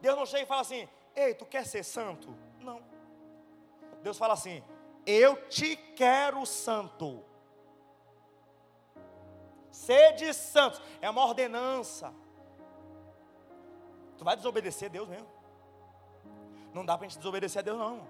Deus 0.00 0.16
não 0.16 0.26
chega 0.26 0.44
e 0.44 0.46
fala 0.46 0.62
assim: 0.62 0.88
Ei, 1.14 1.34
tu 1.34 1.44
quer 1.44 1.66
ser 1.66 1.84
santo? 1.84 2.34
Não. 2.60 2.82
Deus 4.02 4.16
fala 4.18 4.34
assim: 4.34 4.62
Eu 5.06 5.48
te 5.48 5.76
quero 5.76 6.44
santo. 6.46 7.24
Sede 9.70 10.32
santos. 10.34 10.80
É 11.00 11.08
uma 11.08 11.24
ordenança. 11.24 12.12
Tu 14.16 14.24
vai 14.24 14.36
desobedecer 14.36 14.88
a 14.88 14.92
Deus 14.92 15.08
mesmo. 15.08 15.28
Não 16.72 16.84
dá 16.84 16.96
para 16.96 17.06
a 17.06 17.08
gente 17.08 17.18
desobedecer 17.18 17.60
a 17.60 17.62
Deus, 17.62 17.78
não. 17.78 18.08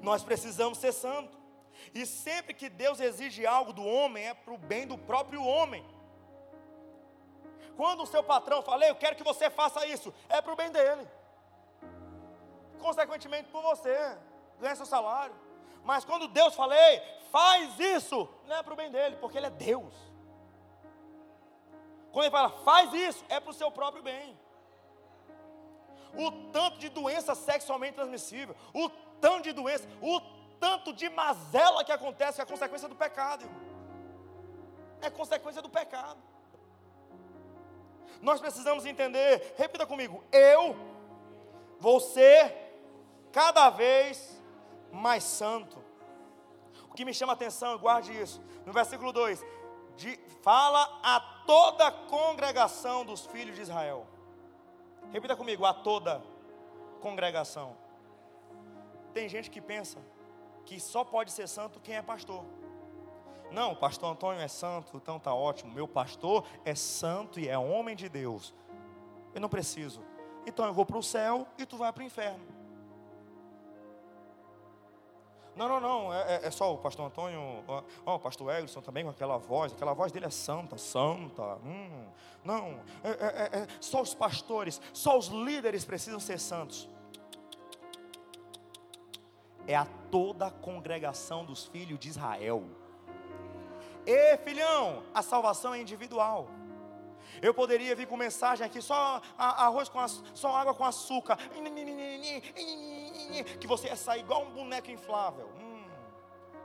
Nós 0.00 0.22
precisamos 0.22 0.78
ser 0.78 0.92
santos. 0.92 1.41
E 1.94 2.04
sempre 2.06 2.54
que 2.54 2.68
Deus 2.68 3.00
exige 3.00 3.46
algo 3.46 3.72
do 3.72 3.84
homem, 3.84 4.28
é 4.28 4.34
para 4.34 4.54
o 4.54 4.58
bem 4.58 4.86
do 4.86 4.96
próprio 4.96 5.44
homem. 5.44 5.84
Quando 7.76 8.02
o 8.02 8.06
seu 8.06 8.22
patrão 8.22 8.62
fala, 8.62 8.86
eu 8.86 8.94
quero 8.94 9.16
que 9.16 9.24
você 9.24 9.48
faça 9.50 9.86
isso, 9.86 10.12
é 10.28 10.40
para 10.40 10.52
o 10.52 10.56
bem 10.56 10.70
dele. 10.70 11.06
Consequentemente, 12.80 13.48
por 13.48 13.62
você, 13.62 13.96
ganha 14.60 14.76
seu 14.76 14.86
salário. 14.86 15.34
Mas 15.84 16.04
quando 16.04 16.28
Deus 16.28 16.54
fala, 16.54 16.74
faz 17.30 17.78
isso, 17.78 18.28
não 18.46 18.56
é 18.56 18.62
para 18.62 18.72
o 18.72 18.76
bem 18.76 18.90
dele, 18.90 19.16
porque 19.16 19.38
ele 19.38 19.46
é 19.46 19.50
Deus. 19.50 19.94
Quando 22.12 22.24
ele 22.24 22.30
fala, 22.30 22.50
faz 22.62 22.92
isso, 22.92 23.24
é 23.28 23.40
para 23.40 23.50
o 23.50 23.54
seu 23.54 23.70
próprio 23.70 24.02
bem. 24.02 24.38
O 26.14 26.30
tanto 26.52 26.78
de 26.78 26.90
doença 26.90 27.34
sexualmente 27.34 27.94
transmissível, 27.94 28.54
o 28.74 28.88
tanto 29.20 29.44
de 29.44 29.52
doença, 29.52 29.88
o 30.00 30.20
tanto 30.62 30.92
de 30.92 31.08
mazela 31.10 31.84
que 31.84 31.90
acontece, 31.90 32.40
é 32.40 32.44
consequência 32.44 32.88
do 32.88 32.94
pecado, 32.94 33.42
irmão. 33.42 33.60
É 35.00 35.10
consequência 35.10 35.60
do 35.60 35.68
pecado. 35.68 36.22
Nós 38.20 38.40
precisamos 38.40 38.86
entender, 38.86 39.56
repita 39.58 39.84
comigo, 39.84 40.22
eu 40.30 40.76
vou 41.80 41.98
ser 41.98 42.40
cada 43.32 43.70
vez 43.70 44.40
mais 44.92 45.24
santo. 45.24 45.82
O 46.88 46.94
que 46.94 47.04
me 47.04 47.12
chama 47.12 47.32
a 47.32 47.34
atenção, 47.34 47.76
guarde 47.76 48.12
isso, 48.16 48.40
no 48.64 48.72
versículo 48.72 49.12
2: 49.12 49.44
de, 49.96 50.16
fala 50.42 51.00
a 51.02 51.18
toda 51.44 51.88
a 51.88 51.92
congregação 51.92 53.04
dos 53.04 53.26
filhos 53.26 53.56
de 53.56 53.62
Israel. 53.62 54.06
Repita 55.10 55.34
comigo, 55.34 55.66
a 55.66 55.74
toda 55.74 56.22
congregação. 57.00 57.76
Tem 59.12 59.28
gente 59.28 59.50
que 59.50 59.60
pensa 59.60 59.98
que 60.64 60.80
só 60.80 61.04
pode 61.04 61.32
ser 61.32 61.48
santo 61.48 61.80
quem 61.80 61.96
é 61.96 62.02
pastor. 62.02 62.44
Não, 63.50 63.72
o 63.72 63.76
pastor 63.76 64.10
Antônio 64.10 64.40
é 64.40 64.48
santo, 64.48 64.96
então 64.96 65.18
tá 65.18 65.34
ótimo. 65.34 65.72
Meu 65.72 65.86
pastor 65.86 66.44
é 66.64 66.74
santo 66.74 67.38
e 67.38 67.48
é 67.48 67.58
homem 67.58 67.94
de 67.94 68.08
Deus. 68.08 68.54
Eu 69.34 69.40
não 69.40 69.48
preciso. 69.48 70.02
Então 70.46 70.66
eu 70.66 70.72
vou 70.72 70.86
para 70.86 70.96
o 70.96 71.02
céu 71.02 71.46
e 71.58 71.66
tu 71.66 71.76
vai 71.76 71.92
para 71.92 72.02
o 72.02 72.06
inferno. 72.06 72.62
Não, 75.54 75.68
não, 75.68 75.80
não, 75.80 76.14
é, 76.14 76.36
é, 76.36 76.46
é 76.46 76.50
só 76.50 76.72
o 76.72 76.78
pastor 76.78 77.06
Antônio, 77.06 77.38
ó, 78.06 78.14
o 78.14 78.18
pastor 78.18 78.54
Egson 78.54 78.80
também 78.80 79.04
com 79.04 79.10
aquela 79.10 79.36
voz, 79.36 79.70
aquela 79.70 79.92
voz 79.92 80.10
dele 80.10 80.24
é 80.24 80.30
santa, 80.30 80.78
santa. 80.78 81.56
Hum, 81.56 82.06
não, 82.42 82.80
é, 83.04 83.10
é, 83.10 83.58
é, 83.60 83.66
só 83.78 84.00
os 84.00 84.14
pastores, 84.14 84.80
só 84.94 85.18
os 85.18 85.26
líderes 85.26 85.84
precisam 85.84 86.18
ser 86.18 86.38
santos. 86.40 86.88
É 89.66 89.76
a 89.76 89.86
toda 90.12 90.48
a 90.48 90.50
congregação 90.50 91.42
dos 91.42 91.64
filhos 91.64 91.98
de 91.98 92.10
Israel. 92.10 92.62
E 94.06 94.36
filhão, 94.38 95.02
a 95.14 95.22
salvação 95.22 95.74
é 95.74 95.80
individual. 95.80 96.48
Eu 97.40 97.54
poderia 97.54 97.96
vir 97.96 98.06
com 98.06 98.16
mensagem 98.16 98.64
aqui, 98.64 98.82
só 98.82 99.22
arroz 99.38 99.88
com 99.88 100.06
só 100.06 100.54
água 100.54 100.74
com 100.74 100.84
açúcar. 100.84 101.38
Que 103.58 103.66
você 103.66 103.88
ia 103.88 103.96
sair 103.96 104.20
igual 104.20 104.42
um 104.42 104.50
boneco 104.50 104.90
inflável. 104.90 105.48
Hum, 105.58 105.84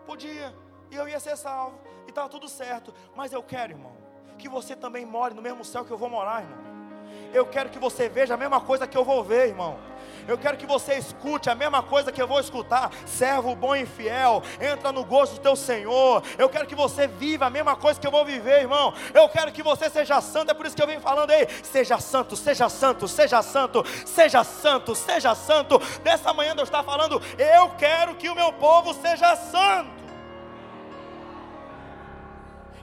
podia. 0.05 0.53
E 0.91 0.95
eu 0.95 1.07
ia 1.07 1.19
ser 1.19 1.37
salvo. 1.37 1.79
E 2.05 2.09
estava 2.09 2.27
tudo 2.27 2.49
certo. 2.49 2.93
Mas 3.15 3.31
eu 3.31 3.41
quero, 3.41 3.73
irmão, 3.73 3.95
que 4.37 4.49
você 4.49 4.75
também 4.75 5.05
more 5.05 5.33
no 5.33 5.41
mesmo 5.41 5.63
céu 5.63 5.85
que 5.85 5.91
eu 5.91 5.97
vou 5.97 6.09
morar, 6.09 6.41
irmão. 6.41 6.67
Eu 7.33 7.45
quero 7.45 7.69
que 7.69 7.79
você 7.79 8.09
veja 8.09 8.33
a 8.33 8.37
mesma 8.37 8.59
coisa 8.59 8.85
que 8.85 8.97
eu 8.97 9.05
vou 9.05 9.23
ver, 9.23 9.47
irmão. 9.47 9.79
Eu 10.27 10.37
quero 10.37 10.57
que 10.57 10.65
você 10.65 10.95
escute 10.95 11.49
a 11.49 11.55
mesma 11.55 11.81
coisa 11.81 12.11
que 12.11 12.21
eu 12.21 12.27
vou 12.27 12.39
escutar. 12.39 12.91
Servo 13.05 13.55
bom 13.55 13.75
e 13.75 13.85
fiel, 13.85 14.43
entra 14.59 14.91
no 14.91 15.05
gosto 15.05 15.35
do 15.35 15.41
teu 15.41 15.55
Senhor. 15.55 16.21
Eu 16.37 16.49
quero 16.49 16.67
que 16.67 16.75
você 16.75 17.07
viva 17.07 17.45
a 17.45 17.49
mesma 17.49 17.75
coisa 17.75 17.99
que 17.99 18.05
eu 18.05 18.11
vou 18.11 18.25
viver, 18.25 18.61
irmão. 18.61 18.93
Eu 19.13 19.29
quero 19.29 19.51
que 19.51 19.63
você 19.63 19.89
seja 19.89 20.19
santo, 20.19 20.51
é 20.51 20.53
por 20.53 20.65
isso 20.65 20.75
que 20.75 20.81
eu 20.81 20.87
venho 20.87 20.99
falando 20.99 21.31
aí. 21.31 21.47
Seja 21.63 21.97
santo, 21.99 22.35
seja 22.35 22.67
santo, 22.67 23.07
seja 23.07 23.41
santo, 23.41 23.83
seja 24.05 24.43
santo, 24.43 24.95
seja 24.95 25.33
santo. 25.33 25.81
Nessa 26.03 26.33
manhã 26.33 26.55
Deus 26.55 26.67
está 26.67 26.83
falando, 26.83 27.21
eu 27.37 27.69
quero 27.77 28.15
que 28.15 28.29
o 28.29 28.35
meu 28.35 28.51
povo 28.53 28.93
seja 28.93 29.35
santo. 29.35 29.97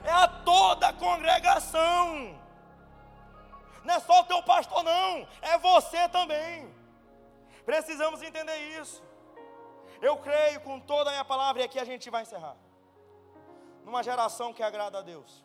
É 0.03 0.11
a 0.11 0.27
toda 0.27 0.87
a 0.87 0.93
congregação. 0.93 2.35
Não 3.83 3.93
é 3.93 3.99
só 3.99 4.21
o 4.21 4.23
teu 4.23 4.41
pastor, 4.41 4.83
não, 4.83 5.27
é 5.43 5.57
você 5.59 6.09
também. 6.09 6.67
Precisamos 7.65 8.21
entender 8.21 8.57
isso. 8.79 9.03
Eu 10.01 10.17
creio 10.17 10.59
com 10.61 10.79
toda 10.79 11.09
a 11.09 11.13
minha 11.13 11.25
palavra, 11.25 11.61
e 11.61 11.65
aqui 11.65 11.79
a 11.79 11.85
gente 11.85 12.09
vai 12.09 12.21
encerrar. 12.21 12.55
Numa 13.83 14.03
geração 14.03 14.53
que 14.53 14.63
agrada 14.63 14.99
a 14.99 15.01
Deus. 15.01 15.43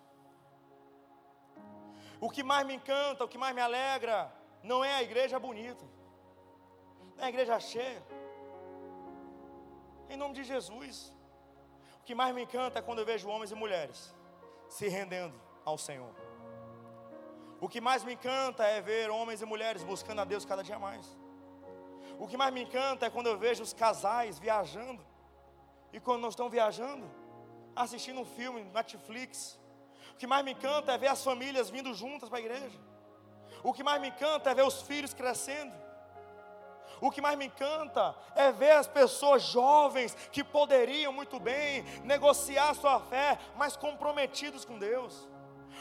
O 2.20 2.28
que 2.28 2.42
mais 2.42 2.66
me 2.66 2.74
encanta, 2.74 3.24
o 3.24 3.28
que 3.28 3.38
mais 3.38 3.54
me 3.54 3.62
alegra, 3.62 4.30
não 4.62 4.84
é 4.84 4.94
a 4.96 5.02
igreja 5.02 5.38
bonita, 5.38 5.84
não 7.16 7.24
é 7.24 7.26
a 7.26 7.28
igreja 7.30 7.58
cheia. 7.58 8.02
Em 10.10 10.16
nome 10.16 10.34
de 10.34 10.44
Jesus. 10.44 11.14
O 12.00 12.04
que 12.04 12.14
mais 12.14 12.34
me 12.34 12.42
encanta 12.42 12.78
é 12.78 12.82
quando 12.82 12.98
eu 12.98 13.06
vejo 13.06 13.28
homens 13.28 13.52
e 13.52 13.54
mulheres 13.54 14.14
se 14.68 14.88
rendendo 14.88 15.40
ao 15.64 15.78
Senhor. 15.78 16.14
O 17.60 17.68
que 17.68 17.80
mais 17.80 18.02
me 18.02 18.14
encanta 18.14 18.64
é 18.64 18.80
ver 18.80 19.10
homens 19.10 19.42
e 19.42 19.46
mulheres 19.46 19.82
buscando 19.82 20.20
a 20.20 20.24
Deus 20.24 20.44
cada 20.44 20.62
dia 20.62 20.78
mais. 20.78 21.06
O 22.22 22.26
que 22.28 22.36
mais 22.36 22.52
me 22.52 22.62
encanta 22.62 23.06
é 23.06 23.10
quando 23.10 23.28
eu 23.28 23.38
vejo 23.38 23.62
os 23.62 23.72
casais 23.72 24.38
viajando. 24.38 25.02
E 25.90 25.98
quando 25.98 26.20
não 26.20 26.28
estão 26.28 26.50
viajando, 26.50 27.10
assistindo 27.74 28.20
um 28.20 28.26
filme 28.26 28.62
Netflix. 28.62 29.58
O 30.12 30.16
que 30.18 30.26
mais 30.26 30.44
me 30.44 30.52
encanta 30.52 30.92
é 30.92 30.98
ver 30.98 31.06
as 31.06 31.24
famílias 31.24 31.70
vindo 31.70 31.94
juntas 31.94 32.28
para 32.28 32.36
a 32.36 32.42
igreja. 32.42 32.78
O 33.64 33.72
que 33.72 33.82
mais 33.82 33.98
me 34.02 34.08
encanta 34.08 34.50
é 34.50 34.54
ver 34.54 34.66
os 34.66 34.82
filhos 34.82 35.14
crescendo. 35.14 35.72
O 37.00 37.10
que 37.10 37.22
mais 37.22 37.38
me 37.38 37.46
encanta 37.46 38.14
é 38.34 38.52
ver 38.52 38.72
as 38.72 38.86
pessoas 38.86 39.42
jovens 39.42 40.14
que 40.30 40.44
poderiam 40.44 41.14
muito 41.14 41.40
bem 41.40 41.84
negociar 42.04 42.74
sua 42.74 43.00
fé, 43.00 43.38
mas 43.56 43.78
comprometidos 43.78 44.66
com 44.66 44.78
Deus. 44.78 45.26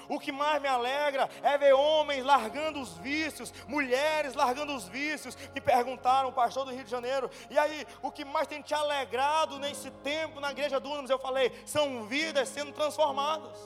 O 0.08 0.20
que 0.20 0.32
mais 0.32 0.62
me 0.62 0.68
alegra 0.68 1.30
é 1.42 1.58
ver 1.58 1.74
homens 1.74 2.24
largando 2.24 2.80
os 2.80 2.98
vícios, 2.98 3.54
mulheres 3.68 4.34
largando 4.34 4.76
os 4.76 4.88
vícios. 4.88 5.36
Me 5.54 5.62
perguntaram, 5.62 6.32
pastor 6.32 6.66
do 6.66 6.72
Rio 6.72 6.84
de 6.84 6.90
Janeiro, 6.90 7.30
e 7.50 7.58
aí, 7.58 7.86
o 8.02 8.12
que 8.12 8.24
mais 8.24 8.48
tem 8.48 8.62
te 8.62 8.74
alegrado 8.74 9.60
nesse 9.60 9.92
tempo 9.92 10.40
na 10.40 10.52
igreja 10.52 10.80
do 10.80 10.90
Unos? 10.90 11.10
Eu 11.10 11.20
falei, 11.20 11.52
são 11.66 12.04
vidas 12.04 12.50
sendo 12.50 12.72
transformadas. 12.72 13.58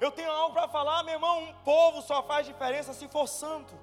Eu 0.00 0.10
tenho 0.10 0.30
algo 0.30 0.54
para 0.54 0.68
falar, 0.68 1.02
meu 1.02 1.14
irmão. 1.14 1.44
Um 1.44 1.54
povo 1.64 2.02
só 2.02 2.22
faz 2.22 2.46
diferença 2.46 2.92
se 2.92 3.08
for 3.08 3.26
santo. 3.26 3.74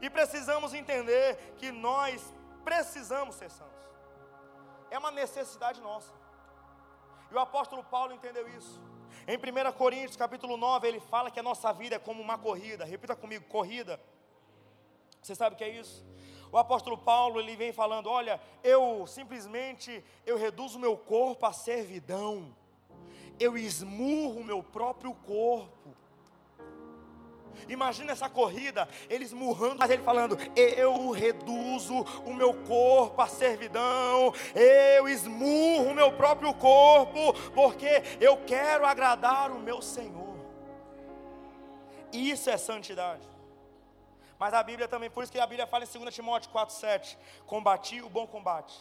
E 0.00 0.08
precisamos 0.08 0.72
entender 0.72 1.54
que 1.58 1.70
nós 1.70 2.22
precisamos 2.64 3.34
ser 3.34 3.50
santos. 3.50 3.88
É 4.90 4.98
uma 4.98 5.10
necessidade 5.10 5.80
nossa. 5.80 6.19
E 7.30 7.34
o 7.34 7.38
apóstolo 7.38 7.84
Paulo 7.84 8.12
entendeu 8.12 8.48
isso. 8.48 8.80
Em 9.26 9.36
1 9.36 9.72
Coríntios, 9.72 10.16
capítulo 10.16 10.56
9, 10.56 10.88
ele 10.88 11.00
fala 11.00 11.30
que 11.30 11.38
a 11.38 11.42
nossa 11.42 11.72
vida 11.72 11.96
é 11.96 11.98
como 11.98 12.20
uma 12.20 12.36
corrida. 12.36 12.84
Repita 12.84 13.14
comigo, 13.14 13.44
corrida. 13.46 14.00
Você 15.22 15.34
sabe 15.34 15.54
o 15.54 15.58
que 15.58 15.64
é 15.64 15.68
isso? 15.68 16.04
O 16.50 16.58
apóstolo 16.58 16.98
Paulo, 16.98 17.38
ele 17.38 17.54
vem 17.54 17.72
falando, 17.72 18.08
olha, 18.08 18.40
eu 18.64 19.06
simplesmente 19.06 20.04
eu 20.26 20.36
reduzo 20.36 20.78
meu 20.78 20.96
corpo 20.96 21.46
à 21.46 21.52
servidão. 21.52 22.54
Eu 23.38 23.56
esmurro 23.56 24.42
meu 24.42 24.62
próprio 24.62 25.14
corpo. 25.14 25.94
Imagina 27.68 28.12
essa 28.12 28.28
corrida, 28.28 28.88
eles 29.08 29.32
murrando, 29.32 29.76
mas 29.78 29.90
ele 29.90 30.02
falando: 30.02 30.36
Eu 30.56 31.10
reduzo 31.10 32.02
o 32.24 32.32
meu 32.32 32.54
corpo 32.64 33.20
à 33.20 33.26
servidão, 33.26 34.32
eu 34.54 35.08
esmurro 35.08 35.90
o 35.90 35.94
meu 35.94 36.12
próprio 36.12 36.52
corpo, 36.54 37.32
porque 37.54 38.02
eu 38.20 38.36
quero 38.46 38.86
agradar 38.86 39.50
o 39.50 39.60
meu 39.60 39.80
Senhor. 39.80 40.36
Isso 42.12 42.50
é 42.50 42.56
santidade. 42.56 43.28
Mas 44.38 44.54
a 44.54 44.62
Bíblia 44.62 44.88
também, 44.88 45.10
por 45.10 45.22
isso 45.22 45.30
que 45.30 45.38
a 45.38 45.46
Bíblia 45.46 45.66
fala 45.66 45.84
em 45.84 45.98
2 45.98 46.14
Timóteo 46.14 46.50
4,7: 46.50 47.16
Combati 47.46 48.00
o 48.00 48.08
bom 48.08 48.26
combate, 48.26 48.74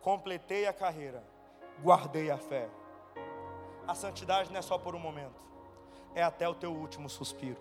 completei 0.00 0.66
a 0.66 0.72
carreira, 0.72 1.22
guardei 1.82 2.30
a 2.30 2.38
fé. 2.38 2.68
A 3.86 3.94
santidade 3.94 4.50
não 4.50 4.58
é 4.58 4.62
só 4.62 4.78
por 4.78 4.94
um 4.94 5.00
momento, 5.00 5.42
é 6.14 6.22
até 6.22 6.48
o 6.48 6.54
teu 6.54 6.72
último 6.72 7.10
suspiro. 7.10 7.60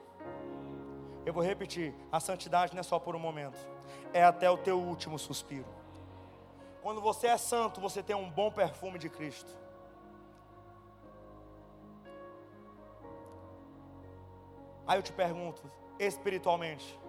Eu 1.25 1.33
vou 1.33 1.43
repetir: 1.43 1.93
a 2.11 2.19
santidade 2.19 2.73
não 2.73 2.79
é 2.81 2.83
só 2.83 2.99
por 2.99 3.15
um 3.15 3.19
momento, 3.19 3.57
é 4.13 4.23
até 4.23 4.49
o 4.49 4.57
teu 4.57 4.79
último 4.79 5.17
suspiro. 5.17 5.67
Quando 6.81 6.99
você 6.99 7.27
é 7.27 7.37
santo, 7.37 7.79
você 7.79 8.03
tem 8.03 8.15
um 8.15 8.29
bom 8.29 8.51
perfume 8.51 8.99
de 8.99 9.09
Cristo. 9.09 9.51
Aí 14.85 14.97
eu 14.97 15.03
te 15.03 15.13
pergunto, 15.13 15.71
espiritualmente, 15.97 16.99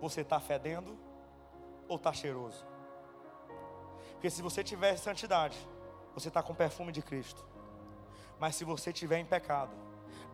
você 0.00 0.20
está 0.20 0.38
fedendo 0.38 0.96
ou 1.88 1.96
está 1.96 2.12
cheiroso? 2.12 2.64
Porque 4.12 4.30
se 4.30 4.42
você 4.42 4.62
tiver 4.62 4.96
santidade, 4.96 5.58
você 6.14 6.28
está 6.28 6.40
com 6.42 6.54
perfume 6.54 6.92
de 6.92 7.02
Cristo. 7.02 7.44
Mas 8.38 8.54
se 8.54 8.64
você 8.64 8.92
tiver 8.92 9.18
em 9.18 9.24
pecado, 9.24 9.74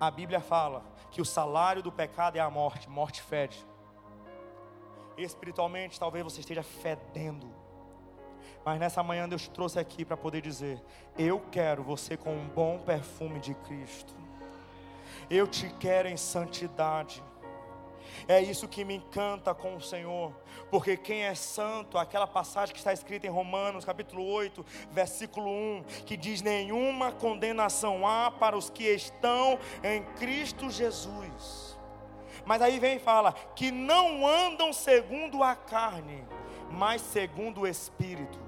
a 0.02 0.10
Bíblia 0.10 0.40
fala 0.40 0.82
que 1.12 1.22
o 1.22 1.24
salário 1.24 1.80
do 1.80 1.92
pecado 1.92 2.34
é 2.34 2.40
a 2.40 2.50
morte, 2.50 2.90
morte 2.90 3.22
fede. 3.22 3.64
Espiritualmente, 5.16 6.00
talvez 6.00 6.24
você 6.24 6.40
esteja 6.40 6.64
fedendo. 6.64 7.48
Mas 8.64 8.80
nessa 8.80 9.00
manhã 9.00 9.28
Deus 9.28 9.42
te 9.42 9.50
trouxe 9.50 9.78
aqui 9.78 10.04
para 10.04 10.16
poder 10.16 10.40
dizer: 10.40 10.82
Eu 11.16 11.38
quero 11.52 11.84
você 11.84 12.16
com 12.16 12.34
um 12.34 12.48
bom 12.48 12.80
perfume 12.80 13.38
de 13.38 13.54
Cristo. 13.54 14.12
Eu 15.30 15.46
te 15.46 15.70
quero 15.74 16.08
em 16.08 16.16
santidade. 16.16 17.22
É 18.28 18.40
isso 18.40 18.68
que 18.68 18.84
me 18.84 18.96
encanta 18.96 19.54
com 19.54 19.76
o 19.76 19.80
Senhor, 19.80 20.32
porque 20.70 20.96
quem 20.96 21.22
é 21.24 21.34
santo, 21.34 21.98
aquela 21.98 22.26
passagem 22.26 22.72
que 22.72 22.78
está 22.78 22.92
escrita 22.92 23.26
em 23.26 23.30
Romanos, 23.30 23.84
capítulo 23.84 24.24
8, 24.24 24.64
versículo 24.90 25.50
1, 25.50 25.84
que 26.06 26.16
diz: 26.16 26.42
Nenhuma 26.42 27.12
condenação 27.12 28.06
há 28.06 28.30
para 28.30 28.56
os 28.56 28.70
que 28.70 28.84
estão 28.84 29.58
em 29.82 30.02
Cristo 30.16 30.70
Jesus. 30.70 31.78
Mas 32.44 32.60
aí 32.62 32.78
vem 32.78 32.96
e 32.96 33.00
fala: 33.00 33.32
que 33.54 33.70
não 33.70 34.26
andam 34.26 34.72
segundo 34.72 35.42
a 35.42 35.54
carne, 35.54 36.24
mas 36.70 37.00
segundo 37.02 37.62
o 37.62 37.66
Espírito. 37.66 38.38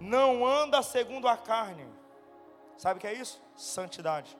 Não 0.00 0.46
anda 0.46 0.82
segundo 0.82 1.28
a 1.28 1.36
carne. 1.36 1.86
Sabe 2.78 2.96
o 2.96 3.00
que 3.00 3.06
é 3.06 3.12
isso? 3.12 3.42
Santidade. 3.54 4.39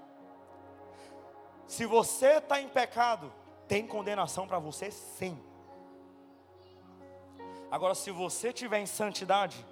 Se 1.70 1.86
você 1.86 2.38
está 2.38 2.60
em 2.60 2.68
pecado, 2.68 3.32
tem 3.68 3.86
condenação 3.86 4.44
para 4.44 4.58
você 4.58 4.90
sim. 4.90 5.40
Agora, 7.70 7.94
se 7.94 8.10
você 8.10 8.52
tiver 8.52 8.80
em 8.80 8.86
santidade, 8.86 9.64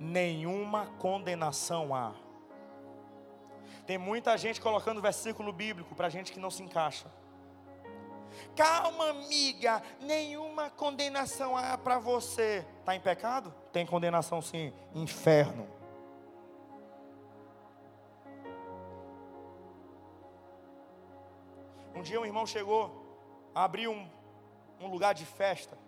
nenhuma 0.00 0.86
condenação 0.98 1.94
há. 1.94 2.12
Tem 3.86 3.96
muita 3.96 4.36
gente 4.36 4.60
colocando 4.60 5.00
versículo 5.00 5.52
bíblico 5.52 5.94
para 5.94 6.08
gente 6.08 6.32
que 6.32 6.40
não 6.40 6.50
se 6.50 6.60
encaixa. 6.60 7.06
Calma, 8.56 9.10
amiga, 9.10 9.80
nenhuma 10.00 10.70
condenação 10.70 11.56
há 11.56 11.78
para 11.78 12.00
você. 12.00 12.66
Está 12.80 12.96
em 12.96 13.00
pecado? 13.00 13.54
Tem 13.72 13.86
condenação 13.86 14.42
sim, 14.42 14.72
inferno. 14.92 15.68
Um 21.94 22.02
dia 22.02 22.20
um 22.20 22.26
irmão 22.26 22.46
chegou, 22.46 22.82
abriu 23.54 23.92
um, 23.92 24.10
um 24.80 24.88
lugar 24.88 25.14
de 25.14 25.24
festa, 25.24 25.78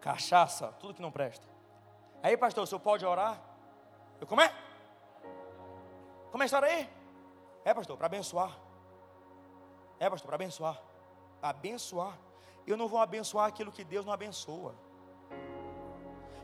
cachaça, 0.00 0.68
tudo 0.78 0.94
que 0.94 1.02
não 1.02 1.10
presta. 1.10 1.46
Aí, 2.22 2.36
pastor, 2.36 2.64
o 2.64 2.66
senhor 2.66 2.80
pode 2.80 3.04
orar? 3.04 3.40
Eu, 4.20 4.26
como 4.26 4.40
é? 4.40 4.52
Como 6.30 6.42
é 6.42 6.44
a 6.44 6.46
história 6.46 6.68
aí? 6.68 6.88
É, 7.64 7.74
pastor, 7.74 7.96
para 7.96 8.06
abençoar. 8.06 8.56
É, 9.98 10.08
pastor, 10.08 10.26
para 10.28 10.36
abençoar 10.36 10.80
abençoar. 11.44 12.18
Eu 12.66 12.76
não 12.76 12.88
vou 12.88 12.98
abençoar 12.98 13.46
aquilo 13.46 13.70
que 13.70 13.84
Deus 13.84 14.06
não 14.06 14.12
abençoa. 14.12 14.74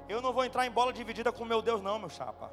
Eu 0.08 0.20
não 0.20 0.32
vou 0.32 0.44
entrar 0.44 0.66
em 0.66 0.70
bola 0.70 0.92
dividida 0.92 1.32
com 1.32 1.44
meu 1.44 1.62
Deus, 1.62 1.80
não, 1.80 1.98
meu 1.98 2.11
chapa. 2.11 2.52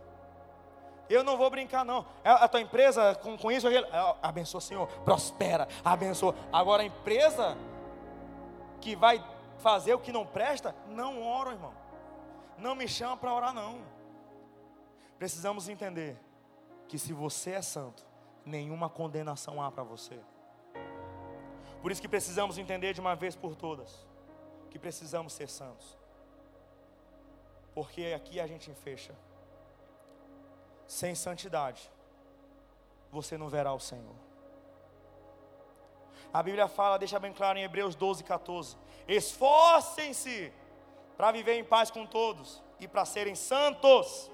Eu 1.09 1.23
não 1.23 1.37
vou 1.37 1.49
brincar, 1.49 1.85
não. 1.85 2.05
É, 2.23 2.29
a 2.29 2.47
tua 2.47 2.61
empresa, 2.61 3.15
com, 3.15 3.37
com 3.37 3.51
isso, 3.51 3.67
é, 3.67 3.83
abençoa, 4.21 4.61
Senhor, 4.61 4.87
prospera, 5.03 5.67
abençoa. 5.83 6.35
Agora, 6.51 6.83
a 6.83 6.85
empresa 6.85 7.57
que 8.81 8.95
vai 8.95 9.23
fazer 9.59 9.93
o 9.93 9.99
que 9.99 10.11
não 10.11 10.25
presta, 10.25 10.75
não 10.87 11.23
oro, 11.23 11.51
irmão. 11.51 11.73
Não 12.57 12.75
me 12.75 12.87
chama 12.87 13.15
para 13.17 13.33
orar, 13.33 13.53
não. 13.53 13.79
Precisamos 15.17 15.69
entender 15.69 16.17
que 16.87 16.97
se 16.97 17.13
você 17.13 17.51
é 17.51 17.61
santo, 17.61 18.05
nenhuma 18.45 18.89
condenação 18.89 19.61
há 19.61 19.71
para 19.71 19.83
você. 19.83 20.19
Por 21.81 21.91
isso 21.91 22.01
que 22.01 22.07
precisamos 22.07 22.57
entender 22.57 22.93
de 22.93 23.01
uma 23.01 23.15
vez 23.15 23.35
por 23.35 23.55
todas 23.55 24.07
que 24.69 24.79
precisamos 24.79 25.33
ser 25.33 25.49
santos. 25.49 25.97
Porque 27.73 28.13
aqui 28.15 28.39
a 28.39 28.47
gente 28.47 28.73
fecha. 28.73 29.13
Sem 30.88 31.13
santidade, 31.15 31.91
você 33.11 33.38
não 33.38 33.49
verá 33.49 33.73
o 33.73 33.79
Senhor. 33.79 34.15
A 36.33 36.41
Bíblia 36.41 36.67
fala, 36.67 36.97
deixa 36.97 37.19
bem 37.19 37.33
claro 37.33 37.57
em 37.57 37.63
Hebreus 37.63 37.95
12, 37.95 38.23
14: 38.23 38.77
Esforcem-se 39.07 40.53
para 41.17 41.31
viver 41.31 41.53
em 41.53 41.63
paz 41.63 41.89
com 41.89 42.05
todos 42.05 42.61
e 42.79 42.88
para 42.88 43.05
serem 43.05 43.35
santos. 43.35 44.31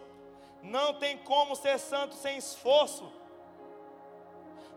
Não 0.62 0.94
tem 0.94 1.18
como 1.18 1.56
ser 1.56 1.80
santo 1.80 2.16
sem 2.16 2.38
esforço. 2.38 3.12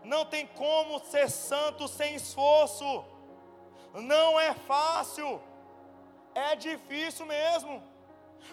Não 0.03 0.25
tem 0.25 0.47
como 0.47 0.99
ser 0.99 1.29
santo 1.29 1.87
sem 1.87 2.15
esforço. 2.15 3.05
Não 3.93 4.39
é 4.39 4.53
fácil. 4.53 5.41
É 6.33 6.55
difícil 6.55 7.25
mesmo. 7.25 7.83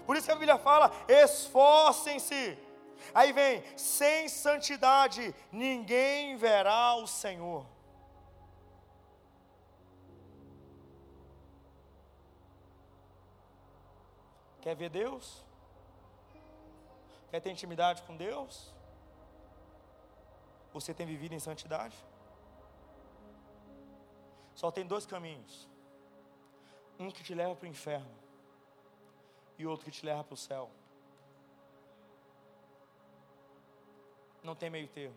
Por 0.06 0.16
isso 0.16 0.26
que 0.26 0.32
a 0.32 0.36
Bíblia 0.36 0.58
fala: 0.58 0.90
esforcem-se. 1.08 2.58
Aí 3.14 3.32
vem: 3.32 3.62
sem 3.76 4.28
santidade 4.28 5.34
ninguém 5.50 6.36
verá 6.36 6.94
o 6.96 7.06
Senhor. 7.06 7.66
Quer 14.60 14.74
ver 14.74 14.88
Deus? 14.88 15.44
Quer 17.30 17.40
ter 17.40 17.50
intimidade 17.50 18.02
com 18.02 18.16
Deus? 18.16 18.72
Você 20.72 20.94
tem 20.94 21.06
vivido 21.06 21.34
em 21.34 21.38
santidade? 21.38 21.96
Só 24.54 24.70
tem 24.70 24.86
dois 24.86 25.04
caminhos: 25.04 25.68
um 26.98 27.10
que 27.10 27.22
te 27.22 27.34
leva 27.34 27.54
para 27.54 27.66
o 27.66 27.68
inferno 27.68 28.14
e 29.58 29.66
outro 29.66 29.84
que 29.84 29.90
te 29.90 30.04
leva 30.06 30.24
para 30.24 30.34
o 30.34 30.36
céu. 30.36 30.70
Não 34.44 34.54
tem 34.54 34.68
meio 34.68 34.86
termo. 34.86 35.16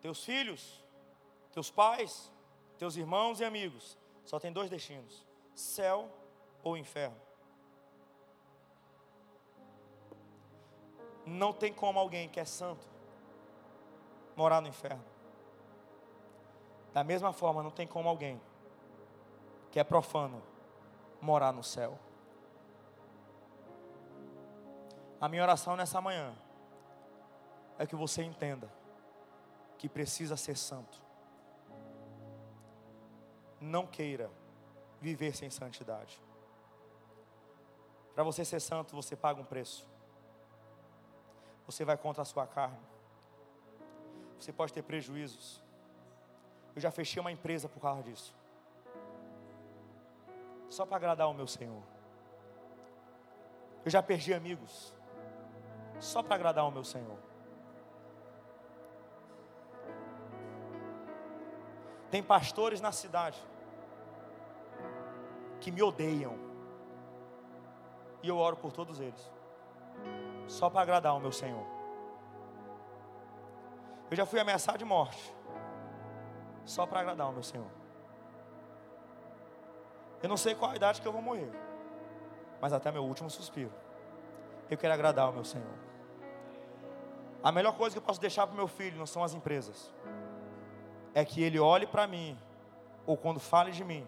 Teus 0.00 0.24
filhos, 0.24 0.84
teus 1.52 1.70
pais, 1.70 2.30
teus 2.76 2.96
irmãos 2.96 3.40
e 3.40 3.44
amigos, 3.44 3.96
só 4.24 4.40
tem 4.40 4.52
dois 4.52 4.68
destinos: 4.68 5.24
céu 5.54 6.10
ou 6.62 6.76
inferno. 6.76 7.16
Não 11.24 11.52
tem 11.52 11.72
como 11.72 11.98
alguém 12.00 12.28
que 12.28 12.40
é 12.40 12.44
santo 12.44 12.84
morar 14.34 14.60
no 14.60 14.68
inferno. 14.68 15.04
Da 16.92 17.04
mesma 17.04 17.32
forma, 17.32 17.62
não 17.62 17.70
tem 17.70 17.86
como 17.86 18.08
alguém 18.08 18.40
que 19.70 19.78
é 19.78 19.84
profano 19.84 20.42
morar 21.20 21.52
no 21.52 21.62
céu. 21.62 21.98
A 25.20 25.28
minha 25.28 25.42
oração 25.42 25.76
nessa 25.76 26.00
manhã 26.00 26.34
é 27.78 27.86
que 27.86 27.96
você 27.96 28.22
entenda 28.22 28.70
que 29.78 29.88
precisa 29.88 30.36
ser 30.36 30.56
santo. 30.56 31.00
Não 33.60 33.86
queira 33.86 34.30
viver 35.00 35.34
sem 35.34 35.50
santidade. 35.50 36.20
Para 38.14 38.24
você 38.24 38.44
ser 38.44 38.60
santo, 38.60 38.94
você 38.94 39.14
paga 39.14 39.40
um 39.40 39.44
preço. 39.44 39.88
Você 41.66 41.84
vai 41.84 41.96
contra 41.96 42.22
a 42.22 42.24
sua 42.24 42.46
carne 42.46 42.78
você 44.38 44.52
pode 44.52 44.72
ter 44.72 44.82
prejuízos. 44.82 45.62
Eu 46.74 46.80
já 46.80 46.90
fechei 46.90 47.20
uma 47.20 47.32
empresa 47.32 47.68
por 47.68 47.80
causa 47.80 48.02
disso. 48.02 48.34
Só 50.68 50.86
para 50.86 50.96
agradar 50.96 51.28
o 51.28 51.34
meu 51.34 51.46
Senhor. 51.46 51.82
Eu 53.84 53.90
já 53.90 54.02
perdi 54.02 54.32
amigos. 54.32 54.94
Só 55.98 56.22
para 56.22 56.36
agradar 56.36 56.66
o 56.66 56.70
meu 56.70 56.84
Senhor. 56.84 57.18
Tem 62.10 62.22
pastores 62.22 62.80
na 62.80 62.92
cidade 62.92 63.38
que 65.60 65.70
me 65.70 65.82
odeiam. 65.82 66.36
E 68.22 68.28
eu 68.28 68.36
oro 68.36 68.56
por 68.56 68.72
todos 68.72 69.00
eles. 69.00 69.30
Só 70.46 70.70
para 70.70 70.82
agradar 70.82 71.14
o 71.14 71.20
meu 71.20 71.32
Senhor. 71.32 71.78
Eu 74.10 74.16
já 74.16 74.24
fui 74.24 74.40
ameaçado 74.40 74.78
de 74.78 74.84
morte, 74.84 75.34
só 76.64 76.86
para 76.86 77.00
agradar 77.00 77.28
o 77.28 77.32
meu 77.32 77.42
Senhor. 77.42 77.70
Eu 80.22 80.28
não 80.28 80.36
sei 80.36 80.54
qual 80.54 80.70
a 80.70 80.76
idade 80.76 81.00
que 81.00 81.06
eu 81.06 81.12
vou 81.12 81.20
morrer, 81.20 81.50
mas 82.60 82.72
até 82.72 82.90
meu 82.90 83.04
último 83.04 83.28
suspiro, 83.28 83.72
eu 84.70 84.78
quero 84.78 84.94
agradar 84.94 85.28
o 85.28 85.32
meu 85.32 85.44
Senhor. 85.44 85.74
A 87.42 87.52
melhor 87.52 87.76
coisa 87.76 87.94
que 87.94 87.98
eu 87.98 88.02
posso 88.02 88.20
deixar 88.20 88.46
para 88.46 88.54
o 88.54 88.56
meu 88.56 88.66
filho 88.66 88.98
não 88.98 89.06
são 89.06 89.22
as 89.22 89.34
empresas, 89.34 89.92
é 91.18 91.24
que 91.24 91.42
ele 91.42 91.58
olhe 91.58 91.84
para 91.84 92.06
mim, 92.06 92.38
ou 93.04 93.16
quando 93.16 93.40
fale 93.40 93.72
de 93.72 93.82
mim, 93.82 94.06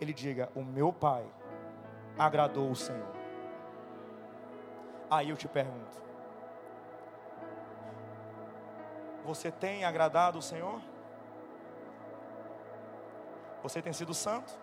ele 0.00 0.10
diga: 0.10 0.48
O 0.54 0.64
meu 0.64 0.90
pai 0.90 1.26
agradou 2.18 2.70
o 2.70 2.74
Senhor. 2.74 3.12
Aí 5.10 5.28
eu 5.28 5.36
te 5.36 5.46
pergunto: 5.46 6.02
Você 9.26 9.50
tem 9.50 9.84
agradado 9.84 10.38
o 10.38 10.42
Senhor? 10.42 10.80
Você 13.62 13.82
tem 13.82 13.92
sido 13.92 14.14
santo? 14.14 14.58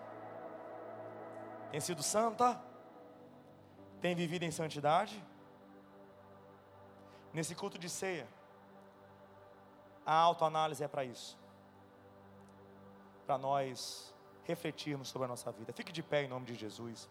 Tem 1.70 1.78
sido 1.78 2.02
santa? 2.02 2.60
Tem 4.00 4.16
vivido 4.16 4.42
em 4.42 4.50
santidade? 4.50 5.24
Nesse 7.32 7.54
culto 7.54 7.78
de 7.78 7.88
ceia, 7.88 8.26
a 10.04 10.14
autoanálise 10.14 10.82
é 10.82 10.88
para 10.88 11.04
isso. 11.04 11.38
Para 13.28 13.36
nós 13.36 14.14
refletirmos 14.44 15.08
sobre 15.08 15.26
a 15.26 15.28
nossa 15.28 15.52
vida. 15.52 15.70
Fique 15.74 15.92
de 15.92 16.02
pé 16.02 16.22
em 16.22 16.28
nome 16.28 16.46
de 16.46 16.54
Jesus. 16.54 17.06